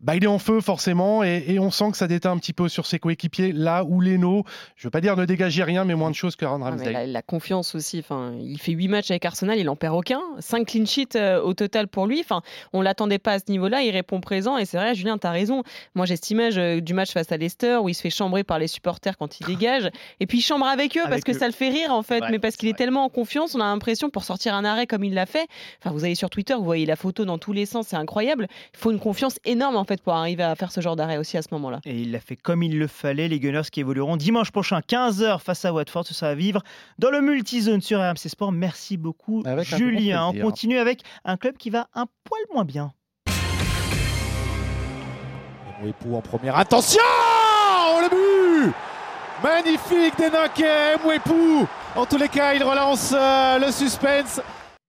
bah, 0.00 0.16
il 0.16 0.24
est 0.24 0.28
en 0.28 0.38
feu 0.38 0.60
forcément 0.60 1.22
et, 1.22 1.58
on 1.58 1.70
sent 1.70 1.90
que 1.90 1.96
ça 1.96 2.06
déteint 2.06 2.30
un 2.30 2.38
petit 2.38 2.52
peu 2.52 2.68
sur 2.68 2.86
ses 2.86 2.98
coéquipiers. 2.98 3.52
Là 3.52 3.82
où 3.82 4.00
Leno, 4.00 4.44
je 4.76 4.86
veux 4.86 4.90
pas 4.90 5.00
dire 5.00 5.16
ne 5.16 5.24
dégageait 5.24 5.64
rien, 5.64 5.84
mais 5.84 5.94
moins 5.94 6.10
de 6.10 6.14
choses 6.14 6.36
qu'Aaron 6.36 6.62
Ramsdale. 6.62 6.92
La, 6.92 7.06
la, 7.06 7.22
confiance 7.22 7.74
aussi. 7.74 7.98
Enfin, 7.98 8.32
il 8.40 8.58
fait 8.58 8.72
8 8.72 8.88
matchs 8.88 9.10
avec 9.10 9.24
Arsenal, 9.24 9.58
il 9.58 9.68
en 9.68 9.74
perd 9.74 9.96
aucun. 9.96 10.20
5 10.38 10.66
clean 10.66 10.86
sheets 10.86 11.16
euh, 11.16 11.40
au 11.40 11.54
total 11.54 11.88
pour 11.88 12.06
lui. 12.06 12.20
Enfin, 12.20 12.42
on 12.72 12.80
l'attendait 12.80 13.18
pas 13.18 13.32
à 13.32 13.38
ce 13.38 13.50
niveau-là. 13.50 13.82
Il 13.82 13.90
répond 13.90 14.20
présent 14.20 14.56
et 14.56 14.66
c'est 14.66 14.76
vrai, 14.76 14.94
Julien, 14.94 15.18
tu 15.18 15.26
as 15.26 15.32
raison. 15.32 15.64
Moi, 15.94 16.06
j'ai 16.06 16.14
cette 16.14 16.30
image 16.30 16.56
du 16.56 16.94
match 16.94 17.12
face 17.12 17.32
à 17.32 17.37
Leicester 17.38 17.78
où 17.82 17.88
il 17.88 17.94
se 17.94 18.02
fait 18.02 18.10
chambrer 18.10 18.44
par 18.44 18.58
les 18.58 18.66
supporters 18.66 19.16
quand 19.16 19.40
il 19.40 19.46
dégage. 19.46 19.90
Et 20.20 20.26
puis 20.26 20.38
il 20.38 20.42
chambre 20.42 20.66
avec 20.66 20.96
eux 20.96 21.02
parce 21.08 21.22
que 21.22 21.32
ça 21.32 21.46
le 21.46 21.52
fait 21.52 21.68
rire 21.68 21.92
en 21.92 22.02
fait, 22.02 22.22
mais 22.30 22.38
parce 22.38 22.56
qu'il 22.56 22.68
est, 22.68 22.76
tellement 22.76 23.04
en 23.04 23.08
confiance, 23.08 23.54
on 23.54 23.60
a 23.60 23.64
l'impression 23.64 24.10
pour 24.10 24.24
sortir 24.24 24.54
un 24.54 24.64
arrêt 24.64 24.86
comme 24.86 25.04
il 25.04 25.14
l'a 25.14 25.26
fait. 25.26 25.46
Enfin, 25.80 25.90
vous 25.90 26.04
avez 26.04 26.14
sur 26.14 26.30
Twitter, 26.30 26.54
vous 26.54 26.64
voyez 26.64 26.86
la 26.86 26.96
photo 26.96 27.24
dans 27.24 27.38
tous 27.38 27.52
les 27.52 27.66
sens, 27.66 27.88
c'est 27.88 27.96
incroyable. 27.96 28.46
Il 28.74 28.78
faut 28.78 28.90
une 28.90 29.00
confiance 29.00 29.38
énorme 29.44 29.76
en 29.76 29.84
fait 29.84 30.02
pour 30.02 30.14
arriver 30.14 30.42
à 30.42 30.54
faire 30.54 30.72
ce 30.72 30.80
genre 30.80 30.96
d'arrêt 30.96 31.18
aussi 31.18 31.36
à 31.36 31.42
ce 31.42 31.48
moment-là. 31.52 31.80
Et 31.84 32.00
il 32.00 32.12
l'a 32.12 32.20
fait 32.20 32.36
comme 32.36 32.62
il 32.62 32.78
le 32.78 32.86
fallait. 32.86 33.28
Les 33.28 33.40
Gunners 33.40 33.62
qui 33.70 33.80
évolueront 33.80 34.16
dimanche 34.16 34.50
prochain 34.50 34.80
15h 34.80 35.40
face 35.40 35.64
à 35.64 35.72
Watford, 35.72 36.06
ce 36.06 36.14
sera 36.14 36.30
à 36.30 36.34
vivre 36.34 36.62
dans 36.98 37.10
le 37.10 37.20
multizone 37.20 37.80
sur 37.80 38.00
RMC 38.00 38.28
Sport. 38.28 38.52
Merci 38.52 38.96
beaucoup 38.96 39.42
Julien. 39.62 40.28
On 40.28 40.40
continue 40.40 40.78
avec 40.78 41.02
un 41.24 41.36
club 41.36 41.56
qui 41.56 41.70
va 41.70 41.88
un 41.94 42.06
poil 42.24 42.42
moins 42.52 42.64
bien. 42.64 42.92
Mouepou 45.82 46.16
en 46.16 46.20
première. 46.20 46.58
Attention 46.58 47.00
Le 47.96 48.08
but 48.10 48.74
Magnifique 49.42 50.16
des 50.18 50.30
Nankais, 50.30 50.96
Mouepou 51.02 51.66
En 51.96 52.04
tous 52.04 52.18
les 52.18 52.28
cas, 52.28 52.54
il 52.54 52.62
relance 52.62 53.14
euh, 53.16 53.58
le 53.58 53.72
suspense. 53.72 54.40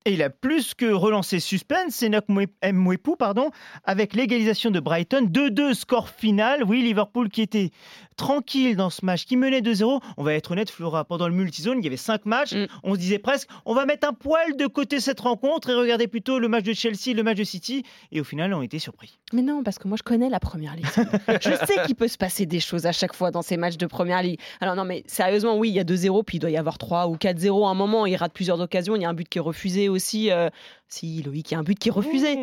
Et 0.06 0.14
il 0.14 0.24
a 0.24 0.30
plus 0.30 0.74
que 0.74 0.86
relancé 0.86 1.40
suspense, 1.40 1.94
c'est 1.96 2.10
Mwepu, 2.10 3.16
pardon, 3.18 3.52
avec 3.84 4.16
l'égalisation 4.16 4.72
de 4.72 4.80
Brighton. 4.80 5.28
2-2 5.30 5.74
score 5.74 6.10
final. 6.10 6.64
Oui, 6.64 6.82
Liverpool 6.82 7.30
qui 7.30 7.42
était 7.42 7.72
tranquille 8.20 8.76
dans 8.76 8.90
ce 8.90 9.04
match, 9.06 9.26
qui 9.26 9.38
menait 9.38 9.62
2-0. 9.62 10.02
On 10.18 10.24
va 10.24 10.34
être 10.34 10.52
honnête, 10.52 10.70
Flora, 10.70 11.06
pendant 11.06 11.28
le 11.28 11.34
multizone, 11.34 11.80
il 11.80 11.84
y 11.86 11.88
avait 11.88 11.98
5 11.98 12.26
matchs. 12.26 12.54
Mm. 12.54 12.68
On 12.84 12.94
se 12.94 13.00
disait 13.00 13.18
presque, 13.18 13.50
on 13.66 13.74
va 13.74 13.86
mettre 13.86 14.08
un 14.08 14.14
poil 14.14 14.56
de 14.58 14.68
côté 14.68 15.00
cette 15.00 15.22
rencontre 15.22 15.70
et 15.70 15.74
regarder 15.74 16.08
plutôt 16.08 16.38
le 16.38 16.48
match 16.50 16.64
de 16.66 16.74
Chelsea, 16.74 17.16
le 17.16 17.24
match 17.24 17.38
de 17.38 17.44
City. 17.46 17.84
Et 18.12 18.20
au 18.20 18.24
final, 18.24 18.54
on 18.54 18.62
était 18.62 18.78
surpris. 18.80 19.18
Mais 19.34 19.42
non, 19.42 19.64
parce 19.64 19.80
que 19.80 19.88
moi 19.88 19.98
je 19.98 20.04
connais 20.04 20.30
la 20.30 20.40
première 20.40 20.76
ligue. 20.76 20.86
je 21.42 21.66
sais 21.66 21.82
qu'il 21.86 21.96
peut 21.96 22.08
se 22.10 22.18
passer 22.18 22.46
des 22.46 22.60
choses 22.60 22.86
à 22.86 22.92
chaque 22.92 23.16
fois 23.16 23.32
dans 23.32 23.42
ces 23.42 23.56
matchs 23.58 23.78
de 23.78 23.86
première 23.86 24.22
ligue. 24.22 24.40
Alors 24.60 24.76
non, 24.76 24.84
mais 24.84 25.04
sérieusement, 25.08 25.58
oui, 25.58 25.70
il 25.70 25.76
y 25.76 25.80
a 25.80 25.84
2-0, 25.86 26.24
puis 26.26 26.38
il 26.38 26.40
doit 26.42 26.50
y 26.52 26.58
avoir 26.58 26.78
3 26.78 27.08
ou 27.08 27.16
4-0 27.16 27.66
à 27.68 27.72
un 27.72 27.74
moment. 27.74 28.06
Il 28.06 28.16
rate 28.18 28.34
plusieurs 28.34 28.60
occasions. 28.60 28.96
Il 28.96 29.02
y 29.02 29.06
a 29.06 29.10
un 29.10 29.14
but 29.14 29.28
qui 29.30 29.38
est 29.38 29.42
refusé 29.42 29.88
aussi. 29.90 30.30
euh, 30.32 30.50
Si, 30.90 31.22
Loïc, 31.24 31.52
il 31.52 31.54
y 31.54 31.56
a 31.56 31.60
un 31.60 31.64
but 31.64 31.78
qui 31.80 31.90
est 31.90 31.92
refusé. 31.92 32.38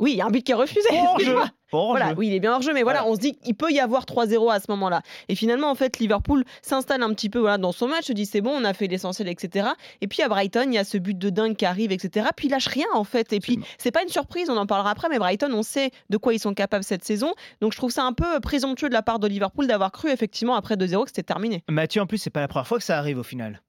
Oui, 0.00 0.12
il 0.12 0.16
y 0.18 0.20
a 0.20 0.26
un 0.26 0.30
but 0.30 0.42
qui 0.42 0.52
est 0.52 0.54
refusé. 0.54 0.88
Hors 0.92 1.18
jeu. 1.18 1.36
Hors 1.72 1.90
Voilà, 1.90 2.10
jeu. 2.10 2.14
oui, 2.16 2.28
il 2.28 2.34
est 2.34 2.40
bien 2.40 2.54
hors 2.54 2.62
jeu, 2.62 2.72
mais 2.72 2.82
voilà, 2.82 3.04
on 3.06 3.14
se 3.14 3.20
dit 3.20 3.32
qu'il 3.34 3.54
peut 3.54 3.70
y 3.70 3.80
avoir 3.80 4.04
3-0 4.04 4.50
à 4.52 4.60
ce 4.60 4.66
moment-là. 4.70 5.02
Et 5.28 5.34
finalement, 5.34 5.70
en 5.70 5.74
fait, 5.74 5.98
Liverpool 5.98 6.44
s'installe 6.62 7.02
un 7.02 7.12
petit 7.12 7.28
peu 7.28 7.40
voilà, 7.40 7.58
dans 7.58 7.72
son 7.72 7.88
match, 7.88 8.04
se 8.06 8.12
dit 8.12 8.24
c'est 8.24 8.40
bon, 8.40 8.52
on 8.52 8.64
a 8.64 8.72
fait 8.74 8.86
l'essentiel, 8.86 9.28
etc. 9.28 9.70
Et 10.00 10.06
puis 10.06 10.22
à 10.22 10.28
Brighton, 10.28 10.64
il 10.68 10.74
y 10.74 10.78
a 10.78 10.84
ce 10.84 10.96
but 10.98 11.18
de 11.18 11.30
dingue 11.30 11.56
qui 11.56 11.66
arrive, 11.66 11.92
etc. 11.92 12.28
Puis 12.36 12.46
il 12.46 12.50
lâche 12.50 12.68
rien, 12.68 12.86
en 12.94 13.04
fait. 13.04 13.32
Et 13.32 13.40
puis, 13.40 13.58
c'est 13.76 13.90
pas 13.90 14.02
une 14.02 14.08
surprise, 14.08 14.48
on 14.50 14.56
en 14.56 14.66
parlera 14.66 14.90
après, 14.92 15.08
mais 15.10 15.18
Brighton, 15.18 15.50
on 15.52 15.62
sait 15.62 15.90
de 16.10 16.16
quoi 16.16 16.32
ils 16.32 16.38
sont 16.38 16.54
capables 16.54 16.84
cette 16.84 17.04
saison. 17.04 17.34
Donc 17.60 17.72
je 17.72 17.76
trouve 17.76 17.90
ça 17.90 18.04
un 18.04 18.12
peu 18.12 18.40
présomptueux 18.40 18.88
de 18.88 18.94
la 18.94 19.02
part 19.02 19.18
de 19.18 19.26
Liverpool 19.26 19.66
d'avoir 19.66 19.90
cru, 19.92 20.10
effectivement, 20.10 20.54
après 20.54 20.76
2-0, 20.76 21.02
que 21.04 21.08
c'était 21.10 21.22
terminé. 21.24 21.64
Mathieu, 21.68 22.00
en 22.00 22.06
plus, 22.06 22.18
c'est 22.18 22.30
pas 22.30 22.40
la 22.40 22.48
première 22.48 22.66
fois 22.68 22.78
que 22.78 22.84
ça 22.84 22.96
arrive 22.98 23.18
au 23.18 23.22
final. 23.24 23.60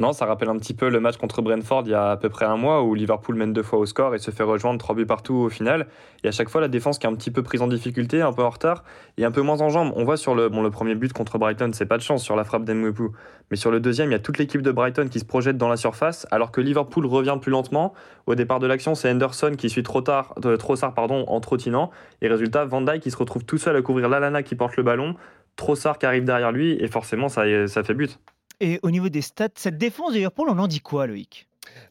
Non, 0.00 0.14
ça 0.14 0.24
rappelle 0.24 0.48
un 0.48 0.56
petit 0.56 0.72
peu 0.72 0.88
le 0.88 0.98
match 0.98 1.18
contre 1.18 1.42
Brentford 1.42 1.82
il 1.84 1.90
y 1.90 1.94
a 1.94 2.12
à 2.12 2.16
peu 2.16 2.30
près 2.30 2.46
un 2.46 2.56
mois 2.56 2.82
où 2.82 2.94
Liverpool 2.94 3.34
mène 3.34 3.52
deux 3.52 3.62
fois 3.62 3.78
au 3.78 3.84
score 3.84 4.14
et 4.14 4.18
se 4.18 4.30
fait 4.30 4.42
rejoindre 4.42 4.78
trois 4.78 4.94
buts 4.94 5.04
partout 5.04 5.34
au 5.34 5.50
final. 5.50 5.88
Et 6.24 6.28
à 6.28 6.30
chaque 6.30 6.48
fois, 6.48 6.62
la 6.62 6.68
défense 6.68 6.98
qui 6.98 7.06
est 7.06 7.10
un 7.10 7.14
petit 7.14 7.30
peu 7.30 7.42
prise 7.42 7.60
en 7.60 7.66
difficulté, 7.66 8.22
un 8.22 8.32
peu 8.32 8.42
en 8.42 8.48
retard 8.48 8.82
et 9.18 9.26
un 9.26 9.30
peu 9.30 9.42
moins 9.42 9.60
en 9.60 9.68
jambes. 9.68 9.92
On 9.96 10.04
voit 10.04 10.16
sur 10.16 10.34
le, 10.34 10.48
bon, 10.48 10.62
le 10.62 10.70
premier 10.70 10.94
but 10.94 11.12
contre 11.12 11.36
Brighton, 11.36 11.72
c'est 11.74 11.84
pas 11.84 11.98
de 11.98 12.02
chance 12.02 12.22
sur 12.22 12.34
la 12.34 12.44
frappe 12.44 12.64
d'Emwepu. 12.64 13.10
Mais 13.50 13.58
sur 13.58 13.70
le 13.70 13.78
deuxième, 13.78 14.08
il 14.08 14.12
y 14.12 14.14
a 14.14 14.20
toute 14.20 14.38
l'équipe 14.38 14.62
de 14.62 14.72
Brighton 14.72 15.06
qui 15.10 15.20
se 15.20 15.26
projette 15.26 15.58
dans 15.58 15.68
la 15.68 15.76
surface 15.76 16.26
alors 16.30 16.50
que 16.50 16.62
Liverpool 16.62 17.04
revient 17.04 17.36
plus 17.38 17.50
lentement. 17.50 17.92
Au 18.24 18.34
départ 18.34 18.58
de 18.58 18.66
l'action, 18.66 18.94
c'est 18.94 19.10
Henderson 19.10 19.52
qui 19.58 19.68
suit 19.68 19.82
trop 19.82 20.00
tard, 20.00 20.34
euh, 20.46 20.56
Trossard 20.56 20.94
pardon, 20.94 21.26
en 21.28 21.40
trottinant. 21.40 21.90
Et 22.22 22.28
résultat, 22.28 22.64
Van 22.64 22.80
Dijk 22.80 23.00
qui 23.00 23.10
se 23.10 23.18
retrouve 23.18 23.44
tout 23.44 23.58
seul 23.58 23.76
à 23.76 23.82
couvrir 23.82 24.08
Lalana 24.08 24.42
qui 24.42 24.54
porte 24.54 24.78
le 24.78 24.82
ballon. 24.82 25.14
Trossard 25.56 25.98
qui 25.98 26.06
arrive 26.06 26.24
derrière 26.24 26.52
lui 26.52 26.82
et 26.82 26.88
forcément, 26.88 27.28
ça, 27.28 27.42
ça 27.68 27.82
fait 27.82 27.92
but. 27.92 28.18
Et 28.60 28.78
au 28.82 28.90
niveau 28.90 29.08
des 29.08 29.22
stats, 29.22 29.48
cette 29.54 29.78
défense 29.78 30.10
de 30.10 30.16
Liverpool, 30.16 30.48
on 30.50 30.58
en 30.58 30.68
dit 30.68 30.80
quoi, 30.80 31.06
Loïc? 31.06 31.46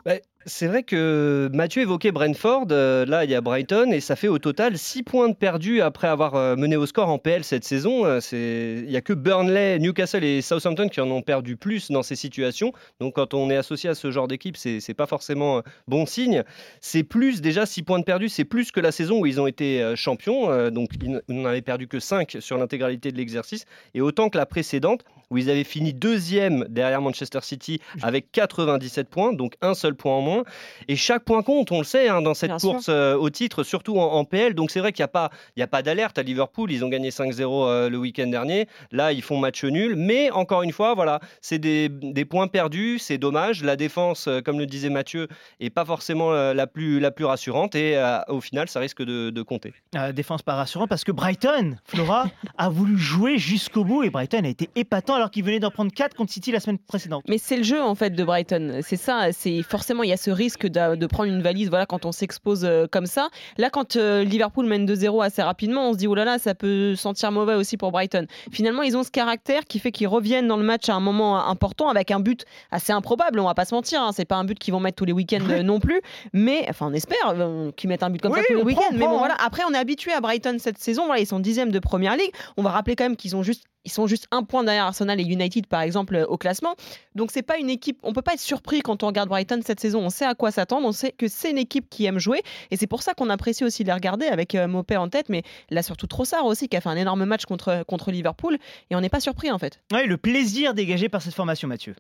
Bah, 0.06 0.16
c'est 0.46 0.68
vrai 0.68 0.84
que 0.84 1.50
Mathieu 1.54 1.82
évoquait 1.82 2.12
Brentford, 2.12 2.68
euh, 2.72 3.06
là 3.06 3.26
il 3.26 3.30
y 3.30 3.36
a 3.36 3.42
Brighton 3.42 3.92
et 3.92 4.00
ça 4.00 4.16
fait 4.16 4.28
au 4.28 4.40
total 4.40 4.78
6 4.78 5.04
points 5.04 5.30
de 5.30 5.36
perdus 5.36 5.82
après 5.82 6.08
avoir 6.08 6.36
euh, 6.36 6.56
mené 6.56 6.78
au 6.78 6.86
score 6.86 7.10
en 7.10 7.18
PL 7.18 7.44
cette 7.44 7.66
saison. 7.66 8.06
Euh, 8.06 8.20
Il 8.32 8.90
n'y 8.90 8.96
a 8.96 9.02
que 9.02 9.14
Burnley, 9.14 9.78
Newcastle 9.80 10.24
et 10.24 10.42
Southampton 10.42 10.88
qui 10.88 11.02
en 11.02 11.12
ont 11.12 11.22
perdu 11.22 11.58
plus 11.58 11.92
dans 11.92 12.04
ces 12.04 12.16
situations. 12.16 12.72
Donc 13.00 13.16
quand 13.16 13.34
on 13.34 13.50
est 13.50 13.58
associé 13.58 13.90
à 13.90 13.96
ce 13.96 14.12
genre 14.12 14.28
d'équipe, 14.28 14.58
c'est 14.58 14.80
c'est 14.80 14.94
pas 14.94 15.08
forcément 15.08 15.62
bon 15.88 16.06
signe. 16.06 16.44
C'est 16.82 17.04
plus 17.04 17.42
déjà 17.42 17.66
6 17.66 17.84
points 17.84 18.00
de 18.00 18.06
perdus, 18.06 18.30
c'est 18.30 18.46
plus 18.46 18.72
que 18.72 18.80
la 18.80 18.92
saison 18.92 19.20
où 19.20 19.26
ils 19.26 19.42
ont 19.42 19.48
été 19.48 19.94
champions. 19.96 20.70
donc 20.72 20.92
ils 21.02 21.22
n'en 21.28 21.46
avaient 21.46 21.62
perdu 21.62 21.88
que 21.88 22.00
5 22.00 22.38
sur 22.40 22.58
l'intégralité 22.58 23.12
de 23.12 23.18
l'exercice 23.18 23.66
et 23.94 24.02
autant 24.02 24.30
que 24.30 24.38
la 24.38 24.46
précédente 24.46 25.04
où 25.30 25.38
ils 25.38 25.50
avaient 25.50 25.64
fini 25.64 25.94
deuxième 25.94 26.66
derrière 26.70 27.02
Manchester 27.02 27.40
City 27.42 27.80
avec 28.02 28.32
97 28.32 29.10
points, 29.10 29.34
donc 29.34 29.56
un 29.62 29.74
seul 29.74 29.96
point 29.96 30.14
en 30.14 30.22
moins. 30.22 30.44
Et 30.88 30.96
chaque 30.96 31.24
point 31.24 31.44
compte, 31.44 31.72
on 31.72 31.80
le 31.80 31.84
sait, 31.84 32.10
hein, 32.10 32.22
dans 32.22 32.34
cette 32.34 32.50
Bien 32.50 32.58
course 32.58 32.88
euh, 32.90 33.16
au 33.16 33.30
titre, 33.30 33.64
surtout 33.64 34.00
en, 34.00 34.06
en 34.14 34.26
PL. 34.26 34.54
Donc 34.56 34.72
c'est 34.72 34.80
vrai 34.80 34.92
qu'il 34.92 35.04
n'y 35.04 35.06
a 35.06 35.10
pas, 35.10 35.30
il 35.56 35.60
y 35.60 35.64
a 35.64 35.68
pas 35.68 35.82
d'alerte 35.82 36.18
à 36.18 36.24
Liverpool. 36.24 36.72
Ils 36.72 36.84
ont 36.84 36.90
gagné 36.90 37.10
5-0 37.10 37.68
euh, 37.68 37.90
le 37.90 37.98
week-end 37.98 38.28
dernier. 38.28 38.68
Là, 38.92 39.14
ils 39.14 39.22
font 39.22 39.38
match 39.38 39.64
nul. 39.64 39.96
Mais 39.96 40.32
encore 40.32 40.64
une 40.64 40.72
fois, 40.72 40.96
voilà, 40.96 41.20
c'est 41.42 41.60
des, 41.60 41.90
des 41.90 42.26
points 42.26 42.48
perdus. 42.48 42.98
C'est 43.00 43.18
dommage. 43.18 43.64
La 43.64 43.76
défense, 43.76 44.28
euh, 44.28 44.42
comme 44.42 44.60
le 44.60 44.66
disait 44.66 44.90
Mathieu, 44.90 45.28
est 45.60 45.70
pas 45.70 45.86
forcément 45.86 46.32
la, 46.32 46.68
plus, 46.68 47.00
la 47.00 47.12
plus 47.12 47.26
rassurante. 47.26 47.76
Et 47.76 47.98
euh, 47.98 48.20
au 48.28 48.42
final, 48.42 48.68
ça 48.70 48.80
risque 48.80 49.04
de, 49.04 49.30
de 49.30 49.42
compter. 49.42 49.74
Euh, 49.96 50.12
défense 50.12 50.42
pas 50.42 50.56
rassurante 50.56 50.90
parce 50.90 51.04
que 51.04 51.12
Brighton, 51.12 51.78
Flora, 51.86 52.28
a 52.58 52.70
voulu 52.70 52.98
jouer 52.98 53.38
jusqu'au 53.38 53.84
bout 53.84 54.04
et 54.04 54.10
Brighton 54.10 54.44
a 54.44 54.48
été 54.48 54.70
épatant 54.76 55.18
alors 55.20 55.32
qu'il 55.32 55.44
venait 55.44 55.60
d'en 55.60 55.72
prendre 55.72 55.92
4 55.92 56.16
contre 56.16 56.32
City 56.32 56.52
la 56.52 56.60
semaine 56.60 56.80
précédente. 56.80 57.24
Mais 57.28 57.38
c'est 57.38 57.58
le 57.58 57.64
jeu 57.64 57.82
en 57.82 57.96
fait 57.96 58.10
de 58.12 58.24
Brighton. 58.24 58.80
C'est 58.82 58.98
ça. 58.98 59.32
C'est 59.32 59.62
forcément 59.64 60.04
il 60.04 60.10
y 60.10 60.14
a 60.14 60.18
ce 60.18 60.32
risque 60.32 60.66
de, 60.68 60.96
de 60.96 61.08
prendre 61.08 61.30
une 61.32 61.42
valise. 61.42 61.70
Voilà 61.70 61.86
quand 61.86 62.06
on 62.06 62.12
s'expose 62.12 62.66
euh, 62.66 62.88
comme 62.92 63.06
ça. 63.06 63.30
Là 63.58 63.70
quand 63.70 63.96
euh, 63.96 64.24
Liverpool 64.24 64.66
mène 64.66 64.86
2-0 64.86 65.24
assez 65.24 65.42
rapidement, 65.42 65.90
on 65.90 65.94
se 65.94 65.98
dit 65.98 66.08
oh 66.08 66.16
là 66.16 66.26
là 66.26 66.40
ça 66.40 66.56
peut 66.56 66.96
sentir 66.96 67.32
mauvais 67.32 67.56
aussi 67.56 67.78
pour 67.78 67.92
Brighton. 67.92 68.26
Finalement 68.52 68.82
ils 68.82 68.98
ont 68.98 69.04
ce 69.04 69.12
caractère 69.12 69.66
qui 69.66 69.80
fait 69.80 69.92
qu'ils 69.92 70.08
reviennent 70.08 70.48
dans 70.48 70.58
le 70.58 70.64
match 70.64 70.90
à 70.90 70.96
un 70.96 71.00
moment 71.00 71.46
important 71.48 71.90
avec 71.90 72.12
un 72.12 72.20
but 72.20 72.46
assez 72.72 72.92
improbable. 72.94 73.40
On 73.40 73.46
va 73.46 73.54
pas 73.54 73.66
se 73.66 73.76
mentir. 73.76 74.02
Hein. 74.02 74.12
C'est 74.14 74.26
pas 74.26 74.36
un 74.38 74.46
but 74.46 74.58
qu'ils 74.58 74.74
vont 74.74 74.80
mettre 74.80 74.96
tous 74.98 75.06
les 75.06 75.14
week-ends 75.14 75.40
euh, 75.50 75.64
non 75.64 75.80
plus. 75.80 76.02
Mais 76.34 76.66
enfin 76.70 76.88
on 76.90 76.94
espère 76.94 77.18
euh, 77.28 77.72
qu'ils 77.76 77.90
mettent 77.90 78.04
un 78.04 78.10
but 78.10 78.22
comme 78.22 78.32
Oui, 78.32 78.40
ça 78.40 78.46
tous 78.48 78.56
les 78.58 78.64
week-ends. 78.64 78.82
Mais 78.94 79.06
bon 79.06 79.18
voilà. 79.18 79.36
hein. 79.36 79.46
Après 79.46 79.64
on 79.70 79.74
est 79.74 79.78
habitué 79.78 80.12
à 80.14 80.22
Brighton 80.22 80.58
cette 80.60 80.78
saison. 80.78 81.06
Voilà 81.06 81.22
ils 81.22 81.28
sont 81.28 81.40
dixièmes 81.40 81.72
de 81.72 81.80
première 81.80 82.16
ligue. 82.16 82.32
On 82.58 82.64
va 82.64 82.72
rappeler 82.72 82.96
quand 82.96 83.04
même 83.06 83.16
qu'ils 83.16 83.36
ont 83.36 83.44
juste 83.44 83.66
ils 83.86 83.92
sont 83.92 84.08
juste 84.08 84.28
un 84.32 84.44
point 84.44 84.64
derrière 84.64 84.86
Arsenal 84.86 85.20
et 85.20 85.24
United 85.24 85.68
par 85.68 85.82
exemple 85.82 86.16
euh, 86.16 86.26
au 86.26 86.38
classement. 86.38 86.76
Donc 87.16 87.32
c'est 87.32 87.42
pas 87.42 87.58
une 87.58 87.70
équipe, 87.70 88.00
on 88.04 88.14
peut 88.14 88.22
pas 88.22 88.34
être 88.34 88.40
surpris 88.40 88.82
quand 88.82 89.04
on 89.04 89.08
regarde 89.08 89.30
Brighton 89.30 89.62
cette 89.66 89.80
saison. 89.80 90.02
On 90.02 90.10
sait 90.10 90.26
à 90.26 90.36
quoi 90.36 90.52
s'attendre, 90.52 90.88
on 90.88 90.92
sait 90.92 91.12
que 91.12 91.28
c'est 91.28 91.52
une 91.52 91.58
équipe 91.58 91.90
qui 91.90 92.06
aime 92.06 92.20
jouer 92.20 92.42
et 92.72 92.78
c'est 92.78 92.88
pour 92.88 93.04
ça 93.04 93.14
qu'on 93.14 93.30
apprécie 93.30 93.64
aussi 93.64 93.84
de 93.84 93.90
les 93.90 93.94
regarder 93.94 94.28
avec 94.28 94.56
euh, 94.56 94.68
Mopé 94.68 94.98
en 94.98 95.10
tête, 95.10 95.30
mais 95.30 95.44
là 95.70 95.84
surtout 95.84 96.08
Trossard 96.08 96.46
aussi 96.46 96.68
qui 96.68 96.78
a 96.78 96.82
fait 96.82 96.90
un 96.90 96.98
énorme 96.98 97.26
match 97.26 97.46
contre 97.46 97.84
contre 97.88 98.12
Liverpool 98.12 98.58
et 98.90 98.96
on 98.96 99.02
n'est 99.02 99.10
pas 99.10 99.20
surpris 99.20 99.52
en 99.52 99.58
fait. 99.58 99.82
Ouais, 99.92 100.06
le 100.06 100.18
plaisir 100.18 100.74
dégagé 100.74 101.10
par 101.10 101.22
cette 101.22 101.34
formation, 101.34 101.68
Mathieu. 101.68 101.96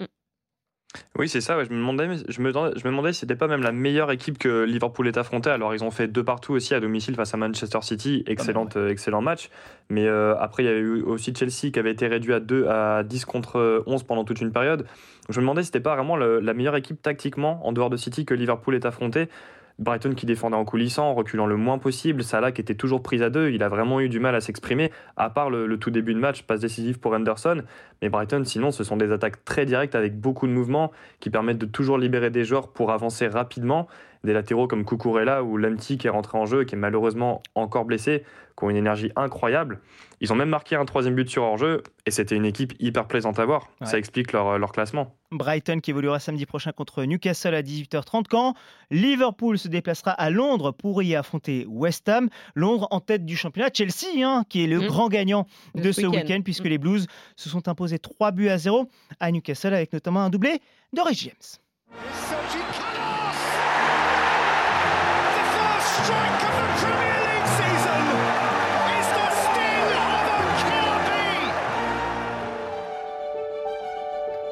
Oui, 1.18 1.30
c'est 1.30 1.42
ça. 1.42 1.56
ouais, 1.56 1.66
je 1.66 1.70
me 1.72 1.78
demandais, 1.78 2.08
je 2.30 2.42
me, 2.42 2.52
je 2.52 2.84
me 2.84 2.90
demandais 2.90 3.14
si 3.14 3.20
c'était 3.20 3.36
pas 3.36 3.48
même 3.48 3.62
la 3.62 3.72
meilleure 3.72 4.12
équipe 4.12 4.40
que 4.40 4.64
Liverpool 4.64 5.08
est 5.08 5.18
affrontée. 5.18 5.52
Alors, 5.52 5.76
ils 5.76 5.84
ont 5.84 5.92
fait 5.92 6.08
deux 6.08 6.24
partout 6.24 6.54
aussi 6.54 6.74
à 6.74 6.80
domicile 6.80 7.14
face 7.16 7.32
à 7.34 7.38
Manchester 7.38 7.80
City. 7.82 8.24
Excellente, 8.26 8.76
euh, 8.76 8.90
excellent 8.90 9.22
match. 9.22 9.50
Mais 9.90 10.08
euh, 10.08 10.36
après, 10.40 10.64
il 10.64 10.66
y 10.66 10.70
avait 10.70 10.80
eu 10.80 11.02
aussi 11.04 11.32
Chelsea 11.36 11.72
qui 11.72 11.78
avait 11.78 11.92
été 11.92 12.08
réduit 12.08 12.34
à, 12.34 12.40
2, 12.40 12.68
à 12.68 13.04
10 13.04 13.26
contre 13.26 13.84
11 13.86 14.02
pendant 14.04 14.24
toute 14.24 14.42
une 14.42 14.52
période. 14.52 14.80
Donc, 14.82 14.88
je 15.30 15.40
me 15.40 15.44
demandais 15.44 15.62
si 15.62 15.68
c'était 15.68 15.80
pas 15.80 15.94
vraiment 15.96 16.16
le- 16.18 16.40
la 16.40 16.54
meilleure 16.56 16.76
équipe 16.76 17.00
tactiquement 17.02 17.66
en 17.68 17.72
dehors 17.72 17.92
de 17.92 17.98
City 17.98 18.26
que 18.26 18.34
Liverpool 18.34 18.74
est 18.74 18.86
affrontée. 18.86 19.30
Brighton 19.80 20.14
qui 20.14 20.26
défendait 20.26 20.56
en 20.56 20.66
coulissant, 20.66 21.10
en 21.10 21.14
reculant 21.14 21.46
le 21.46 21.56
moins 21.56 21.80
possible. 21.80 22.24
Salah 22.24 22.52
qui 22.52 22.62
était 22.62 22.76
toujours 22.76 23.02
prise 23.02 23.22
à 23.22 23.30
deux. 23.30 23.50
Il 23.50 23.64
a 23.64 23.70
vraiment 23.70 24.00
eu 24.02 24.10
du 24.10 24.20
mal 24.20 24.36
à 24.36 24.42
s'exprimer, 24.42 24.92
à 25.18 25.30
part 25.30 25.50
le, 25.50 25.78
tout 25.78 25.90
début 25.90 26.14
de 26.14 26.20
match, 26.20 26.44
passe 26.44 26.60
décisive 26.60 27.00
pour 27.00 27.14
Henderson. 27.14 27.64
Mais 28.02 28.10
Brighton, 28.10 28.44
sinon, 28.46 28.72
ce 28.72 28.84
sont 28.84 28.98
des 28.98 29.12
attaques 29.12 29.44
très 29.46 29.66
directes 29.66 29.96
avec 29.96 30.20
beaucoup 30.20 30.48
de 30.48 30.52
mouvements 30.52 30.92
qui 31.20 31.30
permettent 31.30 31.58
de 31.58 31.66
toujours 31.66 31.98
libérer 31.98 32.30
des 32.30 32.44
joueurs 32.44 32.68
pour 32.68 32.92
avancer 32.92 33.28
rapidement. 33.28 33.88
Des 34.26 34.34
latéraux 34.34 34.68
comme 34.68 34.84
Kukurella 34.86 35.44
ou 35.44 35.56
Lemty 35.56 35.98
qui 35.98 36.08
est 36.08 36.10
rentré 36.10 36.38
en 36.38 36.46
jeu 36.46 36.64
et 36.64 36.66
qui 36.66 36.76
est 36.76 36.78
malheureusement 36.78 37.42
encore 37.56 37.86
blessé, 37.86 38.26
qui 38.58 38.66
ont 38.66 38.70
une 38.70 38.76
énergie 38.76 39.12
incroyable. 39.16 39.80
Ils 40.20 40.34
ont 40.34 40.36
même 40.36 40.50
marqué 40.50 40.76
un 40.76 40.84
troisième 40.84 41.16
but 41.16 41.30
sur 41.30 41.44
hors-jeu 41.44 41.84
et 42.06 42.12
c'était 42.12 42.36
une 42.36 42.44
équipe 42.44 42.74
hyper 42.80 43.08
plaisante 43.08 43.40
à 43.40 43.46
voir. 43.46 43.70
Ouais. 43.80 43.88
Ça 43.88 43.98
explique 43.98 44.34
leur, 44.34 44.60
leur 44.60 44.74
classement. 44.74 45.16
Brighton 45.32 45.80
qui 45.80 45.92
évoluera 45.92 46.20
samedi 46.20 46.46
prochain 46.46 46.74
contre 46.74 47.06
Newcastle 47.06 47.54
à 47.56 47.62
18h30 47.62 48.26
quand 48.30 48.56
Liverpool 48.92 49.58
se 49.58 49.70
déplacera 49.70 50.12
à 50.12 50.30
Londres 50.30 50.72
pour 50.74 51.02
y 51.02 51.16
affronter 51.16 51.66
West 51.70 52.10
Ham. 52.10 52.28
Londres 52.56 52.90
en 52.92 53.00
tête 53.00 53.26
du 53.26 53.38
championnat. 53.38 53.70
Chelsea 53.74 54.22
hein, 54.22 54.44
qui 54.50 54.66
est 54.66 54.68
le 54.68 54.80
Mm. 54.80 54.88
grand 54.88 55.08
gagnant 55.08 55.46
de, 55.76 55.94
ce 55.94 56.02
ce 56.02 56.08
week-end 56.08 56.42
puisque 56.44 56.66
Mm. 56.66 56.70
les 56.70 56.78
Blues 56.78 57.08
se 57.38 57.48
sont 57.48 57.70
imposés 57.70 58.00
3 58.00 58.32
buts 58.32 58.50
à 58.50 58.58
0 58.58 58.90
à 59.22 59.32
Newcastle 59.32 59.74
avec 59.74 59.94
notamment 59.94 60.20
un 60.24 60.30
doublé 60.30 60.60
de 60.92 61.00
Rhys 61.00 61.16
James. 61.30 61.60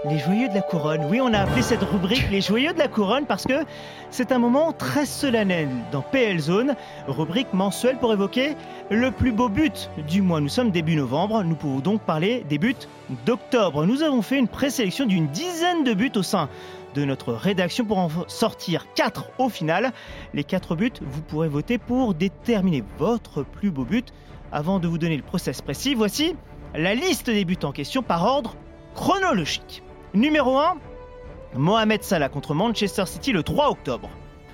Les 0.06 0.20
joyeux 0.20 0.48
de 0.48 0.54
la 0.54 0.62
couronne. 0.62 1.06
Oui, 1.10 1.20
on 1.22 1.34
a 1.34 1.40
appelé 1.40 1.64
cette 1.64 1.82
rubrique 1.82 2.30
les 2.30 2.40
joyeux 2.40 2.72
de 2.72 2.78
la 2.78 2.88
couronne 2.88 3.26
parce 3.26 3.46
que 3.46 3.66
c'est 4.12 4.32
un 4.32 4.38
moment 4.38 4.72
très 4.72 5.08
solennel 5.08 5.70
dans 5.92 6.02
PL 6.02 6.40
Zone, 6.40 6.76
rubrique 7.08 7.52
mensuelle 7.54 7.98
pour 7.98 8.14
évoquer 8.14 8.56
le 8.92 9.10
plus 9.12 9.32
beau 9.32 9.50
but 9.50 9.90
du 10.08 10.22
mois. 10.22 10.40
Nous 10.40 10.50
sommes 10.50 10.70
début 10.70 10.96
novembre, 10.96 11.44
nous 11.44 11.56
pouvons 11.56 11.80
donc 11.80 12.02
parler 12.02 12.46
des 12.48 12.60
buts 12.60 12.76
d'octobre. 13.26 13.86
Nous 13.86 14.04
avons 14.04 14.22
fait 14.22 14.38
une 14.38 14.48
présélection 14.48 15.08
d'une 15.08 15.28
dizaine 15.28 15.84
de 15.84 15.94
buts 15.94 16.12
au 16.16 16.24
sein 16.24 16.48
de 16.94 17.04
notre 17.04 17.34
rédaction 17.34 17.84
pour 17.84 17.98
en 17.98 18.10
sortir 18.28 18.86
4 18.94 19.32
au 19.40 19.50
final. 19.50 19.92
Les 20.36 20.44
4 20.44 20.76
buts, 20.76 20.94
vous 21.02 21.22
pourrez 21.22 21.50
voter 21.50 21.80
pour 21.80 22.14
déterminer 22.14 22.84
votre 23.00 23.42
plus 23.42 23.72
beau 23.72 23.84
but. 23.84 24.14
Avant 24.52 24.80
de 24.80 24.88
vous 24.88 25.00
donner 25.00 25.18
le 25.18 25.24
process 25.24 25.62
précis, 25.62 25.96
voici 25.96 26.36
la 26.76 26.94
liste 26.94 27.32
des 27.32 27.46
buts 27.46 27.58
en 27.64 27.72
question 27.72 28.04
par 28.04 28.24
ordre 28.26 28.56
chronologique. 28.94 29.84
Numéro 30.18 30.58
1, 30.58 30.78
Mohamed 31.54 32.02
Salah 32.02 32.28
contre 32.28 32.56
Manchester 32.56 33.06
City 33.06 33.32
le 33.34 33.44
3 33.44 33.70
octobre. 33.70 34.10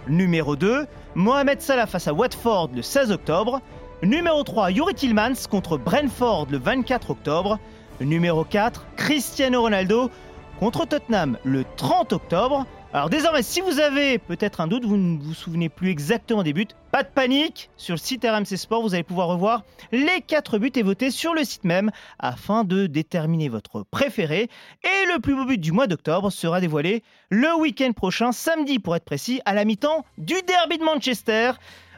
Numéro 0.10 0.58
2, 0.58 0.86
Mohamed 1.16 1.62
Salah 1.62 1.88
face 1.88 2.10
à 2.10 2.14
Watford 2.14 2.72
le 2.76 2.82
16 2.82 3.14
octobre. 3.14 3.62
Numéro 4.02 4.44
3, 4.44 4.72
Yuri 4.72 4.94
Tillmans 4.94 5.48
contre 5.50 5.78
Brentford 5.78 6.48
le 6.50 6.58
24 6.58 7.12
octobre. 7.12 7.60
Numéro 8.02 8.44
4, 8.44 8.86
Cristiano 8.98 9.62
Ronaldo 9.62 10.12
contre 10.60 10.86
Tottenham 10.86 11.38
le 11.46 11.64
30 11.78 12.12
octobre. 12.12 12.66
Alors 12.96 13.10
désormais, 13.10 13.42
si 13.42 13.60
vous 13.60 13.80
avez 13.80 14.20
peut-être 14.20 14.62
un 14.62 14.68
doute, 14.68 14.86
vous 14.86 14.98
ne 14.98 15.18
vous 15.18 15.34
souvenez 15.34 15.68
plus 15.68 15.90
exactement 15.90 16.44
des 16.44 16.54
buts, 16.54 16.68
pas 16.92 17.02
de 17.02 17.08
panique. 17.08 17.72
Sur 17.76 17.96
le 17.96 18.00
site 18.00 18.24
RMC 18.24 18.56
Sport, 18.56 18.84
vous 18.84 18.94
allez 18.94 19.02
pouvoir 19.02 19.30
revoir 19.30 19.64
les 19.92 20.22
4 20.22 20.60
buts 20.60 20.72
et 20.76 20.84
voter 20.84 21.10
sur 21.10 21.34
le 21.34 21.44
site 21.44 21.64
même 21.64 21.90
afin 22.20 22.64
de 22.64 22.86
déterminer 22.86 23.50
votre 23.50 23.82
préféré. 23.82 24.48
Et 24.84 25.12
le 25.12 25.20
plus 25.20 25.34
beau 25.34 25.46
but 25.46 25.58
du 25.60 25.72
mois 25.72 25.88
d'octobre 25.88 26.30
sera 26.30 26.62
dévoilé 26.62 27.02
le 27.32 27.60
week-end 27.60 27.94
prochain, 27.94 28.32
samedi 28.32 28.78
pour 28.78 28.96
être 28.96 29.06
précis, 29.06 29.42
à 29.46 29.56
la 29.56 29.66
mi-temps 29.66 30.06
du 30.20 30.36
derby 30.46 30.78
de 30.78 30.84
Manchester, 30.84 31.54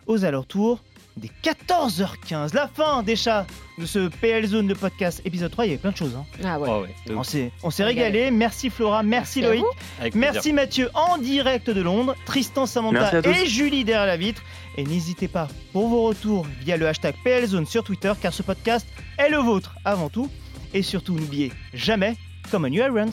aux 0.07 0.23
alentours 0.23 0.79
des 1.17 1.29
14h15. 1.43 2.53
La 2.53 2.67
fin 2.67 3.03
chats 3.15 3.45
de 3.77 3.85
ce 3.85 4.07
PL 4.09 4.45
Zone 4.47 4.67
de 4.67 4.73
podcast 4.73 5.21
épisode 5.25 5.51
3. 5.51 5.65
Il 5.65 5.69
y 5.69 5.71
avait 5.73 5.81
plein 5.81 5.91
de 5.91 5.97
choses. 5.97 6.15
hein. 6.15 6.25
Ah 6.43 6.59
ouais. 6.59 6.69
Oh, 6.69 6.81
ouais, 6.83 6.95
de 7.07 7.15
On 7.15 7.23
s'est, 7.23 7.51
on 7.63 7.69
s'est 7.71 7.83
Régalé. 7.83 8.19
régalé. 8.19 8.31
Merci 8.31 8.69
Flora, 8.69 9.03
merci, 9.03 9.41
Loïc. 9.41 9.63
Merci 10.13 10.53
Mathieu 10.53 10.89
en 10.93 11.17
direct 11.17 11.69
de 11.69 11.81
Londres, 11.81 12.15
Tristan 12.25 12.65
Samantha 12.65 13.19
et 13.23 13.45
Julie 13.45 13.83
derrière 13.85 14.05
la 14.05 14.17
vitre. 14.17 14.41
Et 14.77 14.83
n'hésitez 14.83 15.27
pas 15.27 15.47
pour 15.71 15.87
vos 15.87 16.03
retours 16.03 16.45
via 16.61 16.75
le 16.77 16.87
hashtag 16.87 17.15
PLZone 17.23 17.65
sur 17.65 17.83
Twitter 17.83 18.11
car 18.21 18.33
ce 18.33 18.43
podcast 18.43 18.85
est 19.17 19.29
le 19.29 19.37
vôtre 19.37 19.75
avant 19.85 20.09
tout. 20.09 20.29
Et 20.73 20.81
surtout 20.81 21.13
n'oubliez 21.15 21.53
jamais, 21.73 22.15
comme 22.51 22.65
un 22.65 22.69
New 22.69 22.83
Irons. 22.83 23.11